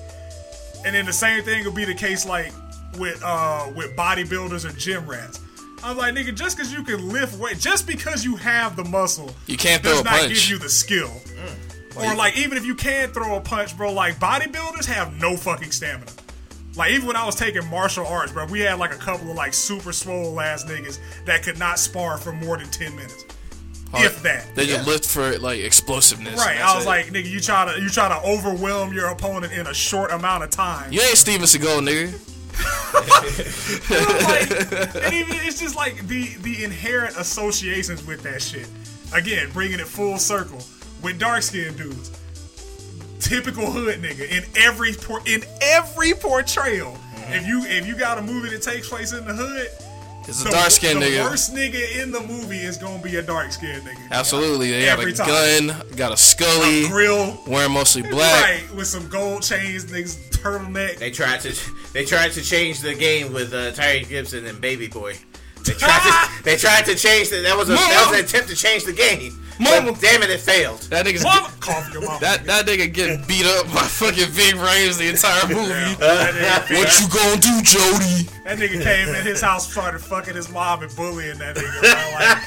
[0.88, 2.53] And then the same thing will be the case like
[2.97, 5.41] with uh with bodybuilders or gym rats.
[5.84, 9.30] I'm like, nigga, just because you can lift weight, just because you have the muscle,
[9.47, 10.34] You can't throw does a not punch.
[10.34, 11.11] give you the skill.
[11.97, 15.72] Or like, even if you can throw a punch, bro, like bodybuilders have no fucking
[15.72, 16.09] stamina.
[16.76, 19.35] Like even when I was taking martial arts, bro, we had like a couple of
[19.35, 23.26] like super swole ass niggas that could not spar for more than ten minutes,
[23.95, 24.53] if that.
[24.55, 24.91] They just Yeah.
[24.93, 26.38] lift for like explosiveness.
[26.39, 26.88] Right, I was it.
[26.88, 30.43] like, nigga, you try to you try to overwhelm your opponent in a short amount
[30.43, 30.91] of time.
[30.91, 32.14] you ain't Steven Seagal, nigga.
[32.97, 38.68] like, and even it's just like the the inherent associations with that shit.
[39.14, 40.59] Again, bringing it full circle
[41.01, 42.11] with dark skinned dudes.
[43.19, 46.91] Typical hood nigga in every por- in every portrayal.
[46.93, 47.34] Mm-hmm.
[47.34, 49.69] If you if you got a movie that takes place in the hood,
[50.27, 51.23] It's a the, dark skinned nigga.
[51.23, 54.11] the worst nigga in the movie is gonna be a dark skinned nigga.
[54.11, 55.67] Absolutely, they Every have a time.
[55.67, 58.43] gun, got a scully, Grill, wearing mostly black.
[58.43, 60.97] right, with some gold chains, niggas turtleneck.
[60.97, 61.53] They tried to
[61.93, 65.15] they tried to change the game with uh, Tyrese Gibson and Baby Boy.
[65.63, 68.49] They tried to they tried to change the, that was a that was an attempt
[68.49, 69.39] to change the game.
[69.59, 69.91] Mama.
[69.91, 70.79] But damn it, it failed.
[70.93, 72.19] That nigga's Mama, cough your mama.
[72.21, 75.95] that that nigga get beat up by fucking Ving Rhames the entire movie.
[75.97, 76.34] That
[76.67, 78.29] nigga- What you gonna do, Jody?
[78.45, 81.81] That nigga came in his house, started fucking his mom and bullying that nigga.
[81.81, 82.38] Like,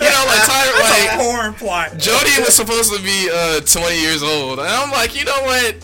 [0.00, 1.96] You know, like Tyler, a like porn plot.
[1.98, 5.76] Jody was supposed to be uh 20 years old, and I'm like, you know what?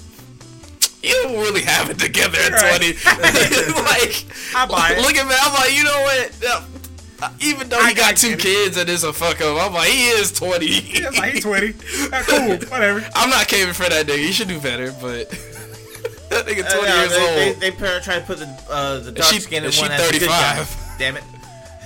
[1.03, 2.79] You don't really have it together at Right.
[2.79, 2.93] 20.
[3.87, 4.25] like,
[4.55, 5.03] I buy it.
[5.03, 5.35] look at me.
[5.41, 6.76] I'm like, you know what?
[7.23, 8.43] Uh, even though he I- I got two get it.
[8.43, 10.67] kids and is a fuck up, I'm like, he is 20.
[11.01, 11.75] Yeah, like he twenty.
[12.13, 13.09] Ah, cool, whatever.
[13.15, 14.19] I'm not caving for that nigga.
[14.19, 15.31] He should do better, but
[16.31, 17.61] that nigga 20 Uh, no, years they, old.
[17.61, 19.93] They, they par- tried to put the uh, the dark she- skinned is she one
[19.93, 20.99] as the good 35?
[20.99, 21.25] Damn it,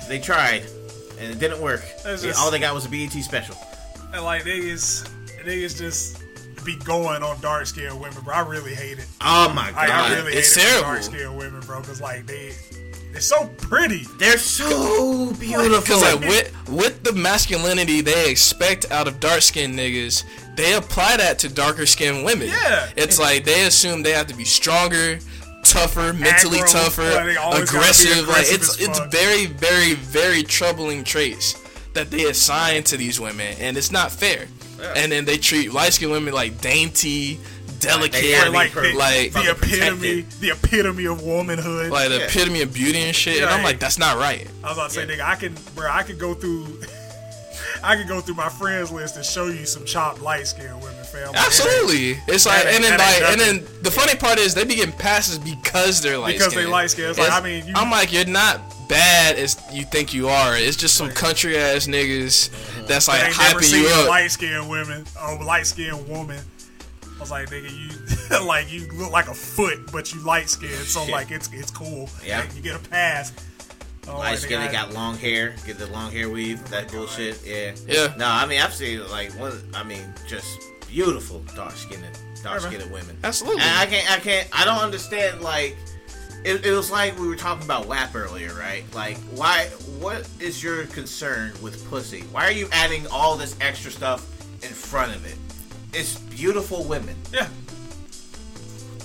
[0.08, 0.64] they tried
[1.20, 1.82] and it didn't work.
[2.02, 3.54] That's Yeah, all they got was a BET special.
[4.12, 5.08] And like niggas,
[5.44, 6.18] niggas just
[6.64, 8.34] be going on dark skinned women, bro.
[8.34, 9.06] I really hate it.
[9.20, 10.88] Oh my Like, I really it's hate it terrible.
[10.90, 12.52] dark skinned women, bro, because like they,
[13.12, 14.04] they're so pretty.
[14.18, 15.80] they're so beautiful.
[15.80, 20.24] Because like with with the masculinity they expect out of dark skinned niggas,
[20.56, 22.48] they apply that to darker skinned women.
[22.48, 22.90] Yeah.
[22.96, 25.18] It's like they assume they have to be stronger,
[25.64, 28.28] tougher, mentally Aggro, tougher, like, they always gotta be aggressive.
[28.28, 31.54] Like it's it's very, very, very troubling traits
[31.94, 34.46] that they assign to these women, and it's not fair.
[34.96, 37.38] And then they treat light skinned women like dainty,
[37.80, 41.90] delicate, They gotta Like, the, like the fucking epitome, the epitome of womanhood.
[41.90, 42.24] like the Yeah.
[42.24, 43.42] epitome of beauty and shit.
[43.42, 44.46] And I'm like, that's not right.
[44.62, 46.80] I was about to say, nigga, I can, bro, I could go through,
[47.82, 51.04] I could go through my friends list and show you some chopped light skinned women,
[51.04, 51.28] fam.
[51.32, 54.64] Like, Absolutely, it's like, That and then like, and then the funny part is they
[54.64, 57.16] be getting passes because they're light Because they light skinned.
[57.18, 60.56] Like, I mean, you- I'm like, you're not bad as you think you are.
[60.56, 62.50] It's just some country ass niggas
[62.88, 64.08] that's like I ain't never hyping you up.
[64.08, 66.40] light skinned women oh, or light skinned woman.
[67.20, 70.72] I was like, nigga, you like you look like a foot, but you light skinned,
[70.72, 72.08] so like it's it's cool.
[72.24, 72.40] Yeah.
[72.40, 73.30] Like, you get a pass.
[74.08, 75.54] Oh, Light like, skin, they got long hair.
[75.66, 76.62] Get the long hair weave.
[76.64, 77.44] Oh that bullshit.
[77.44, 77.74] Yeah.
[77.86, 78.14] Yeah.
[78.16, 79.52] No, I mean I've seen like one.
[79.74, 82.06] I mean just beautiful dark skinned,
[82.42, 82.72] dark man.
[82.72, 83.18] skinned women.
[83.22, 83.60] Absolutely.
[83.60, 84.10] And I can't.
[84.10, 84.48] I can't.
[84.58, 85.42] I don't understand.
[85.42, 85.76] Like,
[86.42, 88.82] it, it was like we were talking about WAP earlier, right?
[88.94, 89.66] Like, why?
[89.98, 92.22] What is your concern with pussy?
[92.32, 94.26] Why are you adding all this extra stuff
[94.62, 95.36] in front of it?
[95.92, 97.16] It's beautiful women.
[97.32, 97.48] yeah.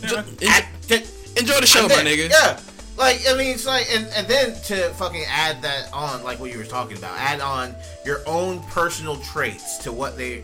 [0.03, 0.19] Yeah.
[0.19, 2.29] en- Act- just- enjoy the show, and my nigga.
[2.29, 2.59] Yeah.
[2.97, 6.51] Like I mean, it's like, and, and then to fucking add that on, like what
[6.51, 7.75] you were talking about, add on
[8.05, 10.43] your own personal traits to what they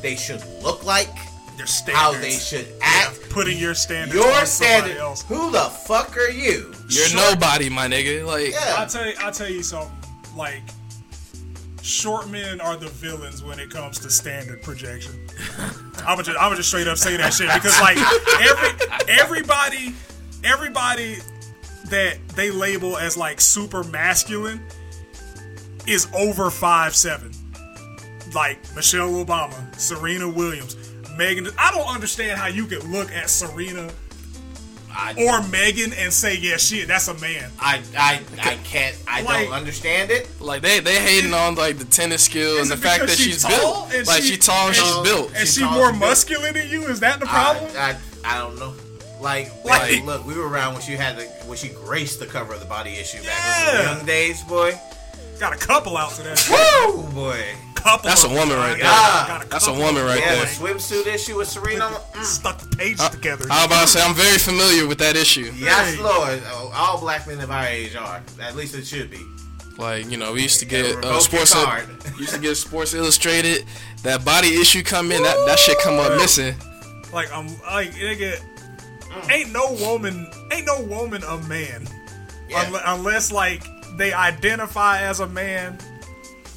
[0.00, 1.10] they should look like,
[1.58, 3.28] Your how they should Yeah, act.
[3.28, 4.96] putting your standards Your on somebody standard.
[4.96, 5.22] else.
[5.24, 6.72] Who the fuck are you?
[6.88, 8.24] You're Short- nobody, my nigga.
[8.24, 8.76] Like, Yeah.
[8.78, 9.92] I'll tell you, I'll tell you something.
[10.34, 10.62] Like,
[11.82, 15.14] short men are the villains when it comes to standard projection.
[15.98, 17.96] I'm gonna just, I'm just straight up say that shit because like
[18.40, 19.94] every everybody,
[20.44, 21.16] everybody
[21.86, 24.60] that they label as like super masculine
[25.86, 27.32] is over five seven.
[28.34, 30.76] Like Michelle Obama, Serena Williams,
[31.16, 31.48] Megan.
[31.58, 33.90] I don't understand how you could look at Serena
[34.92, 37.50] I, or Megan and say, yeah, shit, that's a man.
[37.58, 38.96] I, I, I can't.
[39.08, 40.28] I Like- don't understand it.
[40.40, 43.26] Like they they hating on like the tennis skill Is and the fact that she's
[43.34, 43.50] she's tall
[43.88, 43.94] built.
[43.94, 45.28] and Like she- she tall and she's built.
[45.28, 45.96] And She's she more she's built.
[45.98, 46.82] muscular than you?
[46.88, 47.70] Is that the problem?
[47.76, 48.74] I, I, I don't know.
[49.20, 52.26] Like, Like- like, look, we were around when she had the when she graced the
[52.26, 53.96] cover of the Body Issue back in the Yeah.
[53.96, 54.72] young days, boy.
[55.38, 56.86] Got a couple out to that.
[56.94, 57.42] Woo, boy.
[57.80, 58.08] Couple.
[58.08, 58.82] That's a woman right there.
[58.84, 60.28] got- got That's a woman right them.
[60.28, 60.44] Yeah, there.
[60.44, 61.84] the swimsuit issue with Serena.
[62.14, 62.24] Mm.
[62.24, 63.46] Stuck the pages together.
[63.50, 65.52] I was about to say I'm very familiar with that issue.
[65.56, 66.02] Yes, Hey.
[66.02, 66.42] Lord.
[66.46, 68.22] Oh, All black men of our age are.
[68.40, 69.24] At least it should be.
[69.78, 71.54] Like you know, we used to get Revoke uh, sports.
[71.54, 71.88] card.
[72.18, 73.64] used to get Sports Illustrated.
[74.02, 75.22] That body issue come in.
[75.22, 76.54] That that shit come up missing.
[77.12, 78.38] Like I'm like nigga,
[79.30, 81.88] ain't no woman, ain't no woman a man,
[82.48, 82.64] Yeah.
[82.66, 83.62] Unle- unless like
[83.96, 85.78] they identify as a man.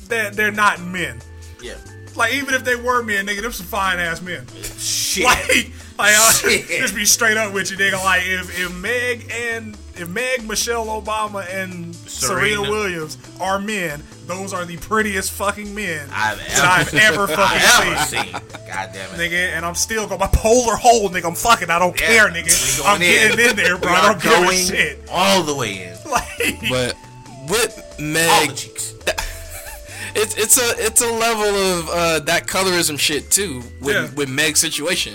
[0.08, 1.20] They're, they're not men.
[1.62, 1.76] Yeah.
[2.16, 4.46] Like even if they were men, nigga, them some fine ass men.
[4.78, 5.26] Shit.
[5.26, 6.68] Like, like I'll Shit.
[6.68, 7.94] just be straight up with you, nigga.
[8.04, 12.62] Like if if Meg and if Meg, Michelle Obama, and Serena, Serena.
[12.70, 17.98] Williams are men, those are the prettiest fucking men I've that I've ever I fucking
[18.06, 18.24] seen.
[18.26, 18.32] seen.
[18.68, 19.18] God damn it.
[19.32, 21.26] nigga, and I'm still going my polar hole, nigga.
[21.26, 21.70] I'm fucking.
[21.72, 22.82] I don't Yeah, care, nigga.
[22.86, 23.92] I'm getting in there, bro.
[23.92, 25.00] I are don't give a going shit.
[25.12, 25.98] all the way in.
[26.10, 26.96] Like, But
[27.50, 28.94] with All Meg, the cheeks.
[30.16, 34.10] It's it's a it's a level of uh, that colorism shit too with Yeah.
[34.16, 35.14] with Meg's situation.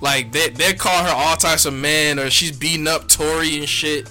[0.00, 3.68] Like they they call her all types of man or she's beating up Tory and
[3.68, 4.10] shit.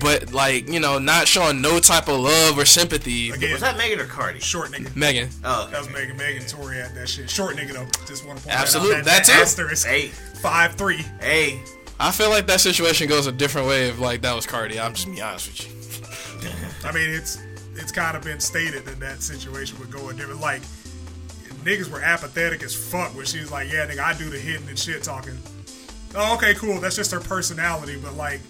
[0.00, 3.30] But like you know, not showing no type of love or sympathy.
[3.30, 4.40] again, Was that Megan or Cardi?
[4.40, 4.94] short nigga.
[4.96, 6.16] Megan, Oh, That was Megan.
[6.16, 7.28] Megan Tory had that shit.
[7.28, 7.86] Short nigga though.
[8.06, 8.94] Just want to point Absolutely.
[8.94, 9.04] that out.
[9.04, 9.32] that too.
[9.32, 9.86] Asterisk.
[9.86, 11.04] Hey, Five three.
[11.20, 11.60] hey.
[12.00, 14.78] I feel like that situation goes a different way if like that was Cardi.
[14.80, 16.50] I'm just be honest with you.
[16.88, 17.38] I mean, it's
[17.78, 20.40] it's kind of been stated that that situation would go a different.
[20.40, 20.62] Like
[21.64, 24.68] niggas were apathetic as fuck when she was like, "Yeah, nigga, I do the hitting
[24.68, 25.38] and shit talking."
[26.14, 26.80] Oh, okay, cool.
[26.80, 28.40] That's just her personality, but like.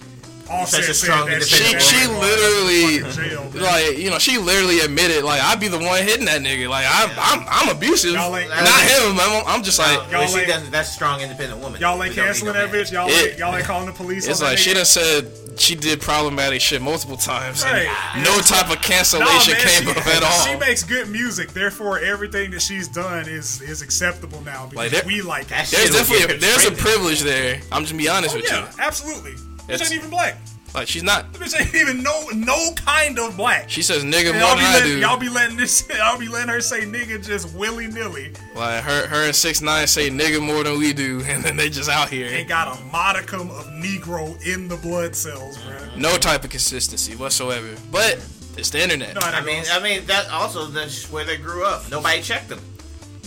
[0.49, 3.63] Offset Such a strong that She she literally fucking jail, man.
[3.63, 6.69] like you know she literally admitted like I'd be the one hitting that nigga.
[6.69, 9.19] Like I'm I'm, I'm abusive, Y'all ain't- not him.
[9.19, 10.71] I'm, I'm just like Y'all Well, she ain't- doesn't.
[10.71, 11.81] That's a strong, independent woman.
[11.81, 12.93] Y'all We ain't canceling that bitch.
[12.93, 14.27] Y'all It- ain't y'all ain't calling the police.
[14.29, 14.75] It's like she nigga?
[14.75, 17.65] done said she did problematic shit multiple times.
[17.65, 17.89] and
[18.23, 20.45] No type of Nah, cancellation man, came she, up at all.
[20.47, 24.91] She makes good music, therefore everything that she's done is is acceptable now because Like,
[24.93, 25.69] there- we like That it.
[25.69, 27.61] shit there's definitely a, there's a privilege there.
[27.73, 28.67] I'm just gonna be honest Oh, with yeah, you.
[28.79, 29.35] absolutely.
[29.69, 30.37] Bitch It's- ain't even black.
[30.75, 31.33] Like she's not.
[31.33, 33.71] The bitch ain't even no no kind of black.
[33.71, 34.99] She says nigga And more y'all than be I letting do.
[34.99, 38.33] y'all be letting this y'all be letting her say nigga just willy nilly.
[38.55, 41.71] Like her her and six nine say nigga more than we do, and then they
[41.71, 42.27] just out here.
[42.29, 45.97] Ain't got a modicum of Negro in the blood cells, bruh.
[45.97, 47.75] No type of consistency whatsoever.
[47.91, 48.23] But
[48.59, 49.15] it's the internet.
[49.15, 51.91] No, I mean, I mean that also that's where they grew up.
[51.91, 52.61] Nobody checked them.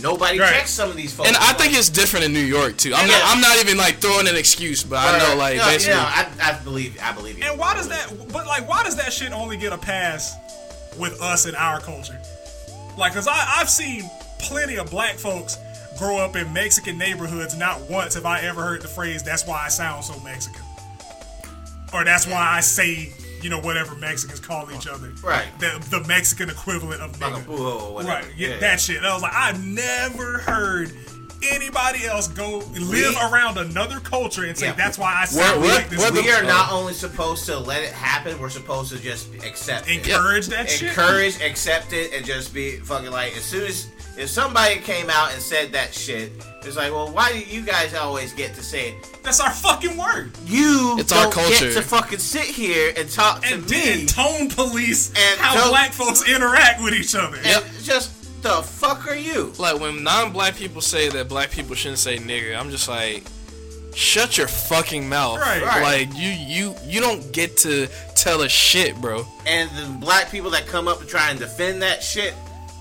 [0.02, 0.52] Nobody Right.
[0.52, 1.28] checks some of these folks.
[1.28, 2.94] And I Like, think it's different in New York too.
[2.94, 3.18] I'm Yeah.
[3.18, 3.30] not.
[3.36, 5.94] I'm not even like throwing an excuse, but I know like no, basically.
[5.94, 7.44] no, I, I believe, I believe you.
[7.44, 8.28] And why does that?
[8.32, 10.34] But like, why does that shit only get a pass
[10.96, 12.18] with us in our culture?
[12.96, 14.08] Like, cause I I've seen
[14.38, 15.56] plenty of black folks
[15.98, 17.54] grow up in Mexican neighborhoods.
[17.54, 20.62] Not once have I ever heard the phrase "That's why I sound so Mexican,"
[21.92, 25.12] or "That's why I say." You know, whatever Mexicans call each other.
[25.22, 25.46] Right.
[25.58, 27.46] The, the Mexican equivalent of Like a nigga.
[27.46, 28.12] boo-hoo or whatever.
[28.26, 28.34] Right.
[28.36, 29.02] Yeah, that shit.
[29.02, 30.92] I was like, I've never heard
[31.50, 34.72] anybody else go live around another culture and say Yeah.
[34.72, 35.98] that's why I sound What- like this.
[35.98, 39.28] what- what We are not only supposed to let it happen, we're supposed to just
[39.44, 40.06] accept it.
[40.06, 40.90] encourage that shit.
[40.90, 43.86] Encourage, accept it, and just be fucking like, as soon as,
[44.16, 46.32] if somebody came out and said that shit,
[46.62, 49.18] it's like, well, why do you guys always get to say it?
[49.22, 50.32] That's our fucking word.
[50.44, 51.66] You It's our don't culture.
[51.66, 53.76] get to fucking sit here and talk to And me.
[53.80, 57.38] then tone police And how don't- black folks interact with each other.
[57.44, 59.52] and just, the fuck are you?
[59.58, 63.24] like when non-black people say that black people shouldn't say nigger, I'm just like,
[63.94, 65.38] shut your fucking mouth.
[65.40, 65.62] Right.
[65.62, 65.82] Right.
[65.82, 69.26] Like you you you don't get to tell a shit, bro.
[69.46, 72.32] And the black people that come up and try and defend that shit,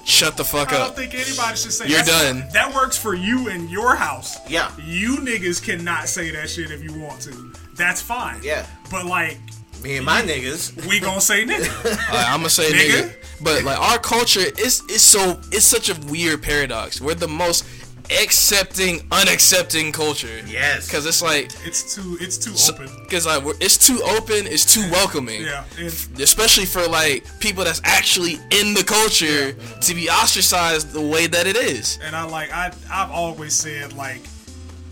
[0.10, 0.74] Shut the fuck up.
[0.74, 2.48] I don't think anybody should say You're that's- done.
[2.54, 4.38] That works for you and your house.
[4.50, 4.72] Yeah.
[4.84, 7.54] You niggas cannot say that shit if you want to.
[7.76, 8.40] That's fine.
[8.44, 8.66] Yeah.
[8.90, 9.38] But like,
[9.84, 11.86] me and my niggas, we gonna say nigga.
[11.86, 13.04] Like, I'm gonna say Nigga.
[13.10, 13.16] nigga.
[13.42, 17.00] But like our culture is is so it's such a weird paradox.
[17.00, 17.64] We're the most
[18.12, 20.40] accepting, unaccepting culture.
[20.48, 20.88] Yes.
[20.88, 22.90] Because it's like, It's too it's too open.
[23.04, 25.44] because like it's too open, it's too welcoming.
[25.44, 25.64] Yeah.
[25.78, 25.88] And
[26.20, 31.46] Especially for like people that's actually in the culture to be ostracized the way that
[31.48, 32.00] it is.
[32.04, 34.22] and I like I I've always said like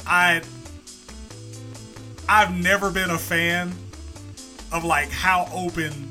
[0.06, 0.41] I
[2.30, 3.73] I've never been a fan
[4.72, 6.10] of like how open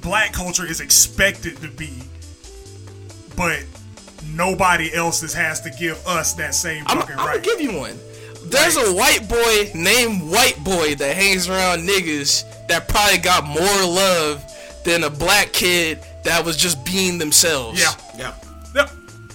[0.00, 1.92] black culture is expected to be,
[3.36, 3.64] but
[4.36, 7.42] nobody else has to give us that same I'm, fucking I'm gonna right.
[7.42, 7.98] give you one.
[8.44, 13.62] There's a white boy named White Boy that hangs around niggas that probably got more
[13.84, 14.42] love
[14.84, 17.80] than a black kid that was just being themselves.
[17.80, 17.92] yeah.
[18.16, 18.44] Yep.
[18.74, 18.90] Yep.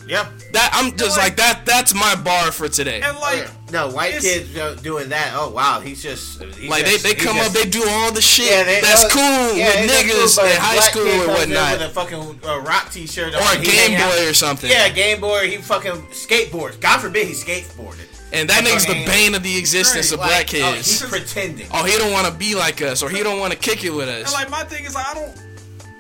[0.08, 0.28] Yep.
[0.54, 1.66] That I'm just like- like that.
[1.66, 3.02] That's my bar for today.
[3.02, 4.24] And like, no, white it's-
[4.54, 5.32] kids doing that.
[5.36, 7.84] Oh wow, he's just he's Like they, just- they he's come just- up, they do
[7.88, 11.04] all the shit Yeah, they- that's uh, cool yeah, with niggas cool, in high school
[11.06, 14.14] kid or whatnot, With a fucking uh, rock T-shirt or on, a Game hang out-
[14.16, 14.70] Boy or something.
[14.70, 15.50] Yeah, Game Boy.
[15.50, 16.80] He fucking skateboards.
[16.80, 18.08] God forbid he skateboarded.
[18.34, 21.02] and that nigga's the bane of the existence of Like, black oh, kids.
[21.02, 21.68] he's pretending.
[21.74, 23.90] Oh, he don't want to be like us, or he don't want to kick it
[23.92, 24.34] with and us.
[24.34, 25.34] like my thing is, I don't.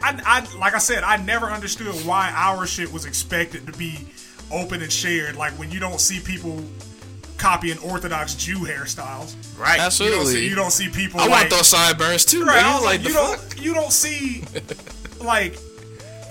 [0.03, 3.99] I, I like I said, I never understood why our shit was expected to be
[4.51, 5.35] open and shared.
[5.35, 6.63] Like when you don't see people
[7.41, 9.35] copying Orthodox Jew hairstyles.
[9.59, 9.71] Right.
[9.73, 10.33] You don't Absolutely.
[10.33, 11.19] see, you don't see people.
[11.19, 12.45] I like, want those sideburns too.
[12.45, 12.63] Right, nigga.
[12.63, 14.43] I was like, the you don't you don't see
[15.23, 15.57] like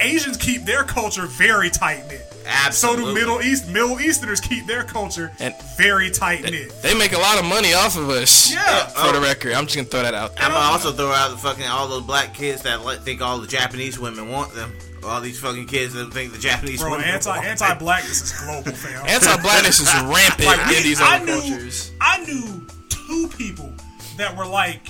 [0.00, 2.22] Asians keep their culture very tight knit.
[2.46, 3.04] Absolutely.
[3.04, 6.72] So do Middle East Middle Easterners keep their culture And- very tight knit.
[6.82, 8.50] They make a lot of money off of us.
[8.52, 8.86] Yeah.
[8.86, 9.22] For the Oh.
[9.22, 10.34] record, I'm just gonna throw that out.
[10.36, 10.46] there.
[10.46, 13.38] I'm gonna also throw out the fucking all those black kids that let, think all
[13.38, 14.72] the Japanese women want them.
[15.04, 18.72] All these fucking kids that think the Japanese Bro, anti want anti blackness is global,
[18.72, 19.06] fam.
[19.06, 21.92] Anti-blackness is rampant Like, in we- these I other knew, cultures.
[22.00, 23.72] I knew two people
[24.18, 24.84] that were like,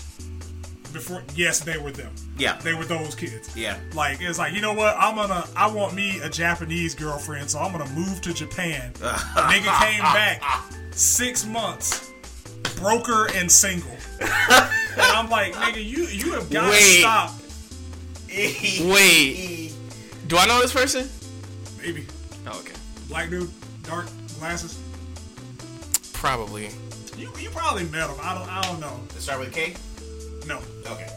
[0.92, 1.22] before.
[1.36, 2.10] Yes, they were them.
[2.36, 2.58] Yeah.
[2.58, 3.54] they were those kids.
[3.56, 3.78] Yeah.
[3.94, 4.96] Like it's like you know what?
[4.98, 5.46] I'm gonna.
[5.56, 8.92] I want me a Japanese girlfriend, so I'm gonna move to Japan.
[8.94, 10.42] Nigga came back
[10.90, 12.10] six months,
[12.76, 13.96] broker and single.
[14.20, 14.28] and
[14.98, 17.00] I'm like, nigga, you you have got to Wait.
[17.00, 17.34] stop.
[18.30, 19.59] Wait.
[20.30, 21.08] Do I know this person?
[21.82, 22.06] Maybe
[22.46, 22.74] Oh, okay.
[23.08, 23.50] black dude,
[23.82, 24.06] dark
[24.38, 24.78] glasses.
[26.12, 26.70] Probably.
[27.16, 28.16] You you probably met him.
[28.22, 29.00] I don't I don't know.
[29.10, 29.74] Let's start with a K.
[30.46, 31.08] No, Okay.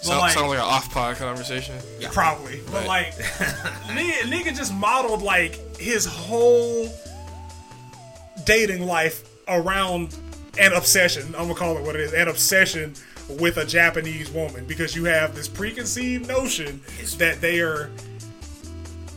[0.00, 1.76] So, like- sounds like an off-pod conversation.
[2.00, 2.08] Yeah.
[2.12, 2.60] probably.
[2.72, 2.86] But Right.
[2.88, 3.14] like,
[3.86, 6.88] nigga, nigga just modeled like his whole
[8.44, 10.16] dating life around
[10.58, 11.26] an obsession.
[11.36, 12.94] I'm gonna call it what it is, an obsession
[13.28, 16.80] with a Japanese woman because you have this preconceived notion
[17.18, 17.90] that they are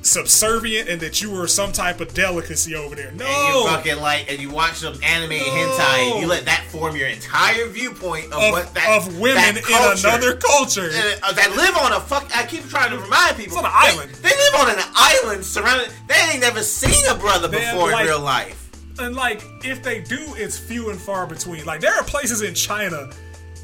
[0.06, 3.12] subservient and that you were some type of delicacy over there.
[3.12, 6.46] No, And you fucking like, and you watch some anime and hentai, and you let
[6.46, 10.90] that form your entire viewpoint of, of, what that of women that in another culture.
[11.24, 12.30] uh, that live on a fuck.
[12.36, 13.58] I keep trying to remind people.
[13.58, 14.12] It's on an they- island.
[14.16, 15.92] They, live on an island surrounded.
[16.08, 18.62] They ain't never seen a brother before like- in real life.
[18.98, 21.66] And like, if they do, it's few and far between.
[21.66, 23.10] Like, there are places in China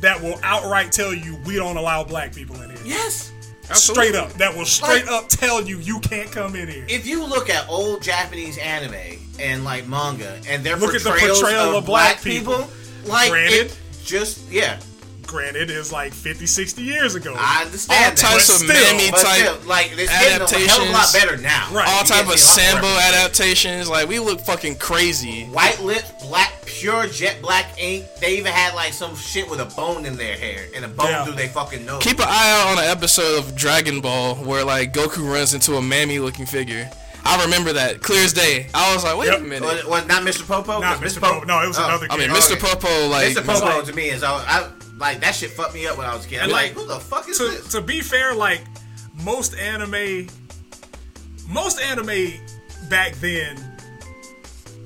[0.02, 2.80] that will outright tell you we don't allow black people in here.
[2.84, 3.32] Yes.
[3.76, 6.86] Straight up, that will straight Like- up tell you you can't come in here.
[6.88, 11.10] If you look at old Japanese anime and like manga and their Look at the
[11.12, 12.70] portrayal of, of black people, people.
[13.06, 13.68] like Granted.
[13.68, 14.80] it just yeah,
[15.28, 17.34] Granted, is like 50, 60 years ago.
[17.38, 18.18] I understand All that.
[18.18, 21.14] types But of still- mammy type still, like it's getting a hell of a lot
[21.14, 21.68] better now.
[21.72, 21.88] Right.
[21.88, 23.00] all You type of to see a lot sambo more.
[23.02, 23.88] adaptations.
[23.88, 25.46] Like we look fucking crazy.
[25.46, 28.06] White lips, black, pure jet black ink.
[28.20, 31.08] They even had like some shit with a bone in their hair and a bone
[31.08, 31.24] Yeah.
[31.26, 32.04] through their fucking nose.
[32.04, 35.76] Keep an eye out on an episode of Dragon Ball where like Goku runs into
[35.78, 36.90] a mammy looking figure.
[37.24, 38.66] I remember that clear as day.
[38.74, 39.38] I was like, wait Yep.
[39.40, 39.62] a minute.
[39.62, 40.46] was, was not Mr.
[40.48, 40.80] Popo?
[40.80, 41.22] Not 'Cause Mr.
[41.22, 41.46] Popo.
[41.46, 41.86] No, it was Oh.
[41.86, 42.30] another I mean.
[42.32, 42.54] Mr.
[42.54, 42.62] Okay.
[42.62, 43.46] Popo, like, Mr.
[43.46, 44.66] Popo like- to me is all I
[45.02, 46.40] like that shit fucked me up when I was a kid.
[46.40, 47.72] I'm like, like, who the fuck is to, this?
[47.74, 48.62] to be fair, like
[49.24, 50.28] most anime,
[51.50, 52.40] most anime
[52.88, 53.58] back then,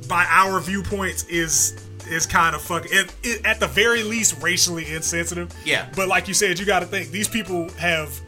[0.08, 1.78] by our viewpoints, is
[2.08, 5.54] is kind of fucking it, it, at the very least racially insensitive.
[5.66, 5.90] Yeah.
[5.96, 8.20] But like you said, you got to think these people have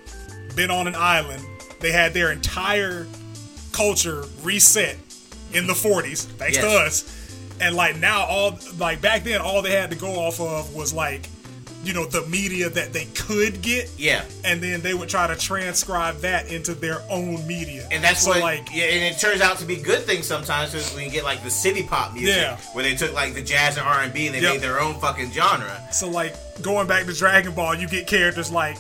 [0.56, 1.44] been on an island.
[1.80, 3.08] They had their entire
[3.72, 4.98] culture reset
[5.54, 7.14] in the 40s, thanks to us.
[7.62, 10.94] And like now, all like back then, all they had to go off of was
[10.94, 11.30] like,
[11.88, 14.24] you know, the media that they could get Yeah.
[14.44, 17.88] and then they would try to transcribe that into their own media.
[17.92, 20.72] And that's so what, like yeah, and it turns out to be good things sometimes
[20.74, 22.58] because you get like the city pop music, Yeah.
[22.74, 24.52] where they took like the jazz and R and B and they Yep.
[24.54, 25.82] made their own fucking genre.
[25.92, 28.78] so like going back to Dragon Ball, you get characters like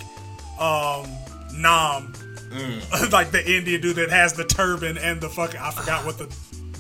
[0.60, 1.08] um
[1.54, 2.14] Nam,
[2.52, 3.12] Mm.
[3.12, 6.28] like the Indian dude that has the turban and the fucking I forgot what the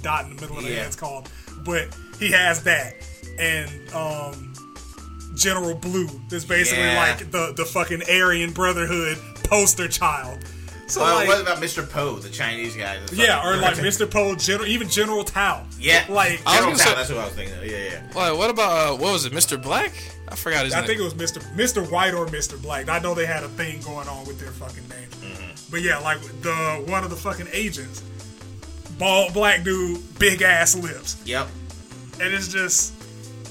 [0.01, 0.83] dot in the middle of the Yeah.
[0.83, 1.29] head's called,
[1.65, 1.87] but
[2.19, 2.95] he has that
[3.39, 4.46] and um
[5.38, 6.97] General Blue is basically Yeah.
[6.97, 10.39] like the the fucking Aryan Brotherhood poster child.
[10.89, 11.88] So Well, like what about Mr.
[11.89, 12.97] Poe, the Chinese guy?
[13.07, 14.09] the yeah, or like Mr.
[14.09, 15.65] Poe, General, even General Tao.
[15.77, 17.57] Yeah, like General Tao, say- that's what I was thinking.
[17.57, 17.65] Of.
[17.65, 18.01] Yeah, yeah.
[18.14, 19.61] What, what about uh, what was it, Mr.
[19.61, 19.91] Black?
[20.30, 20.84] I forgot his I name.
[20.84, 21.41] I think it was Mr.
[21.55, 21.91] Mr.
[21.91, 22.61] White or Mr.
[22.61, 22.88] Black.
[22.88, 25.14] I know they had a thing going on with their fucking names.
[25.69, 26.53] But yeah, like the
[26.88, 28.01] one of the fucking agents,
[28.97, 31.47] bald black dude, big ass lips, Yep.
[32.22, 32.93] and it's just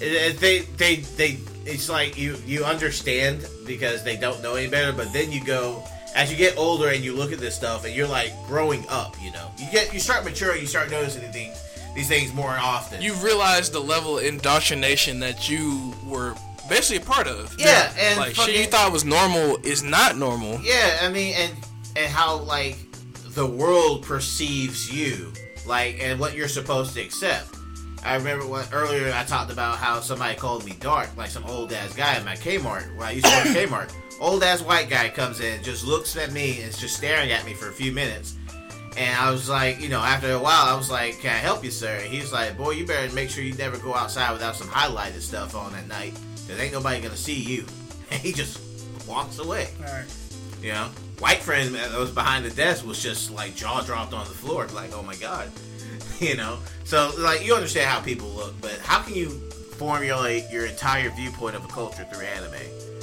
[0.01, 1.39] It, it- they, they, they.
[1.67, 5.83] It's like you, you understand because they don't know any better, but then you go
[6.15, 9.17] as you get older and you look at this stuff and you're like growing up,
[9.23, 12.51] you know, you get you start maturing, you start noticing these things, these things more
[12.51, 13.03] often.
[13.03, 16.35] You realize the level of indoctrination that you were
[16.69, 17.55] basically a part of.
[17.59, 20.59] Yeah, and like shit you thought was normal is not normal.
[20.63, 21.53] Yeah, I mean, and
[21.97, 22.79] and how like
[23.35, 25.33] the world perceives you,
[25.67, 27.55] like, and what you're supposed to accept.
[28.07, 31.73] I remember when earlier I talked about how somebody called me dark, like some old
[31.73, 32.97] ass guy at my Kmart.
[32.97, 36.31] When I used to work Kmart, old ass white guy comes in, just looks at
[36.31, 38.37] me and is just staring at me for a few minutes.
[38.97, 41.65] And I was like, you know, after a while, I was like, "Can I help
[41.65, 44.55] you, sir?" And he's like, "Boy, you better make sure you never go outside without
[44.55, 46.15] some highlighted stuff on at night,
[46.49, 47.67] cause ain't nobody gonna see you."
[48.09, 48.61] And he just
[49.09, 49.67] walks away.
[49.81, 50.05] Right.
[50.63, 54.29] You know, white friend that was behind the desk was just like jaw dropped on
[54.29, 55.51] the floor, like, oh my god.
[56.21, 59.29] You know, so like you understand how people look, but how can you
[59.77, 62.55] formulate your entire viewpoint of a culture through anime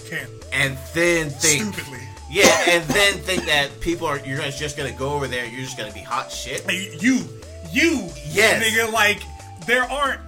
[0.08, 2.00] Can and then think, stupidly.
[2.32, 5.62] yeah, and then think that people are you're just gonna go over there, and you're
[5.64, 6.66] just gonna be hot shit?
[6.72, 7.24] You,
[7.72, 8.64] you, Yes.
[8.64, 8.92] nigga.
[8.92, 9.22] Like
[9.68, 10.20] there aren't,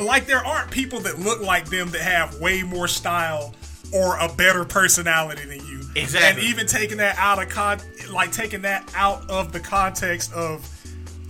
[0.00, 3.54] like there aren't people that look like them that have way more style
[3.92, 5.80] or a better personality than you.
[5.96, 6.42] Exactly.
[6.44, 7.80] And even taking that out of con,
[8.12, 10.68] like taking that out of the context of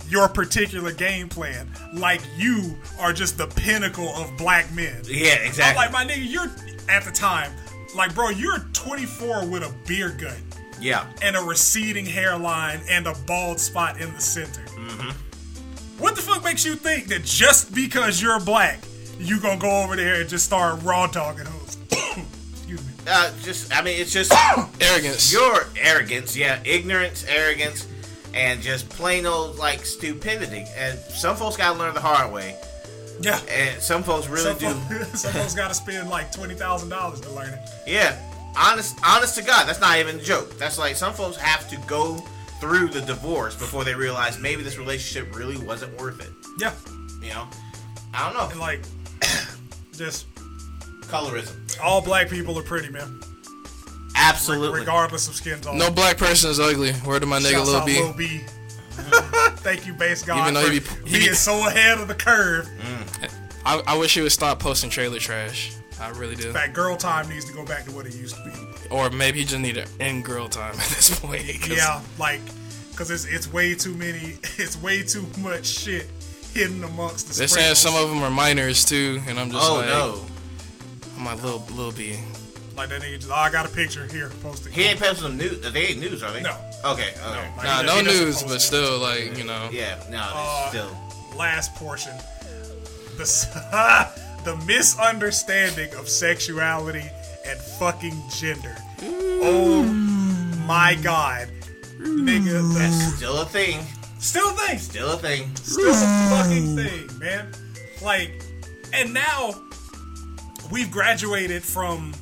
[0.09, 5.01] your particular game plan, like you are just the pinnacle of black men.
[5.05, 5.75] Yeah, I'm exactly.
[5.75, 6.51] like my nigga, you're
[6.89, 7.51] at the time,
[7.95, 10.37] like bro, you're 24 with a beer gut
[10.79, 14.61] yeah, and a receding hairline and a bald spot in the center.
[15.97, 18.79] What the fuck makes you think that just because you're black,
[19.17, 21.77] you gonna go over there and just start raw dogging hoes?
[22.51, 22.93] Excuse me.
[23.07, 24.31] uh, just I mean, it's just
[24.81, 25.33] Arrogance.
[25.33, 27.87] your arrogance, yeah, ignorance, arrogance,
[28.37, 30.65] and just plain old like stupidity.
[30.77, 32.55] And some folks gotta learn the hard way,
[33.19, 33.39] Yeah.
[33.49, 34.57] and some folks really Some,
[34.89, 34.97] do.
[34.99, 37.59] folks, some folks gotta spend like twenty thousand dollars to learn it.
[37.87, 38.15] Yeah,
[38.55, 40.57] honest, honest to God, that's not even a joke.
[40.57, 42.17] That's like some folks have to go
[42.59, 46.29] through the divorce before they realize maybe this relationship really wasn't worth it.
[46.59, 46.73] Yeah.
[47.21, 47.47] You know,
[48.13, 48.59] I don't And know.
[48.59, 48.81] like,
[49.95, 50.25] just
[51.01, 53.19] Colorism, all black people are pretty, man.
[54.17, 54.79] Absolutely.
[54.81, 55.77] Regardless of skin tone.
[55.77, 56.93] no black person is ugly.
[57.05, 57.99] Word to my nigga Shouts Lil out B.
[58.01, 58.41] Lil B.
[58.97, 62.07] Thank you, base God, Even though for he be- he being be- so ahead of
[62.07, 62.67] the curve.
[62.79, 63.31] Mm.
[63.65, 65.73] I, I wish he would stop posting trailer trash.
[65.99, 66.47] I really do.
[66.47, 68.51] In fact, girl time needs to go back to what it used to be.
[68.89, 71.43] Or maybe he just need to end girl time at this point.
[71.59, 72.39] 'cause Yeah, like,
[72.95, 76.07] cause it's it's way too many, it's way too much shit
[76.53, 77.33] hidden amongst the.
[77.35, 80.25] They're saying some of them are minors too, and I'm just Oh like, no,
[81.17, 82.17] I'm like, Lil, Lil B.
[82.77, 83.27] like that nigga.
[83.29, 84.71] Oh, I got a picture here, post it.
[84.73, 85.59] he ain't posting some news.
[85.71, 86.41] They ain't news, are they?
[86.41, 86.55] No.
[86.85, 87.09] Okay.
[87.09, 87.49] Okay.
[87.57, 88.59] Like, Nah, no news, but it.
[88.61, 89.69] still, like, you know.
[89.71, 89.99] Yeah.
[90.09, 90.21] No.
[90.33, 90.97] Uh, still.
[91.35, 92.13] last portion.
[93.17, 93.25] The
[94.45, 97.03] the misunderstanding of sexuality
[97.47, 98.75] and fucking gender.
[99.01, 99.83] Oh
[100.67, 101.47] my god,
[101.99, 103.79] nigga, that's Still a thing.
[104.19, 104.77] still a thing.
[104.79, 105.55] Still a thing.
[105.55, 107.47] still a fucking thing, man.
[108.03, 108.43] Like,
[108.93, 109.55] and now
[110.71, 112.13] we've graduated from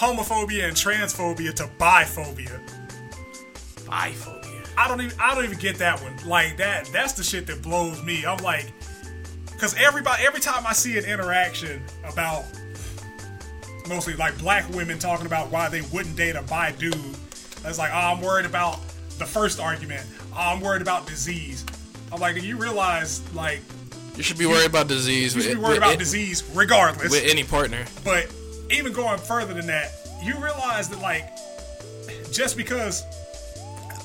[0.00, 2.58] homophobia and transphobia to biphobia.
[3.84, 4.68] Biphobia.
[4.78, 6.14] I don't even I don't even get that one.
[6.26, 8.24] Like that that's the shit that blows me.
[8.24, 8.72] I'm like
[9.58, 12.44] cuz everybody every time I see an interaction about
[13.86, 16.94] mostly like black women talking about why they wouldn't date a bi dude,
[17.64, 18.80] it's like, "Oh, I'm worried about
[19.18, 20.06] the first argument.
[20.32, 21.66] Oh, I'm worried about disease."
[22.10, 23.60] I'm like, "Do you realize like
[24.16, 27.24] You should be worried about disease you should be worried about it- disease regardless." with
[27.24, 27.84] any partner.
[28.02, 28.30] But
[28.70, 29.92] even going further than that,
[30.22, 31.28] you realize that like
[32.32, 33.04] just because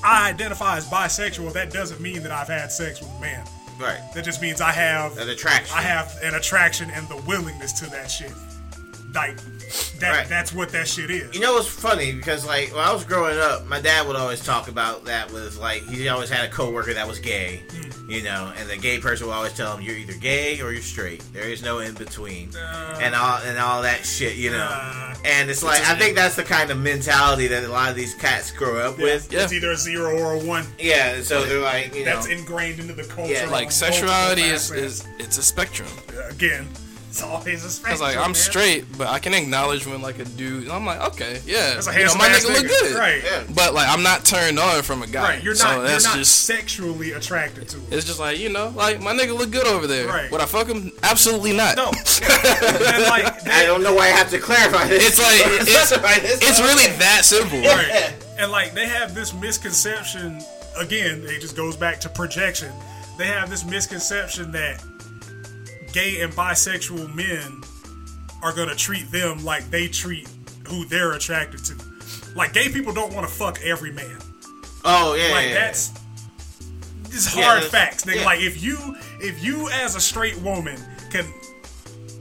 [0.04, 3.44] I identify as bisexual, that doesn't mean that I've had sex with a man.
[3.78, 4.00] Right.
[4.14, 5.76] That just means I have An attraction.
[5.76, 8.32] I have an attraction and the willingness to that shit.
[9.14, 9.36] Like
[10.00, 10.28] that Right.
[10.28, 11.34] that's what that shit is.
[11.34, 14.44] You know what's funny because like when I was growing up, my dad would always
[14.44, 17.85] talk about that with like he always had a coworker that was gay, Hmm.
[18.08, 20.80] You know, and the gay person will always tell them you're either gay or you're
[20.82, 21.22] straight.
[21.32, 24.58] There is no in between, Uh, and all and all that shit, you know.
[24.70, 27.96] uh, and it's like I think that's the kind of mentality that a lot of
[27.96, 29.32] these cats grow up with.
[29.32, 29.42] Yeah.
[29.44, 30.66] It's either a zero or a one.
[30.78, 33.32] Yeah, so they're like, you know, That's ingrained into the culture.
[33.32, 35.88] Yeah, Like, sexuality is, is it's a spectrum.
[36.28, 36.68] again.
[37.16, 37.92] It's always a spectrum.
[37.92, 38.34] Cause like I'm man.
[38.34, 40.64] straight, but I can acknowledge when like a dude.
[40.64, 43.24] And I'm like, okay, yeah, That's a you know, my ass nigga look good, Right.
[43.24, 43.42] yeah.
[43.54, 45.22] But like I'm not turned on from a guy.
[45.22, 45.42] Right.
[45.42, 47.86] You're so not you're that's not just sexually attracted to him.
[47.90, 50.06] it's just like you know, like my nigga look good over there.
[50.06, 50.30] Right.
[50.30, 50.92] Would I fuck him?
[51.02, 51.76] Absolutely not.
[51.76, 51.86] No.
[51.86, 55.06] and like I don't know why I have to clarify this.
[55.06, 57.60] It's like or it's, it's really that simple.
[57.62, 58.12] Right.
[58.38, 60.42] And like they have this misconception
[60.76, 62.74] again, it just goes back to projection.
[63.16, 64.84] They have this misconception that
[65.96, 67.62] gay and bisexual men
[68.42, 70.28] are gonna treat them like they treat
[70.68, 71.74] who they're attracted to.
[72.34, 74.18] Like gay people don't want to fuck every man.
[74.84, 75.92] Oh yeah, Like yeah, that's
[77.10, 78.04] just Yeah, hard that's- facts.
[78.04, 78.16] Nigga.
[78.16, 78.24] yeah.
[78.26, 78.76] Like if you
[79.22, 80.76] if you as a straight woman
[81.10, 81.24] can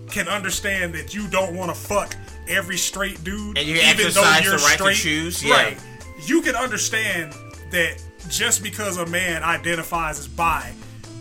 [0.09, 2.15] can understand that you don't want to fuck
[2.47, 5.53] every straight dude, And you even though you're right to straight, choose, yeah.
[5.53, 5.77] right?
[6.25, 7.33] You can understand
[7.71, 10.71] that just because a man identifies as bi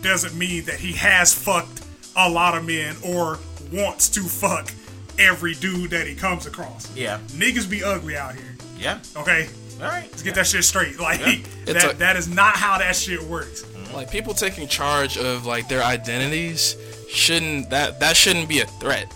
[0.01, 1.81] doesn't mean that he has fucked
[2.15, 3.39] a lot of men or
[3.71, 4.71] wants to fuck
[5.19, 6.93] every dude that he comes across.
[6.95, 7.19] Yeah.
[7.29, 8.55] Niggas be ugly out here.
[8.77, 8.99] yeah.
[9.15, 9.47] Okay,
[9.81, 10.07] All right.
[10.11, 10.99] let's get that shit straight.
[10.99, 13.63] Like It's that, a- that is not how that shit works.
[13.63, 13.93] Mm-hmm.
[13.95, 16.75] like people taking charge of like their identities
[17.09, 19.13] shouldn't that that shouldn't be a threat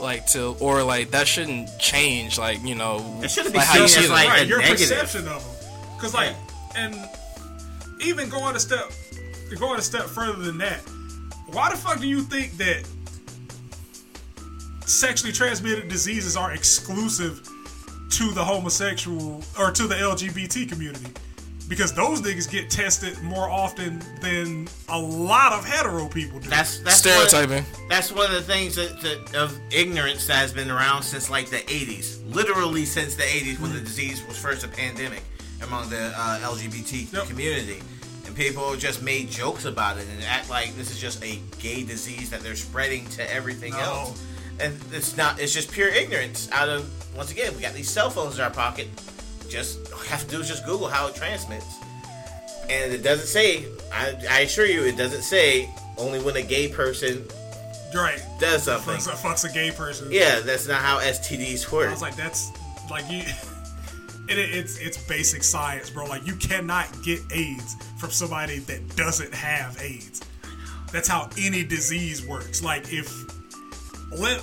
[0.00, 3.82] like to or like that shouldn't change like you know It shouldn't be like how
[3.82, 4.88] you seen see as, like, right, your negative.
[4.88, 5.94] perception of them.
[5.96, 6.34] Because like,
[6.76, 6.94] and
[8.00, 8.90] even going a step,
[9.58, 10.80] going a step further than that,
[11.52, 12.86] why the fuck do you think that
[14.86, 17.48] sexually transmitted diseases are exclusive
[18.10, 21.06] to the homosexual or to the LGBT community?
[21.68, 26.50] Because those niggas get tested more often than a lot of hetero people do.
[26.50, 27.62] That's that's Stereotyping.
[27.64, 31.30] One, that's one of the things that, that of ignorance that has been around since
[31.30, 35.22] like the 80s, literally since the 80s when the disease was first a pandemic
[35.62, 37.26] among the uh, LGBT Yep.
[37.28, 37.80] community,
[38.32, 41.82] and people just made jokes about it and act like this is just a gay
[41.82, 43.78] disease that they're spreading to everything No.
[43.78, 44.24] else.
[44.58, 45.38] And it's not.
[45.40, 46.50] It's just pure ignorance.
[46.52, 48.88] Out of once again, we got these cell phones in our pocket.
[49.48, 51.66] Just all you have to do is just Google how it transmits
[52.70, 53.66] and it doesn't say.
[53.92, 55.68] I, I assure you, it doesn't say
[55.98, 57.26] only when a gay person
[57.94, 58.22] right.
[58.38, 58.94] does something.
[58.94, 60.08] Fucks, fucks a gay person.
[60.10, 61.88] Yeah, that's not how STDs work.
[61.88, 62.50] I was like, that's
[62.90, 63.24] like you.
[64.28, 66.06] It, it's it's basic science, bro.
[66.06, 70.22] Like you cannot get AIDS from somebody that doesn't have AIDS.
[70.92, 72.62] That's how any disease works.
[72.62, 73.10] Like if
[74.16, 74.42] let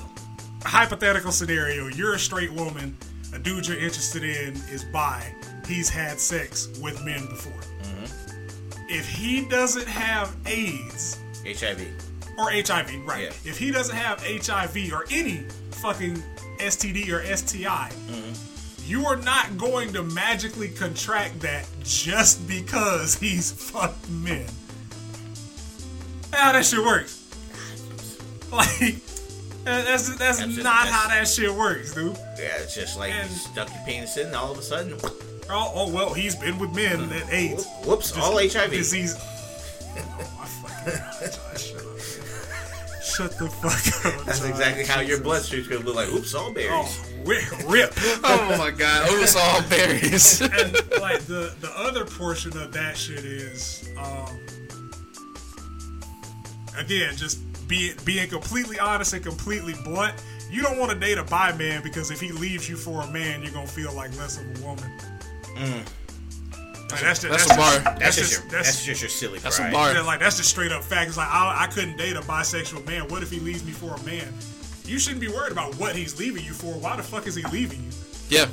[0.63, 2.97] hypothetical scenario, you're a straight woman,
[3.33, 5.33] a dude you're interested in is bi.
[5.67, 7.61] He's had sex with men before.
[7.83, 8.89] Mm-hmm.
[8.89, 11.87] If he doesn't have AIDS, HIV.
[12.39, 13.23] or HIV, right?
[13.23, 13.29] Yeah.
[13.45, 16.21] If he doesn't have HIV or any fucking
[16.57, 18.48] STD or STI, mm-hmm.
[18.89, 24.45] You are not going to magically contract that just because he's fucked men.
[26.33, 27.17] How that shit works?
[28.51, 28.67] Like,
[29.65, 32.15] that- that's that's That's just- not that's- how that shit works, dude.
[32.39, 34.97] Yeah, it's just like And- you stuck your penis in, and all of a sudden,
[35.51, 37.67] Oh, oh well, he's been with men uh, that AIDS.
[37.85, 38.71] whoops, all HIV.
[38.71, 39.15] Disease.
[39.17, 41.59] Oh my fucking god,
[43.03, 44.25] shut the fuck up.
[44.25, 44.49] That's Josh.
[44.49, 46.09] exactly how your bloodstream's gonna look like.
[46.09, 46.69] Oops, all berries.
[46.71, 47.93] Oh, rip.
[48.23, 52.95] oh my god it was all berries and like the the other portion of that
[52.97, 54.39] shit is um
[56.77, 60.13] again just being being completely honest and completely blunt
[60.49, 63.07] you don't want to date a bi man because if he leaves you for a
[63.11, 64.91] man you're gonna feel like less of a woman
[66.91, 67.71] Like, that's, just, That's that's a bar.
[67.71, 69.93] just- that's, that's just just your, that's, that's just your silly That's a bar.
[69.93, 71.07] yeah, like that's just straight up fact.
[71.09, 73.07] It's like I, I couldn't date a bisexual man.
[73.09, 74.25] What if he leaves me for a man?
[74.89, 76.73] You shouldn't be worried about what he's leaving you for.
[76.79, 77.91] Why the fuck is he leaving you?
[78.29, 78.47] yeah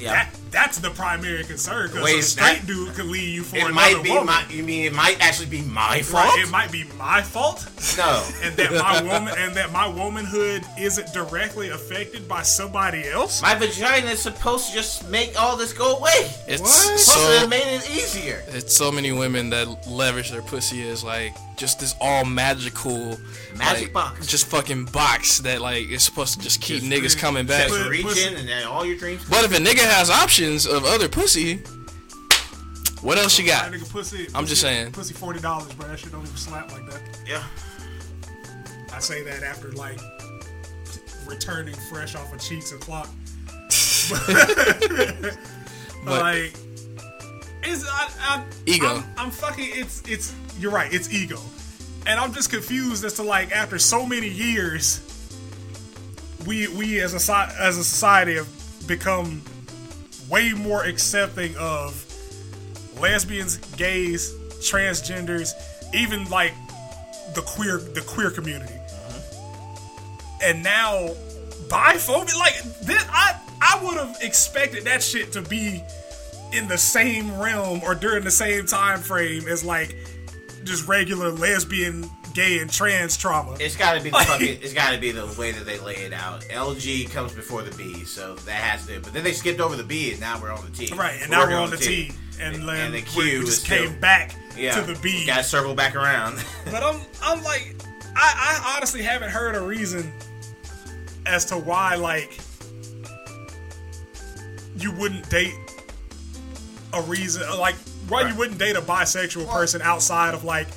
[0.00, 3.56] Yeah, That that's the primary concern because a straight that- dude could leave you for
[3.56, 4.26] it another might be woman.
[4.26, 4.44] my.
[4.50, 6.24] You mean it might actually be my fault?
[6.26, 7.66] Right, it might be my fault,
[7.96, 8.26] no.
[8.42, 13.42] and that my woman and that my womanhood isn't directly affected by somebody else.
[13.42, 16.30] My vagina is supposed to just make all this go away.
[16.46, 16.68] it's What?
[16.70, 18.42] Supposed to so have made it easier.
[18.48, 23.18] it's so many women that leverage their pussy as like just this all magical
[23.56, 24.26] Magic like, box.
[24.28, 27.66] just fucking box that like is supposed to just keep Just niggas re- coming back
[27.68, 29.24] Just Put- reach pussy- in and then all your dreams.
[29.28, 31.56] but if a nigga has options of other pussy
[33.02, 34.92] what else you got nigga pussy, I'm just saying.
[34.92, 35.86] pussy forty dollars, bro.
[35.88, 37.00] That shit don't even slap like that.
[37.26, 37.42] Yeah.
[38.92, 40.00] I say that after like
[41.26, 43.08] returning fresh off a cheeks clock.
[46.04, 46.54] But- like,
[47.62, 48.86] it's I, I, Ego.
[48.86, 49.68] I'm, I'm fucking.
[49.72, 50.34] It's it's.
[50.58, 50.92] You're right.
[50.92, 51.38] It's ego,
[52.06, 55.00] and I'm just confused as to like after so many years,
[56.46, 58.48] we we as a as a society have
[58.86, 59.42] become
[60.28, 62.04] way more accepting of
[63.00, 65.52] lesbians, gays, transgenders,
[65.94, 66.52] even like
[67.34, 68.72] the queer the queer community.
[68.72, 70.42] Mm-hmm.
[70.44, 71.08] And now
[71.68, 75.82] biphobia like this I I would have expected that shit to be
[76.52, 79.94] in the same realm or during the same time frame as like
[80.64, 83.56] just regular lesbian, gay and trans trauma.
[83.58, 84.58] It's gotta be the fucking.
[84.62, 86.42] It's gotta be the way that they lay it out.
[86.42, 89.00] LG comes before the B, so that has to.
[89.00, 90.94] But then they skipped over the B, and now we're on the T.
[90.94, 92.12] Right, and now we're on the T.
[92.40, 95.26] And, And then the Q we just still- came back Yeah, to the B.
[95.26, 96.38] Gotta circle back around.
[96.66, 97.74] But I'm I'm like
[98.14, 100.12] I, I honestly haven't heard a reason
[101.26, 102.38] as to why like
[104.76, 105.54] you wouldn't date
[106.92, 107.42] a reason.
[107.58, 107.74] Like,
[108.08, 110.68] why you wouldn't date a bisexual person outside of like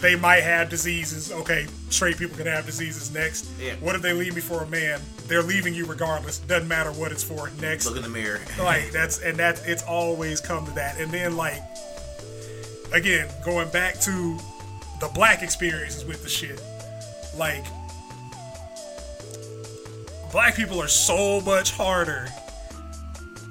[0.00, 1.32] they might have diseases.
[1.32, 3.10] Okay, straight people can have diseases.
[3.12, 3.74] Next, Yeah.
[3.80, 5.00] what if they leave me for a man?
[5.26, 6.38] They're leaving you regardless.
[6.38, 7.50] Doesn't matter what it's for.
[7.60, 8.40] Next, Look in the mirror.
[8.58, 10.98] like that's and that it's always come to that.
[10.98, 11.62] And then like
[12.92, 14.38] again, going back to
[15.00, 16.60] the black experiences with the shit,
[17.36, 17.64] like
[20.30, 22.28] black people are so much harder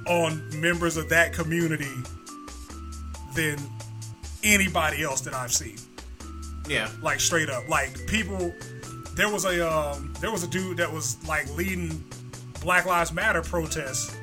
[0.07, 1.91] on members of that community
[3.35, 3.57] than
[4.43, 5.77] anybody else that I've seen.
[6.67, 6.89] Yeah.
[7.01, 8.53] Like straight up, like people.
[9.15, 12.03] There was a um, there was a dude that was like leading
[12.61, 14.15] Black Lives Matter protests,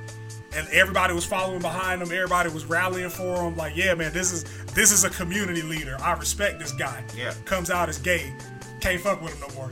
[0.57, 2.11] and everybody was following behind him.
[2.11, 3.57] Everybody was rallying for him.
[3.57, 4.45] Like, yeah, man, this is
[4.75, 5.97] this is a community leader.
[6.03, 7.05] I respect this guy.
[7.17, 7.35] Yeah.
[7.45, 8.33] comes out as gay,
[8.81, 9.71] can't fuck with him no more.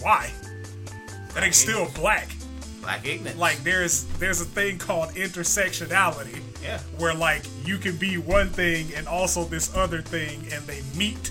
[0.00, 0.30] Why?
[1.34, 2.28] That ain't still black.
[2.80, 3.38] Black ignorance.
[3.38, 6.78] Like there's there's a thing called intersectionality Yeah.
[6.96, 11.30] where like you can be one thing and also this other thing and they meet.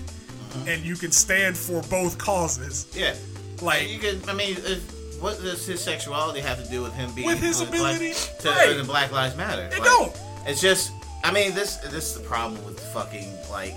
[0.60, 0.70] Uh-huh.
[0.70, 2.86] and you can stand for both causes.
[2.94, 3.14] Yeah.
[3.62, 4.20] Like You can.
[4.28, 7.58] I mean, if, what does his sexuality have to do with him being With his
[7.58, 8.12] black- ability?
[8.40, 8.76] to Right.
[8.76, 9.68] the Black Lives Matter?
[9.72, 10.12] It don't.
[10.46, 10.92] It's just.
[11.24, 13.74] I mean, this this is the problem with fucking like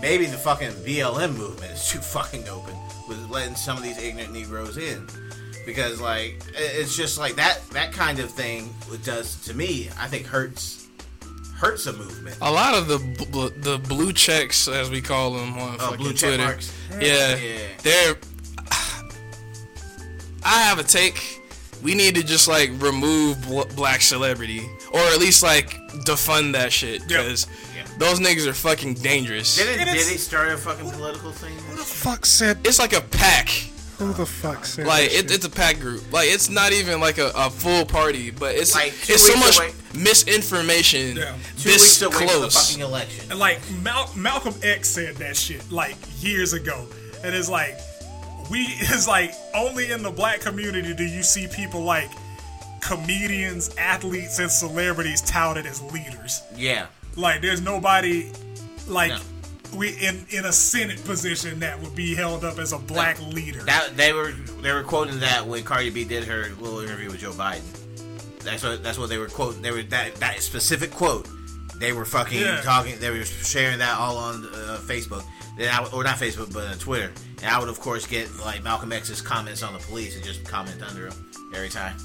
[0.00, 2.74] maybe the fucking BLM movement is too fucking open
[3.08, 5.06] with letting some of these ignorant Negroes in.
[5.66, 8.74] Because like it's just like that that kind of thing
[9.04, 9.90] does to me.
[10.00, 10.87] I think hurts
[11.58, 12.36] hurts a movement.
[12.40, 16.12] A lot of the bl- the blue checks, as we call them on Oh, blue
[16.12, 16.72] check Twitter, marks.
[17.00, 17.58] yeah, Yeah.
[17.82, 18.16] they're.
[20.42, 21.42] I have a take.
[21.82, 25.70] We need to just like remove bl- black celebrity, or at least like
[26.04, 27.82] defund that shit, because Yeah.
[27.98, 29.56] those niggas are fucking dangerous.
[29.56, 31.52] Did it, And did it's- it start a fucking political thing?
[31.70, 33.48] Who the fuck said It's like a PAC.
[33.98, 36.12] Who the fuck said Like it, it's a PAC group.
[36.12, 39.34] Like it's not even like a, a full party, but it's Like, two it's so
[39.34, 41.16] weeks much away- misinformation.
[41.16, 41.34] Yeah.
[41.56, 42.68] Two This weeks away from the close.
[42.70, 43.30] fucking election.
[43.30, 46.86] And like Mal- Malcolm X said that shit like years ago,
[47.24, 47.76] and it's like
[48.50, 52.10] we it's like only in the black community do you see people like
[52.80, 56.42] comedians, athletes, and celebrities touted as leaders.
[56.56, 56.86] Yeah.
[57.16, 58.30] Like there's nobody
[58.86, 59.18] like No.
[59.74, 63.62] We in in a senate position that would be held up as a black leader.
[63.64, 64.32] That they were
[64.62, 67.62] they were quoting that when Cardi B did her little interview with Joe Biden.
[68.44, 69.62] That's what that's what they were quoting.
[69.62, 71.28] They were that that specific quote.
[71.76, 72.60] They were fucking Yeah.
[72.62, 72.98] talking.
[72.98, 75.24] They were sharing that all on uh, Facebook.
[75.56, 77.12] Then I, or not Facebook, but on Twitter.
[77.42, 80.44] And I would of course get like Malcolm X's comments on the police and just
[80.44, 81.96] comment under them every time,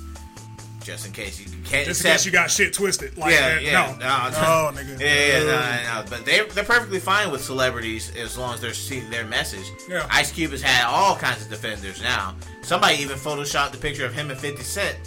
[0.83, 1.85] just in case you can't.
[1.87, 3.17] Just in accept- case you got shit twisted.
[3.17, 3.63] Like yeah, that.
[3.63, 4.05] yeah, no.
[4.05, 4.99] no, oh, no, nigga.
[4.99, 8.73] Yeah, yeah, no, no, but they they're perfectly fine with celebrities as long as they're
[8.73, 9.65] seeing their message.
[9.87, 10.05] Yeah.
[10.11, 12.35] Ice Cube has had all kinds of defenders now.
[12.61, 14.97] Somebody even photoshopped the picture of him and Fifty Cent,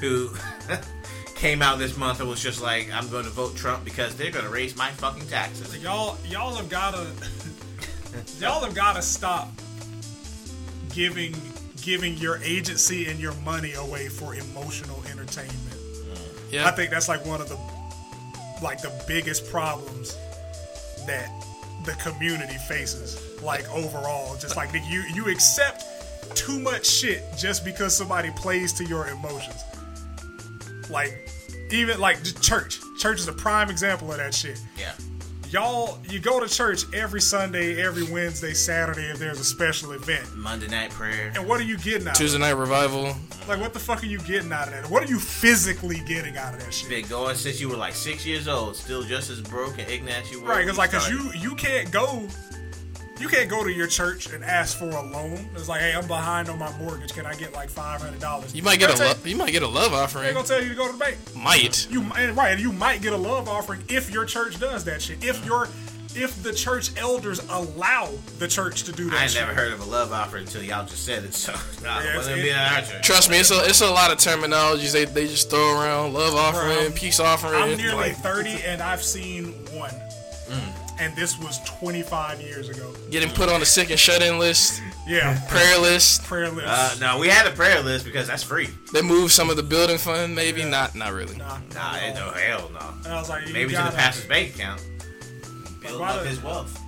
[0.00, 0.30] who
[1.34, 4.30] came out this month and was just like, "I'm going to vote Trump because they're
[4.30, 7.06] going to raise my fucking taxes." y'all y'all have gotta
[8.38, 9.50] y'all have gotta stop
[10.92, 11.34] giving
[11.82, 15.56] giving your agency and your money away for emotional entertainment.
[16.50, 17.58] Yeah, I think that's like one of the
[18.62, 20.16] like the biggest problems
[21.06, 21.30] that
[21.84, 23.20] the community faces.
[23.42, 25.84] Like overall, just like you you accept
[26.34, 29.62] too much shit just because somebody plays to your emotions.
[30.90, 31.28] Like
[31.70, 32.80] even like just church.
[32.98, 34.92] Church is a prime example of that shit Yeah,
[35.50, 40.24] y'all you go to church every Sunday, every Wednesday, Saturday if there's a special event.
[40.36, 41.32] Monday night prayer.
[41.34, 42.14] And what are you getting out of that?
[42.16, 43.14] Tuesday of night revival.
[43.48, 44.90] Like what the fuck are you getting out of that?
[44.90, 46.90] What are you physically getting out of that shit?
[46.90, 50.24] Been going since you were like six years old, still just as broke and ignorant
[50.24, 50.48] as you were.
[50.48, 52.26] Right, when because like cause you you can't go
[53.20, 55.48] you can't go to your church and ask for a loan.
[55.54, 57.12] It's like, hey, I'm behind on my mortgage.
[57.12, 58.54] Can I get like five hundred dollars?
[58.54, 60.24] You might get a lo- you might get a love offering.
[60.24, 61.16] They're gonna tell you to go to the bank.
[61.36, 61.88] Might.
[61.90, 65.02] You might right, and you might get a love offering if your church does that
[65.02, 65.22] shit.
[65.24, 65.68] If your
[66.12, 68.10] if the church elders allow
[68.40, 69.42] the church to do that I ain't shit.
[69.42, 71.34] never heard of a love offering until y'all just said it.
[71.34, 71.52] So
[71.84, 73.06] nah, Yeah, it wasn't it's- being an our church.
[73.06, 76.12] Trust me, it's a it's a lot of terminologies they, they just throw around.
[76.14, 77.54] Love offering, Bro, peace offering.
[77.62, 79.92] I'm nearly like, 30 and I've seen one.
[81.00, 81.06] Mm.
[81.06, 82.92] And this was 25 years ago.
[83.10, 85.38] getting put on the sick and shut in list, Yeah.
[85.48, 86.24] prayer list.
[86.24, 86.68] Prayer list.
[86.68, 88.68] Uh, no, we had a prayer list because that's free.
[88.92, 91.36] They moved some of the building fund, maybe not not really.
[91.36, 92.30] nah, Nah, not ain't at all.
[92.32, 92.94] no hell no.
[93.04, 94.82] And I was like, Maybe to gotta, the pastor's bank account.
[95.80, 96.78] Build why up his wealth.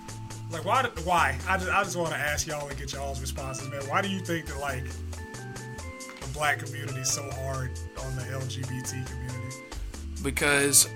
[0.51, 0.87] Like, why?
[1.05, 1.39] Why?
[1.49, 3.81] I just, I just want to ask y'all and get y'all's responses, man.
[3.89, 7.71] Why do you think that, like, the black community is so hard
[8.05, 9.57] on the LGBT community?
[10.23, 10.89] Because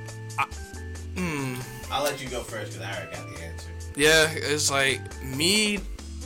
[1.91, 3.71] I'll let you go first because I already got the answer.
[3.97, 5.79] yeah, it's like me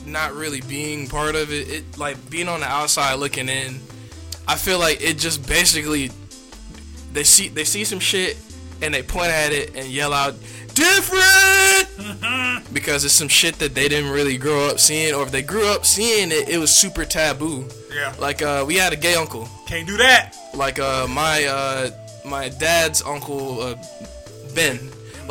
[0.05, 1.69] not really being part of it.
[1.69, 3.79] It like being on the outside looking in.
[4.47, 6.09] I feel like it just basically
[7.13, 8.37] they see they see some shit
[8.81, 10.33] and they point at it and yell out
[10.73, 15.41] different because it's some shit that they didn't really grow up seeing, or if they
[15.41, 17.67] grew up seeing it, it was super taboo.
[17.93, 18.13] Yeah.
[18.19, 19.47] Like uh, we had a gay uncle.
[19.67, 20.35] Can't do that.
[20.55, 21.89] Like uh, my uh,
[22.25, 23.75] my dad's uncle uh,
[24.55, 24.79] Ben.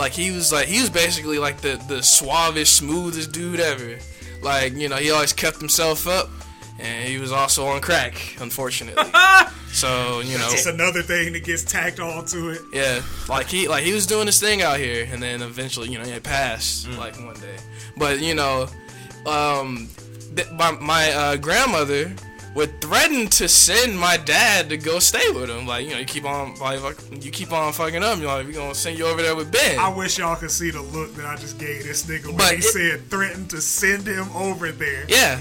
[0.00, 3.98] Like he was like he was basically like the the suavest, smoothest dude ever.
[4.42, 6.30] Like you know he always kept himself up,
[6.78, 9.04] and he was also on crack, unfortunately.
[9.72, 12.62] so you know It's another thing that gets tacked on to it.
[12.72, 15.98] yeah, like he like he was doing his thing out here, and then eventually, you
[15.98, 17.56] know, it passed like one day.
[17.98, 18.68] But you know,
[19.26, 19.90] um,
[20.34, 22.10] th- my my uh, grandmother
[22.52, 25.66] would threaten to send my dad to go stay with him.
[25.68, 28.18] Like you know, you keep on like fuck- you keep on fucking up.
[28.18, 29.78] You're like, we gonna send you over there with Ben.
[29.78, 32.50] I wish y'all could see the look that I just gave this nigga when But
[32.54, 35.04] he it- said threatened to send him over there.
[35.08, 35.40] yeah,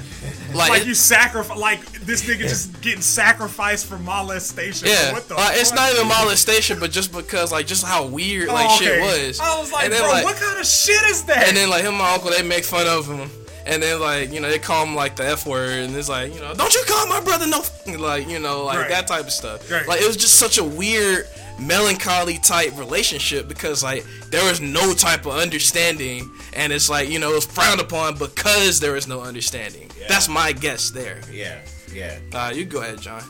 [0.53, 4.87] like, Like it- you sacrifice, like this nigga just getting sacrificed for molestation.
[4.87, 5.35] Yeah, what the?
[5.35, 9.01] uh, it's not even molestation, but just because like just how weird like Oh, shit
[9.01, 9.39] was.
[9.39, 11.47] I was like, And then, bro, like- what kind of shit is that?
[11.47, 13.31] And then like him and my uncle, they make fun of him.
[13.71, 16.33] And then like you know they call him like the f word, and it's like
[16.33, 18.89] you know don't you call my brother no f-" like you know like Right.
[18.89, 19.69] that type of stuff.
[19.69, 19.87] Right.
[19.87, 21.27] Like it was just such a weird
[21.59, 27.19] melancholy type relationship because like there was no type of understanding, and it's like you
[27.19, 29.89] know it was frowned upon because there was no understanding.
[30.07, 31.21] That's my guess there.
[31.31, 31.59] Yeah,
[31.93, 32.17] yeah.
[32.33, 33.21] Uh, you go ahead, John.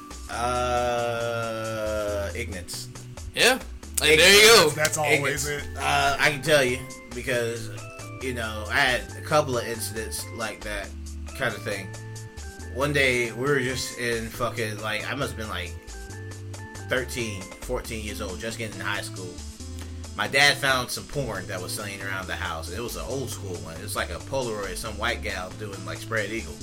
[1.00, 2.88] Uh, ignorance.
[3.36, 3.60] Yeah,
[4.02, 4.70] Hey, there you go.
[4.70, 5.68] That's always Ignorance.
[5.68, 5.78] it.
[5.78, 6.80] Uh, I can tell you
[7.14, 7.70] because
[8.22, 10.90] you know I had a couple of incidents like that
[11.38, 11.88] kind of thing.
[12.74, 15.74] One day we were just in fucking like I must have been like
[16.90, 19.34] 13, 14 years old, just getting in high school.
[20.16, 22.72] My dad found some porn that was laying around the house.
[22.72, 23.76] It was an old school one.
[23.76, 26.56] It was like a Polaroid, some white gal doing like spread eagle,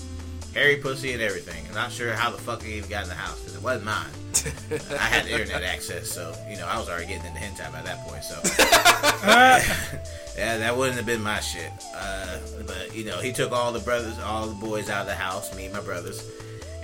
[0.52, 1.64] hairy pussy and everything.
[1.68, 3.86] I'm not sure how the fuck it even got in the house because it wasn't
[3.86, 4.10] mine.
[4.90, 8.06] I had internet access, so you know I was already getting into hentai by that
[8.06, 8.22] point.
[8.24, 8.40] So
[10.36, 11.70] yeah, that wouldn't have been my shit.
[11.94, 15.14] Uh, but you know, he took all the brothers, all the boys out of the
[15.14, 16.28] house, me and my brothers,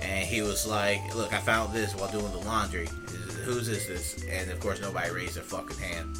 [0.01, 2.87] and he was like, "Look, I found this while doing the laundry.
[3.43, 6.15] Whose is this?" And of course, nobody raised their fucking hand.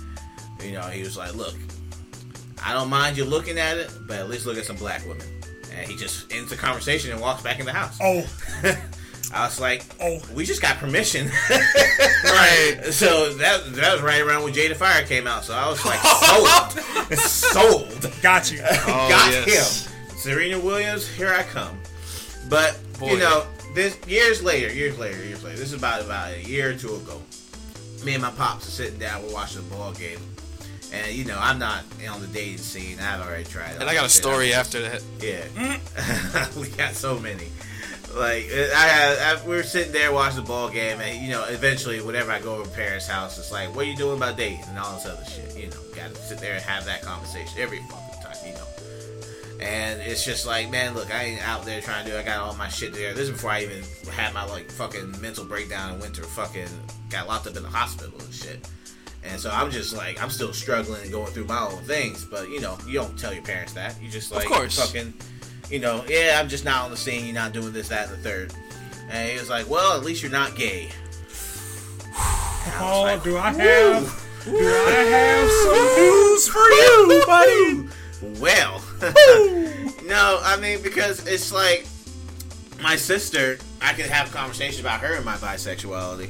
[0.63, 1.55] You know, he was like, "Look,
[2.63, 5.27] I don't mind you looking at it, but at least look at some black women."
[5.75, 7.97] And he just ends the conversation and walks back in the house.
[8.01, 8.25] Oh,
[9.31, 10.19] I was like, Oh.
[10.33, 11.29] we just got permission."
[12.23, 12.79] Right.
[12.91, 15.43] So that that was right around when Jada Fire came out.
[15.43, 18.21] So I was like, sold, sold.
[18.21, 18.59] got you.
[18.63, 19.85] Oh, Got yes.
[19.85, 20.17] him.
[20.17, 21.77] Serena Williams, here I come.
[22.49, 23.11] But Boy.
[23.11, 23.45] you know,
[23.75, 25.57] this years later, years later, years later.
[25.57, 27.21] This is about about a year or two ago.
[28.03, 30.19] Me and my pops are sitting down, we're watching a ball game.
[30.93, 32.99] And you know, I'm not on the dating scene.
[32.99, 33.75] I've already tried.
[33.79, 35.03] And I got a story after that.
[35.21, 36.57] Yeah, mm.
[36.61, 37.47] we got so many.
[38.15, 42.01] Like I, I, we were sitting there watching the ball game, and you know, eventually,
[42.01, 44.65] whenever I go over to parents' house, it's like, "What are you doing about dating?"
[44.69, 45.57] and all this other shit.
[45.57, 48.37] You know, got to sit there and have that conversation every fucking time.
[48.45, 48.67] You know,
[49.59, 52.17] and it's just like, man, look, I ain't out there trying to do.
[52.17, 53.13] I got all my shit there.
[53.13, 56.67] This is before I even had my like fucking mental breakdown and went to fucking
[57.09, 58.67] got locked up in the hospital and shit.
[59.23, 62.25] And so I'm just like, I'm still struggling and going through my own things.
[62.25, 64.01] But you know, you don't tell your parents that.
[64.01, 64.77] You just like, of course.
[64.77, 65.13] fucking,
[65.69, 67.25] you know, yeah, I'm just not on the scene.
[67.25, 68.53] You're not doing this, that, and the third.
[69.09, 70.89] And he was like, well, at least you're not gay.
[72.79, 74.23] Oh, like, do I have?
[74.45, 77.89] Do I have some news for you, buddy?
[78.39, 78.81] Well,
[80.05, 81.85] no, I mean because it's like
[82.81, 83.57] my sister.
[83.81, 86.29] I can have conversations about her and my bisexuality,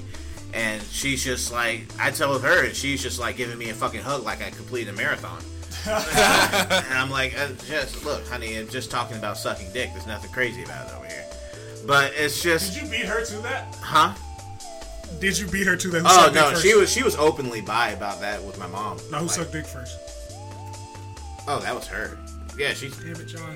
[0.54, 4.02] and she's just like I told her, and she's just like giving me a fucking
[4.02, 5.42] hug like I completed a marathon.
[5.88, 9.92] and I'm like, uh, just look, honey, I'm just talking about sucking dick.
[9.94, 11.26] There's nothing crazy about it over here.
[11.86, 13.76] But it's just, Did you beat her to that?
[13.82, 14.14] huh?
[15.20, 16.00] Did you beat her to that?
[16.02, 16.62] Who Oh sucked dick no, first?
[16.64, 18.98] she was she was openly bi about that with my mom.
[19.12, 19.98] No, who Like, sucked dick first?
[21.48, 22.18] Oh, that was her.
[22.58, 23.56] Yeah, she Damn it, John.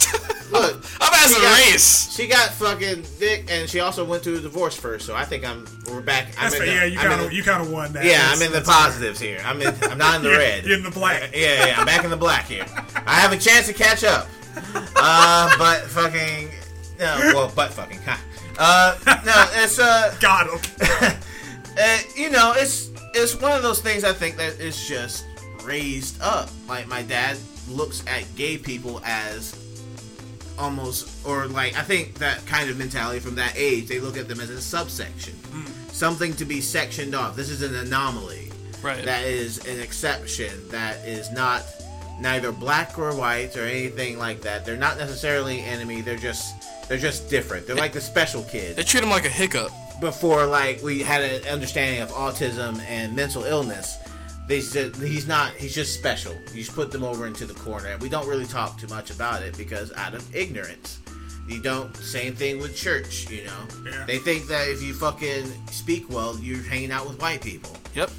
[0.50, 0.84] look.
[1.00, 2.12] I'm as She a got- race.
[2.16, 5.04] She got fucking dick, and she also went through a divorce first.
[5.06, 6.28] So I think I'm we're back.
[6.38, 8.04] I'm That's in the, Yeah, you kind of you kind of won that.
[8.04, 8.76] yeah, That's- I'm in the that's fair.
[8.76, 9.40] positives here.
[9.44, 9.74] I'm in.
[9.82, 10.64] I'm not in the You're- red.
[10.64, 11.30] you're in the black.
[11.34, 12.64] Yeah, yeah, I'm back in the black here.
[13.06, 14.28] I have a chance to catch up.
[14.96, 16.48] Uh, but fucking
[16.98, 18.00] no, well, but fucking.
[18.04, 18.16] Huh.
[18.58, 20.58] Uh, no, it's uh, Got him.
[21.78, 25.26] uh, you know, it's it's one of those things I think that is just
[25.62, 26.48] raised up.
[26.66, 27.36] Like my dad
[27.70, 29.54] looks at gay people as
[30.58, 34.28] almost, or like I think that kind of mentality from that age, they look at
[34.28, 35.66] them as a subsection, hmm.
[35.92, 37.36] something to be sectioned off.
[37.36, 38.50] This is an anomaly.
[38.82, 39.04] Right.
[39.04, 40.68] That is an exception.
[40.68, 41.64] That is not
[42.20, 44.64] neither black or white or anything like that.
[44.64, 46.00] They're not necessarily enemy.
[46.00, 46.54] They're just
[46.88, 47.66] they're just different.
[47.66, 49.70] They're like the special kid They treat them like a hiccup.
[50.00, 53.98] before like we had an understanding of autism and mental illness
[54.48, 55.52] they said he's not.
[55.52, 56.32] He's just special.
[56.52, 59.10] You just put them over into the corner, and we don't really talk too much
[59.10, 60.98] about it because out of ignorance.
[61.46, 61.94] You don't.
[61.96, 63.30] Same thing with church.
[63.30, 64.04] You know, Yeah.
[64.06, 67.74] they think that if you fucking speak well, you're hanging out with white people.
[67.94, 68.10] Yep.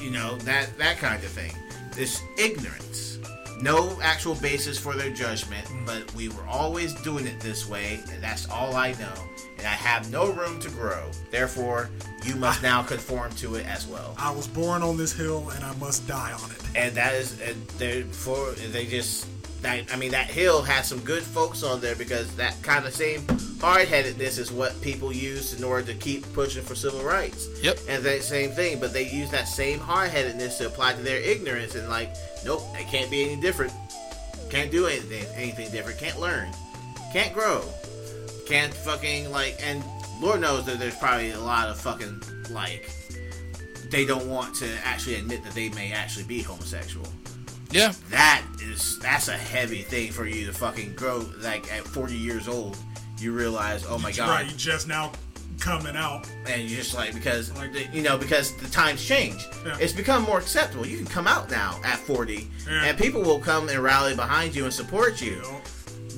[0.00, 1.52] You know that that kind of thing.
[1.96, 3.09] This ignorance.
[3.62, 5.86] No actual basis for their judgment, mm.
[5.86, 9.14] but we were always doing it this way, and that's all I know.
[9.58, 11.10] And I have no room to grow.
[11.30, 11.90] Therefore,
[12.24, 14.14] you must now conform to it as well.
[14.18, 16.60] I was born on this hill and I must die on it.
[16.74, 19.26] and that is and therefore they just
[19.62, 22.94] that I mean that hill has some good folks on there because that kind of
[22.94, 23.26] same
[23.60, 27.48] hard-headedness is what people use in order to keep pushing for civil rights.
[27.62, 27.78] Yep.
[27.88, 31.74] And that same thing, but they use that same hard-headedness to apply to their ignorance
[31.74, 32.14] and like,
[32.44, 33.72] nope, it can't be any different.
[34.48, 35.98] Can't do anything anything different.
[35.98, 36.50] Can't learn.
[37.12, 37.62] Can't grow.
[38.46, 39.84] Can't fucking like and
[40.20, 42.90] Lord knows that there's probably a lot of fucking like
[43.90, 47.06] they don't want to actually admit that they may actually be homosexual.
[47.70, 47.92] Yeah.
[48.10, 51.24] That is that's a heavy thing for you to fucking grow.
[51.40, 52.76] Like at 40 years old,
[53.18, 55.12] you realize, oh my god, Right, you just now
[55.58, 56.26] coming out.
[56.46, 59.46] and you're just like because Like- you know because the times change.
[59.64, 59.76] Yeah.
[59.78, 60.86] It's become more acceptable.
[60.86, 62.84] You can come out now at 40, Yeah.
[62.84, 65.60] and people will come and rally behind you and support you You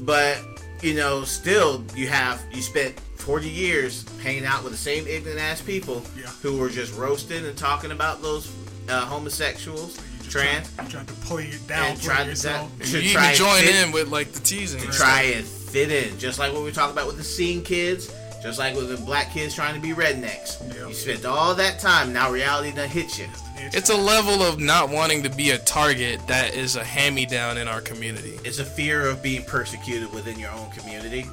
[0.04, 0.38] but
[0.80, 5.38] you know, still you have you spent 40 years hanging out with the same ignorant
[5.40, 6.26] ass people Yeah.
[6.42, 8.48] who were just roasting and talking about those
[8.88, 12.30] uh, homosexuals, You just trans, Trying, trying to pull you down and for try to,
[12.30, 12.70] yourself.
[12.80, 14.80] to You try even and join fit- in with like the teasing.
[14.80, 17.62] to and try and fit in, just like what we talked about with the scene
[17.62, 20.60] kids, just like with the black kids trying to be rednecks.
[20.74, 20.88] Yeah.
[20.88, 23.26] You spent all that time, now reality done hit you.
[23.74, 27.68] It's a level of not wanting to be a target that is a hand-me-down in
[27.68, 28.38] our community.
[28.44, 31.26] It's a fear of being persecuted within your own community.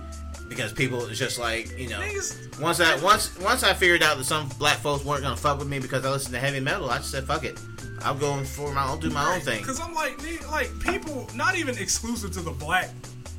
[0.48, 4.18] Because people it's just like, you know Niggas- once I once once I figured out
[4.18, 6.90] that some black folks weren't gonna fuck with me because I listened to heavy metal,
[6.90, 7.60] I just said fuck it.
[8.04, 9.60] I'm going for my I'll do my own thing.
[9.60, 10.20] Because I'm like,
[10.50, 12.90] like people, not even exclusive to the black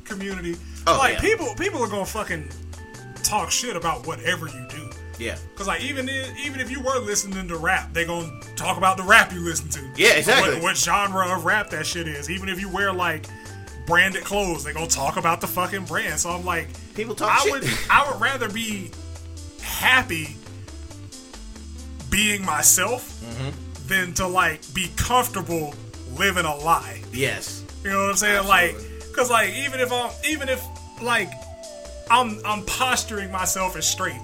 [0.05, 0.55] community.
[0.87, 1.21] Oh, like yeah.
[1.21, 2.49] people, people are gonna fucking
[3.23, 4.89] talk shit about whatever you do.
[5.19, 5.37] Yeah.
[5.55, 8.97] Cause like even if, even if you were listening to rap, they gonna talk about
[8.97, 9.79] the rap you listen to.
[9.95, 10.55] Yeah, exactly.
[10.55, 12.29] What, what genre of rap that shit is.
[12.29, 13.27] Even if you wear like
[13.85, 16.19] branded clothes, they gonna talk about the fucking brand.
[16.19, 17.51] So I'm like, People talk I shit.
[17.51, 18.89] would I would rather be
[19.61, 20.35] happy
[22.09, 23.70] being myself Mm-hmm.
[23.91, 25.73] Than to like be comfortable
[26.17, 27.01] living a lie.
[27.11, 27.63] Yes.
[27.83, 28.47] You know what I'm saying?
[28.47, 28.75] Like,
[29.15, 30.63] cause like even if I'm even if
[31.01, 31.29] like
[32.09, 34.21] I'm I'm posturing myself as straight,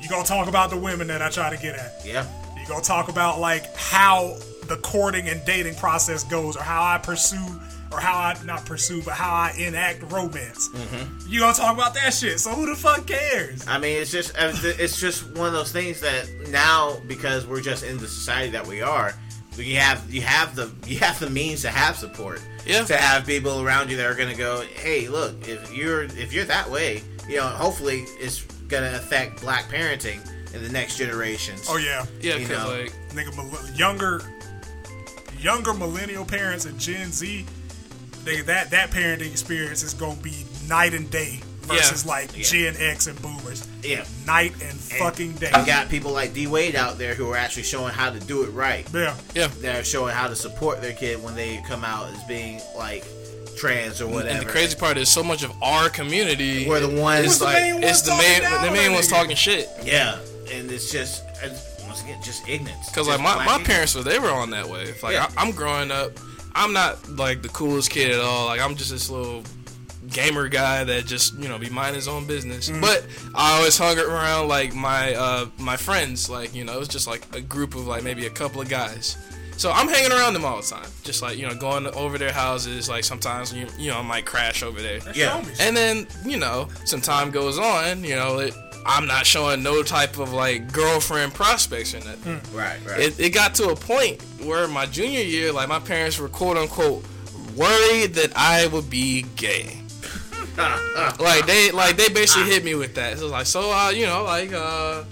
[0.00, 2.02] you gonna talk about the women that I try to get at.
[2.04, 2.26] Yeah.
[2.58, 4.36] You gonna talk about like how
[4.70, 7.60] the courting and dating process goes, or how I pursue,
[7.92, 10.68] or how I not pursue, but how I enact romance.
[10.68, 11.28] Mm-hmm.
[11.28, 12.38] You gonna talk about that shit?
[12.40, 13.66] So who the fuck cares?
[13.66, 17.60] I mean, it's just uh, it's just one of those things that now because we're
[17.60, 19.14] just in the society that we are,
[19.56, 22.40] you have you have the you have the means to have support.
[22.66, 22.84] Yeah.
[22.84, 26.44] To have people around you that are gonna go, hey, look, if you're if you're
[26.44, 30.20] that way, you know, hopefully it's gonna affect black parenting
[30.54, 31.66] in the next generations.
[31.68, 32.82] Oh yeah, Yeah, You because know.
[32.82, 34.20] like nigga, younger,
[35.38, 37.46] younger millennial parents and Gen Z,
[38.24, 42.10] they, that that parenting experience is gonna be night and day versus Yeah.
[42.10, 42.42] like Yeah.
[42.44, 43.66] Gen X and Boomers.
[43.82, 44.04] Yeah.
[44.26, 45.50] night and fucking day.
[45.56, 48.42] You got people like D Wade out there who are actually showing how to do
[48.44, 48.86] it right.
[48.92, 49.48] Yeah, yeah.
[49.60, 53.04] They're showing how to support their kid when they come out as being like
[53.56, 54.38] trans or whatever.
[54.38, 57.44] And the crazy part is, so much of our community We're the ones- It's the
[57.44, 59.68] like main it's the main down the main ones talking shit.
[59.82, 60.18] Yeah,
[60.52, 62.88] and it's just it's, once again just ignorance.
[62.88, 64.94] Because like my, my parents were they were on that way.
[65.02, 65.28] Like Yeah.
[65.36, 66.12] I, I'm growing up,
[66.54, 68.46] I'm not like the coolest kid at all.
[68.46, 69.42] Like I'm just this little
[70.08, 72.68] gamer guy that just you know be minding his own business.
[72.68, 72.80] Mm.
[72.80, 76.28] But I always hung around like my uh, my friends.
[76.28, 78.68] Like you know it was just like a group of like maybe a couple of
[78.68, 79.16] guys.
[79.56, 82.32] So I'm hanging around them all the time, just like you know going over their
[82.32, 82.88] houses.
[82.88, 85.00] Like sometimes you you know I might crash over there.
[85.14, 85.38] Yeah.
[85.40, 85.60] homies.
[85.60, 88.54] And then, you know, some time goes on, you know, it,
[88.86, 92.40] I'm not showing no type of like girlfriend prospects or nothing.
[92.56, 93.00] Right, right.
[93.00, 96.56] It, it got to a point where my junior year, like my parents were quote
[96.56, 97.04] unquote
[97.56, 99.76] worried that I would be gay.
[101.18, 103.18] like they like they basically hit me with that.
[103.18, 105.04] So like so uh you know like uh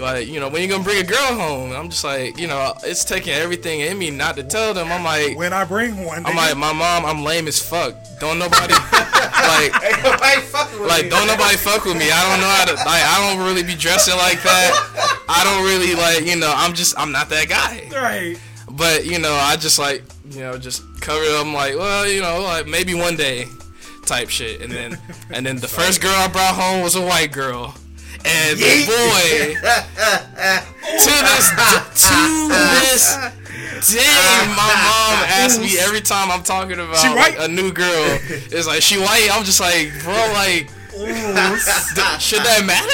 [0.00, 1.72] like you know when you gonna bring a girl home?
[1.72, 4.90] I'm just like you know it's taking everything in me not to tell them.
[4.90, 7.04] I'm like when I bring one, I'm like my mom.
[7.04, 7.94] I'm lame as fuck.
[8.20, 9.72] Don't nobody like
[10.02, 11.10] nobody fucking with like me.
[11.10, 12.10] don't nobody fuck with me.
[12.10, 15.24] I don't know how to like I don't really be dressing like that.
[15.28, 17.88] I don't really like you know I'm just I'm not that guy.
[17.94, 18.38] right.
[18.70, 22.40] But you know I just like you know just cover them like well you know
[22.42, 23.46] like maybe one day
[24.06, 24.98] type shit and then
[25.30, 27.74] and then the first girl I brought home was a white girl.
[28.26, 31.46] And boy, to this
[32.08, 33.16] to this
[33.94, 38.18] day, my mom asks me every time I'm talking about like, a new girl.
[38.28, 39.28] It's like she white.
[39.32, 42.88] I'm just like, bro, like, th- should that matter?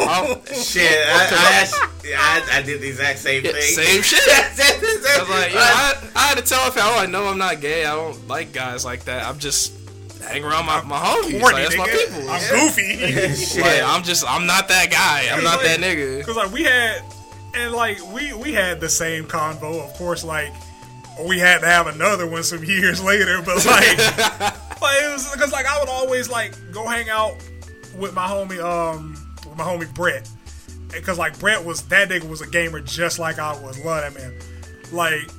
[0.00, 1.68] I'm- Shit, I, I,
[2.16, 3.62] I, I did the exact same Yeah, thing.
[3.62, 4.20] same shit.
[4.26, 7.26] I I was like, you know, I, I had to tell her, oh, I know
[7.26, 7.84] I'm not gay.
[7.84, 9.26] I don't like guys like that.
[9.26, 9.72] I'm just
[10.28, 11.40] hang around my, my homies.
[11.40, 12.30] Corny, Like, that's my people.
[12.30, 13.34] I'm goofy.
[13.34, 13.62] Shit.
[13.66, 15.28] Like, I'm just, I'm not that guy.
[15.32, 16.18] I'm not that nigga.
[16.18, 17.02] Because like we had,
[17.54, 19.84] and like we we had the same convo.
[19.84, 20.52] Of course, like
[21.26, 23.40] we had to have another one some years later.
[23.42, 27.34] But like, like it was because like I would always like go hang out
[27.96, 29.12] with my homie, um,
[29.48, 30.28] with my homie Brett.
[30.92, 33.82] Because like Brett was that nigga was a gamer just like I was.
[33.84, 34.34] Love that man.
[34.92, 35.30] Like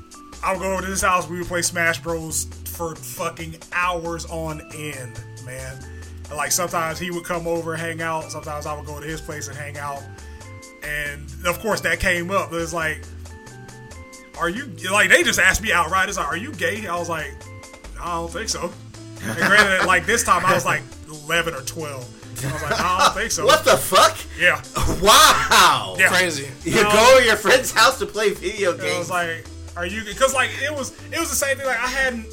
[0.43, 1.27] I would go over to his house.
[1.29, 2.45] We would play Smash Bros
[2.77, 5.77] for fucking hours on end, man.
[6.29, 8.31] And, like sometimes he would come over and hang out.
[8.31, 10.03] Sometimes I would go to his place and hang out.
[10.83, 12.51] And of course that came up.
[12.51, 13.01] It was like,
[14.39, 16.09] are you like they just asked me outright?
[16.09, 16.85] It's like, are you gay?
[16.85, 17.33] I was like,
[17.95, 18.71] no, I don't think so.
[19.23, 22.07] And granted, like this time I was like eleven or twelve.
[22.45, 23.45] I was like, I don't think so.
[23.47, 24.15] What the fuck?
[24.39, 24.61] Yeah.
[25.01, 25.95] Wow.
[25.97, 26.09] Yeah.
[26.09, 26.47] Crazy.
[26.63, 26.91] You No.
[26.91, 28.97] go to your friend's house to play video And I games.
[28.99, 29.45] was like,
[29.75, 31.65] "Are you?" Because like it was, it was the same thing.
[31.65, 32.25] Like I hadn't,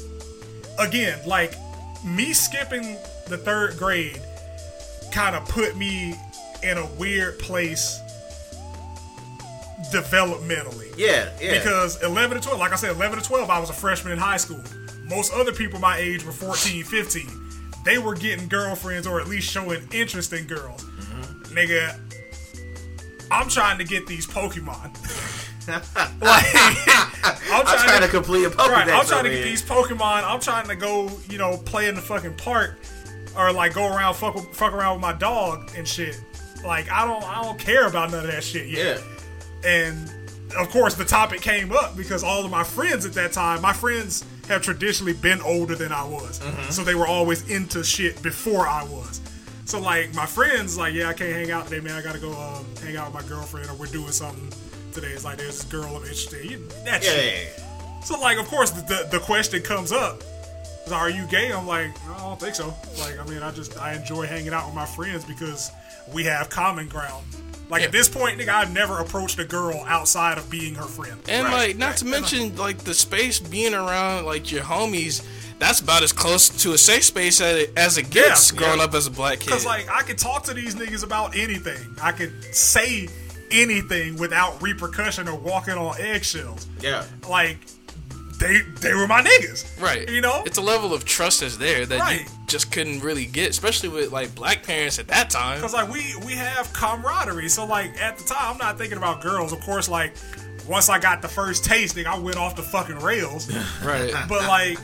[0.79, 1.55] again, like
[2.03, 2.97] me skipping
[3.27, 4.21] the third grade,
[5.11, 6.15] kind of put me
[6.63, 8.01] in a weird place
[9.91, 10.93] developmentally.
[10.97, 11.57] yeah, yeah.
[11.57, 14.19] Because 11 to 12, like I said, 11 to 12, I was a freshman in
[14.19, 14.61] high school.
[15.03, 17.29] Most other people my age were 14, 15.
[17.83, 20.83] They were getting girlfriends or at least showing interest in girls.
[20.83, 21.55] Mm-hmm.
[21.55, 21.99] Nigga,
[23.31, 24.95] I'm trying to get these Pokemon.
[25.67, 26.45] like,
[27.51, 30.23] I'm I'm trying to complete a Pokedex Right, I'm trying to get these Pokemon.
[30.23, 32.77] I'm trying to go, you know, play in the fucking park,
[33.37, 36.21] or like go around fuck fuck around with my dog and shit.
[36.63, 39.01] Like I don't I don't care about none of that shit yet.
[39.63, 39.69] Yeah.
[39.69, 40.11] And
[40.55, 43.73] of course, the topic came up because all of my friends at that time, my
[43.73, 46.39] friends have traditionally been older than I was,
[46.69, 49.19] so they were always into shit before I was.
[49.65, 51.95] So like my friends, like yeah, I can't hang out today, man.
[51.95, 54.51] I gotta go um, hang out with my girlfriend, or we're doing something
[54.95, 55.09] today.
[55.09, 56.67] It's like there's this girl I'm interested in.
[56.85, 57.25] That Yeah, shit.
[57.25, 58.01] yeah, yeah.
[58.01, 60.21] So like, of course, the, the the question comes up:
[60.85, 61.51] is, Are you gay?
[61.51, 62.73] I'm like, I don't think so.
[62.99, 65.71] Like, I mean, I just I enjoy hanging out with my friends because
[66.13, 67.25] we have common ground.
[67.67, 67.87] Like Yeah.
[67.87, 71.19] at this point, nigga, I've never approached a girl outside of being her friend.
[71.27, 71.97] And Right, like, not right.
[71.97, 75.25] to mention like the space being around like your homies.
[75.57, 78.77] That's about as close to a safe space as it, as it gets Yeah, growing
[78.79, 78.83] yeah.
[78.83, 79.45] up as a black kid.
[79.47, 81.95] Because like I could talk to these niggas about anything.
[82.03, 83.07] I could say
[83.61, 86.67] anything without repercussion or walking on eggshells.
[86.81, 87.05] Yeah.
[87.29, 87.57] Like
[88.39, 89.81] they they were my niggas.
[89.81, 90.43] right, You know?
[90.45, 92.19] it's a level of trust that's there that Right.
[92.21, 95.61] you just couldn't really get, especially with like black parents at that time.
[95.61, 97.47] Cause like we we have camaraderie.
[97.49, 99.53] So like at the time, I'm not thinking about girls.
[99.53, 100.13] Of course, like
[100.67, 103.49] once I got the first tasting, I went off the fucking rails.
[103.83, 104.13] Right.
[104.29, 104.77] but like,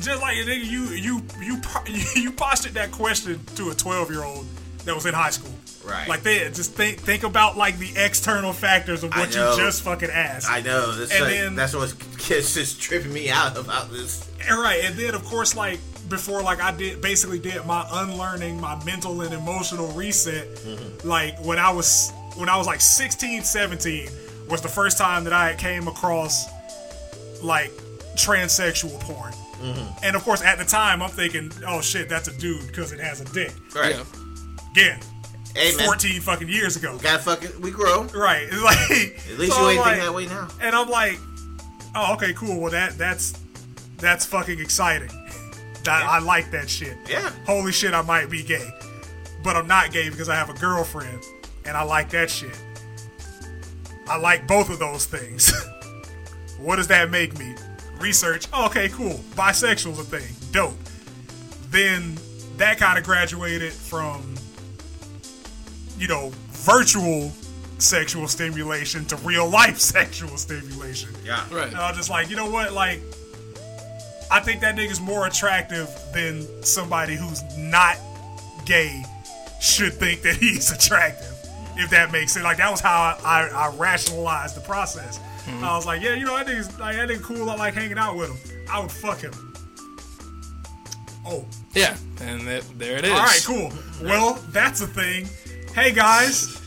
[0.00, 1.84] just like nigga, you you you po-
[2.20, 4.46] you postured that question to a 12 year old
[4.84, 5.52] that was in high school.
[5.84, 6.08] Right.
[6.08, 10.10] Like they just think think about like the external factors of what you just fucking
[10.10, 10.48] asked.
[10.48, 10.92] I know.
[10.92, 14.28] That's, And like, then- that's what's kids just tripping me out about this.
[14.48, 18.60] And right, and then of course, like before, like I did basically did my unlearning,
[18.60, 20.54] my mental and emotional reset.
[20.56, 21.08] Mm-hmm.
[21.08, 24.08] Like when I was when I was like 16, 17
[24.48, 26.46] was the first time that I came across
[27.42, 27.70] like
[28.16, 29.32] transsexual porn.
[29.32, 30.04] Mm-hmm.
[30.04, 33.00] And of course, at the time, I'm thinking, oh shit, that's a dude because it
[33.00, 33.52] has a dick.
[33.74, 33.94] Right.
[33.96, 34.04] Yeah.
[34.72, 34.98] Again,
[35.54, 36.98] Hey man, 14 fucking years ago.
[37.02, 38.04] gotta fucking we grow.
[38.14, 38.48] Right.
[38.50, 40.48] It's like At least so you ain't like- that way now.
[40.60, 41.18] and I'm like,
[41.94, 42.58] oh, okay, cool.
[42.60, 43.34] Well, that that's
[43.98, 45.10] that's fucking exciting.
[45.84, 46.96] That I like that shit.
[47.10, 47.28] Yeah.
[47.44, 48.64] Holy shit, I might be gay,
[49.42, 51.24] but I'm not gay because I have a girlfriend,
[51.64, 52.56] and I like that shit.
[54.08, 55.52] I like both of those things.
[56.60, 57.56] what does that make me?
[57.98, 58.46] Research.
[58.52, 59.14] Oh, okay, cool.
[59.34, 60.32] Bisexual's a thing.
[60.52, 60.76] Dope.
[61.70, 62.16] Then
[62.58, 64.31] that kind of graduated from,
[65.98, 67.30] you know, virtual
[67.78, 71.10] sexual stimulation to real life sexual stimulation.
[71.24, 71.44] Yeah.
[71.52, 71.68] Right.
[71.68, 72.72] And I was just like, you know what?
[72.72, 73.00] Like,
[74.30, 77.98] I think that nigga's more attractive than somebody who's not
[78.64, 79.02] gay
[79.60, 81.28] should think that he's attractive.
[81.76, 82.44] If that makes sense.
[82.44, 85.18] Like, that was how I, I, I rationalized the process.
[85.44, 85.64] Hmm.
[85.64, 87.48] I was like, yeah, you know, that nigga's like, that nigga cool.
[87.50, 88.60] I like hanging out with him.
[88.70, 89.32] I would fuck him.
[91.26, 91.44] Oh,
[91.74, 91.96] Yeah.
[92.20, 93.10] And that, there it is.
[93.12, 93.72] all right, cool.
[94.02, 95.26] Well, that's a thing.
[95.74, 96.60] Hey guys,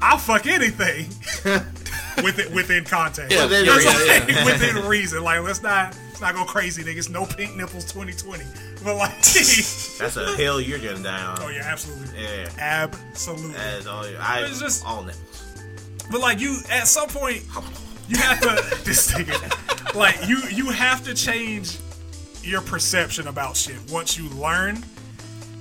[0.00, 1.06] I'll fuck anything
[2.24, 3.32] within within context.
[3.36, 4.34] Yeah, Within yeah, That's yeah, what I'm yeah.
[4.36, 4.44] saying,
[4.76, 5.22] within reason.
[5.24, 7.10] Like, let's not let's not go crazy, niggas.
[7.10, 8.44] No pink nipples, 2020.
[8.84, 11.38] But like, That's a hill you're gonna die on.
[11.42, 12.48] oh yeah, absolutely, Yeah.
[12.58, 13.52] absolutely.
[13.54, 14.04] That is all.
[14.20, 15.26] I It's just- all nipples.
[16.10, 17.42] But like you, at some point,
[18.08, 18.48] you have to
[18.84, 21.78] this nigga, like you you have to change
[22.42, 24.84] your perception about shit once you learn.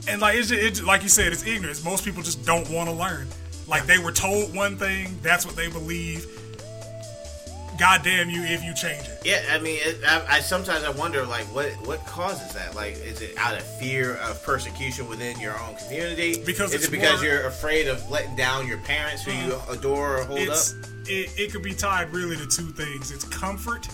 [0.08, 1.84] And like it's, just, it's like you said, it's ignorance.
[1.84, 3.28] Most people just don't want to learn.
[3.68, 6.26] Like they were told one thing, that's what they believe.
[7.78, 9.22] God damn you if you change it.
[9.24, 12.76] Yeah, I mean, it, I, I sometimes I wonder like what what causes that.
[12.76, 16.44] Like, is it out of fear of persecution within your own community?
[16.46, 19.74] Because is it because more- you're afraid of letting down your parents who you uh,
[19.74, 20.58] adore or hold up?
[21.08, 23.12] it, it could be tied really to two things.
[23.12, 23.88] It's comfort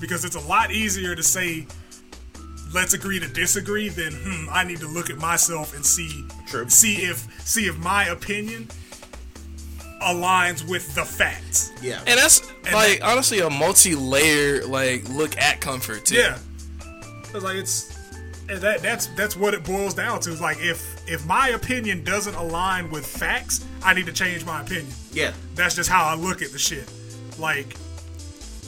[0.00, 1.66] because it's a lot easier to say
[2.72, 6.68] let's agree to disagree then hmm I need to look at myself and see True.
[6.68, 8.68] see if see if my opinion
[10.02, 11.70] aligns with the facts.
[11.82, 16.14] Yeah, And that's And like that- honestly a multi-layer like look at comfort too.
[16.16, 16.38] Yeah.
[17.34, 17.96] It's like it's
[18.48, 20.32] and that that's that's what it boils down to.
[20.32, 24.62] It's like if if my opinion doesn't align with facts, I need to change my
[24.62, 24.92] opinion.
[25.12, 26.90] yeah, That's just how I look at the shit.
[27.38, 27.74] Like,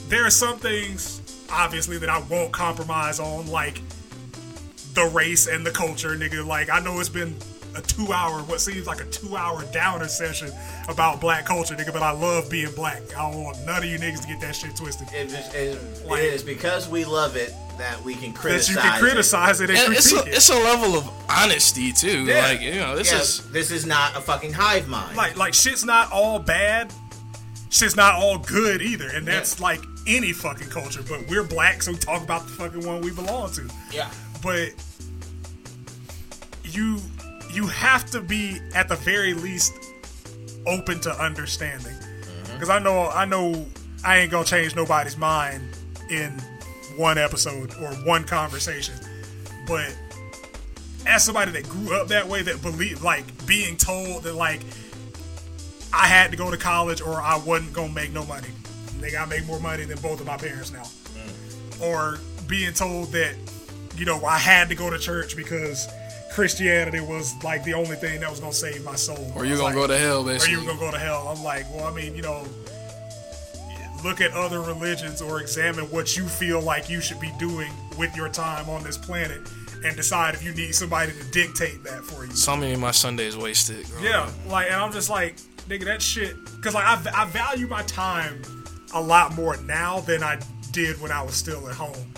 [0.09, 1.21] there are some things,
[1.51, 3.79] obviously, that I won't compromise on, like
[4.93, 6.45] the race and the culture, nigga.
[6.45, 7.35] Like, I know it's been
[7.75, 10.51] a two hour, what seems like a two hour downer session
[10.87, 13.01] about black culture, nigga, but I love being black.
[13.17, 15.07] I don't want none of you niggas to get that shit twisted.
[15.13, 18.69] it, is- it, Like- it is because we love it that we can That criticize.
[18.69, 20.27] you can criticize it, and, And it's a, it.
[20.27, 22.25] it's a level of honesty too.
[22.25, 22.45] Yeah.
[22.49, 25.17] Like you know, this Yeah, is this is not a fucking hive mind.
[25.17, 26.93] like like shit's not all bad
[27.71, 31.91] shit's not all good either and that's like any fucking culture but we're black so
[31.91, 34.07] we talk about the fucking one we belong to yeah,
[34.43, 34.73] but
[36.63, 36.99] you
[37.51, 39.73] you have to be at the very least
[40.67, 41.93] open to understanding.
[41.93, 42.53] Mm-hmm.
[42.53, 43.65] Because i know i know
[44.05, 45.63] i ain't gonna change nobody's mind
[46.09, 46.31] in
[46.97, 48.93] one episode or one conversation.
[49.65, 49.97] But
[51.07, 54.61] as somebody that grew up that way that believe like being told that like
[55.91, 58.49] i had to go to college or i wasn't gonna make no money.
[58.99, 60.83] They gotta make more money than both of my parents now.
[60.83, 61.81] Mm.
[61.81, 63.35] Or being told that
[63.95, 65.87] you know I had to go to church because
[66.31, 69.31] Christianity was like the only thing that was gonna save my soul.
[69.35, 70.53] or you're gonna go to hell or basically.
[70.53, 71.27] you were gonna go to hell.
[71.27, 72.45] I'm like, well, I mean, you know,
[74.03, 78.15] look at other religions or examine what you feel like you should be doing with
[78.15, 79.41] your time on this planet,
[79.85, 82.31] and decide if you need somebody to dictate that for you.
[82.31, 83.85] So many of my Sundays wasted.
[84.01, 85.37] Yeah, like, and I'm just like,
[85.67, 86.35] nigga, that shit.
[86.55, 88.41] Because like, I, I value my time
[88.93, 90.39] a lot more now than I
[90.71, 92.13] did when I was still at home,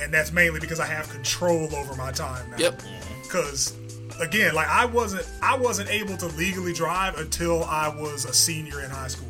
[0.00, 2.56] and that's mainly because I have control over my time now.
[2.58, 2.82] Yep.
[3.22, 3.76] Because
[4.20, 8.82] again, like I wasn't, I wasn't able to legally drive until I was a senior
[8.82, 9.26] in high school.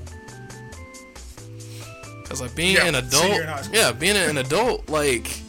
[2.25, 3.75] Cause like being Yeah, an adult, senior in high school.
[3.77, 5.41] yeah, being an adult, like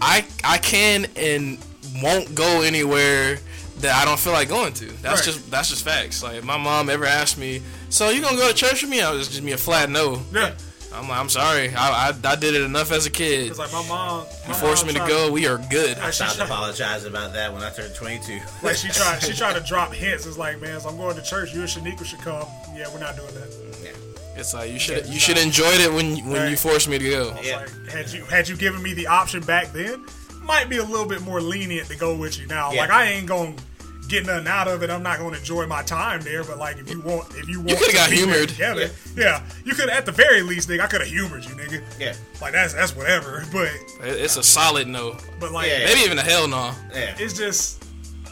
[0.00, 1.58] I I can and
[2.02, 3.38] won't go anywhere
[3.80, 4.86] that I don't feel like going to.
[5.02, 5.34] That's Right.
[5.34, 6.22] just that's just facts.
[6.22, 7.60] Like if my mom ever asked me,
[7.90, 9.02] so you gonna go to church with me?
[9.02, 10.22] I was just give me a flat no.
[10.32, 10.54] Yeah.
[10.94, 13.44] I'm like, I'm sorry, I, I, I did it enough as a kid.
[13.44, 15.98] Because like my mom, my You forced me to tried- go, we are good.
[15.98, 18.40] I stopped apologizing about that when I turned 22.
[18.62, 20.26] like she tried, she tried to drop hints.
[20.26, 21.52] It's like, man, so I'm going to church.
[21.52, 22.46] You and Shaniqua should come.
[22.74, 23.78] Yeah, we're not doing that.
[23.82, 23.90] yeah.
[24.38, 27.36] It's like you should you should enjoyed it when when you forced me to go.
[27.42, 27.56] Yeah.
[27.56, 30.04] like, had you had you given me the option back then,
[30.42, 32.70] might be a little bit more lenient to go with you now.
[32.70, 32.82] Yeah.
[32.82, 33.54] Like I ain't gonna
[34.08, 34.90] get nothing out of it.
[34.90, 36.44] I'm not gonna enjoy my time there.
[36.44, 38.48] But like if you want, if you want, coulda to got be humored.
[38.48, 39.42] Together, yeah.
[39.64, 40.80] you could at the very least, nigga.
[40.80, 41.82] I could have humored you, nigga.
[41.98, 42.14] Yeah.
[42.40, 43.44] Like that's that's whatever.
[43.52, 43.70] But
[44.00, 45.84] It's a solid no, but like Yeah.
[45.84, 46.72] maybe even a hell no.
[46.94, 47.14] Yeah.
[47.18, 47.84] it's just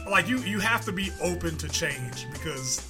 [0.08, 2.86] like you you have to be open to change because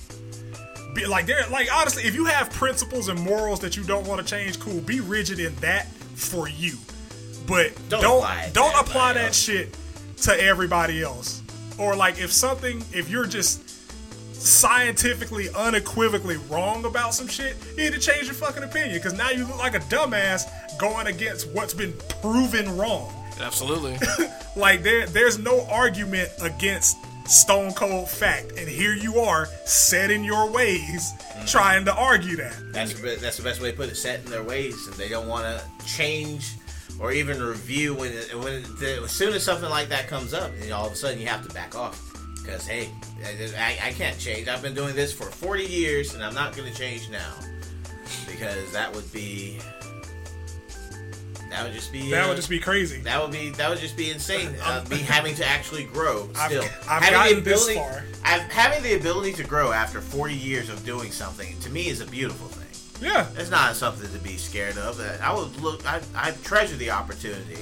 [0.94, 4.20] be, like there like honestly if you have principles and morals that you don't want
[4.20, 5.86] to change cool be rigid in that
[6.16, 6.76] for you
[7.46, 9.36] but Don't don't apply don't apply that else.
[9.38, 9.76] shit
[10.22, 11.42] to everybody else
[11.78, 13.70] or like if something if you're just
[14.34, 19.30] scientifically unequivocally wrong about some shit you need to change your fucking opinion because now
[19.30, 20.42] you look like a dumbass
[20.78, 23.98] going against what's been proven wrong Absolutely.
[24.56, 26.96] like there there's no argument against
[27.26, 31.44] stone cold fact and here you are set in your ways mm-hmm.
[31.46, 33.96] trying to argue that That's the that's the best way to put it.
[33.96, 36.56] Set in their ways, and they don't want to change
[37.04, 40.32] or even review when it, when it, the, as soon as something like that comes
[40.32, 42.00] up, and all of a sudden you have to back off
[42.40, 42.88] because hey,
[43.58, 44.48] I, I can't change.
[44.48, 47.34] I've been doing this for 40 years, and I'm not going to change now
[48.26, 49.58] because that would be
[51.50, 53.78] that would just be that uh, would just be crazy that would be that would
[53.78, 54.56] just be insane.
[54.62, 56.64] Uh, be having to actually grow I've- still.
[56.88, 58.02] I've having gotten this far.
[58.24, 62.00] I've, having the ability to grow after 40 years of doing something to me is
[62.00, 62.63] a beautiful thing.
[63.00, 65.00] Yeah It's not something to be scared of.
[65.00, 65.84] Uh, I would look.
[65.86, 67.58] I, I treasure the opportunity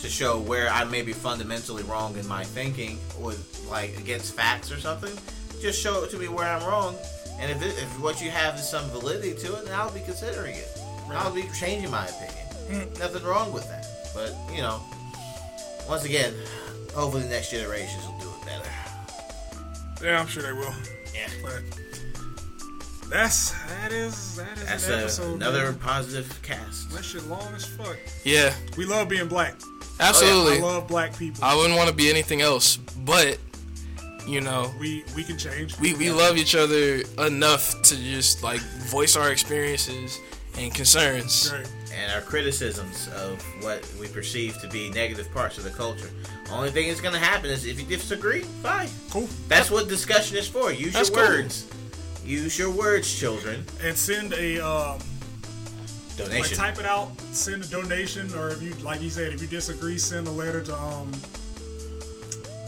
[0.00, 4.70] to show where I may be fundamentally wrong in my thinking, with like against facts
[4.70, 5.12] or something.
[5.60, 6.94] Just show it to me where I'm wrong,
[7.38, 10.00] And if, it, if what you have is some validity to it, then I'll be
[10.00, 10.68] considering it.
[11.10, 12.46] I'll be changing my opinion.
[12.68, 12.98] Hmm.
[12.98, 13.86] Nothing wrong with that.
[14.14, 14.82] But, you know,
[15.88, 16.34] once again,
[16.94, 18.70] hopefully the next generations will do it better.
[20.04, 20.74] Yeah, I'm sure they will.
[21.14, 21.28] Yeah.
[21.42, 21.62] But
[23.10, 25.78] that's that is that is That's an a, another man.
[25.78, 26.90] positive cast.
[26.90, 27.96] That shit long as fuck.
[28.24, 29.54] Yeah, We love being black.
[30.00, 30.60] absolutely.
[30.60, 31.44] Oh, I love black people.
[31.44, 33.38] I wouldn't want to be anything else, but
[34.26, 35.78] you know, we we can change.
[35.78, 40.18] we, we love each other enough to just like voice our experiences
[40.58, 41.52] and concerns.
[41.52, 41.70] Right.
[41.94, 46.10] and our criticisms of what we perceive to be negative parts of the culture.
[46.50, 48.88] Only thing that's going to happen is if you disagree, fine.
[49.10, 49.28] Cool.
[49.48, 50.72] That's what discussion is for.
[50.72, 51.26] Use That's your cool.
[52.26, 53.64] Use your words, children.
[53.82, 54.98] And send a um,
[56.18, 56.56] like Donation.
[56.56, 59.98] type it out, send a donation, or if you like you said, if you disagree,
[59.98, 61.12] send a letter to um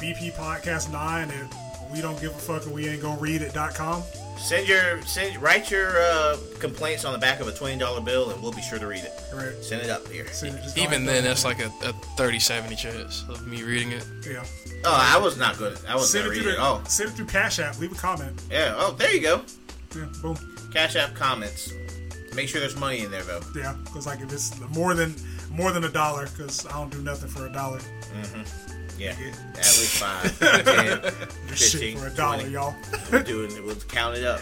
[0.00, 1.54] BP Podcast Nine at
[1.92, 4.02] we don't give a fuck and we ain't gonna read it dot com.
[4.38, 8.30] Send your send write your uh, complaints on the back of a twenty dollar bill,
[8.30, 9.12] and we'll be sure to read it.
[9.34, 9.52] Right.
[9.62, 10.26] Send it up here.
[10.28, 13.46] Send it, just Even ahead then, and- that's like a, a 30 70 chance of
[13.46, 14.06] me reading it.
[14.26, 14.44] yeah.
[14.84, 15.76] Oh, I was not good.
[15.88, 16.56] I was Send not it reading through it.
[16.56, 17.78] the, Oh, send it through Cash App.
[17.78, 18.40] Leave a comment.
[18.50, 18.74] yeah.
[18.76, 19.42] Oh, there you go.
[19.94, 20.06] Yeah.
[20.22, 20.38] Boom.
[20.72, 21.72] Cash App comments.
[22.34, 23.40] Make sure there's money in there though.
[23.56, 23.74] Yeah.
[23.84, 25.14] Because like if it's more than
[25.50, 27.80] more than a dollar, because I don't do nothing for a dollar.
[28.98, 29.28] Yeah, Yeah.
[29.50, 31.00] at least five, 10,
[31.54, 32.50] 15, for a dollar, 20.
[32.52, 32.74] y'all.
[33.12, 33.64] We're doing it.
[33.64, 34.40] We'll count it up.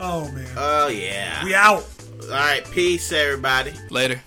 [0.00, 0.46] Oh man.
[0.56, 1.44] Oh yeah.
[1.44, 1.86] we out.
[2.24, 2.64] All right.
[2.72, 3.72] Peace, everybody.
[3.90, 4.20] Later.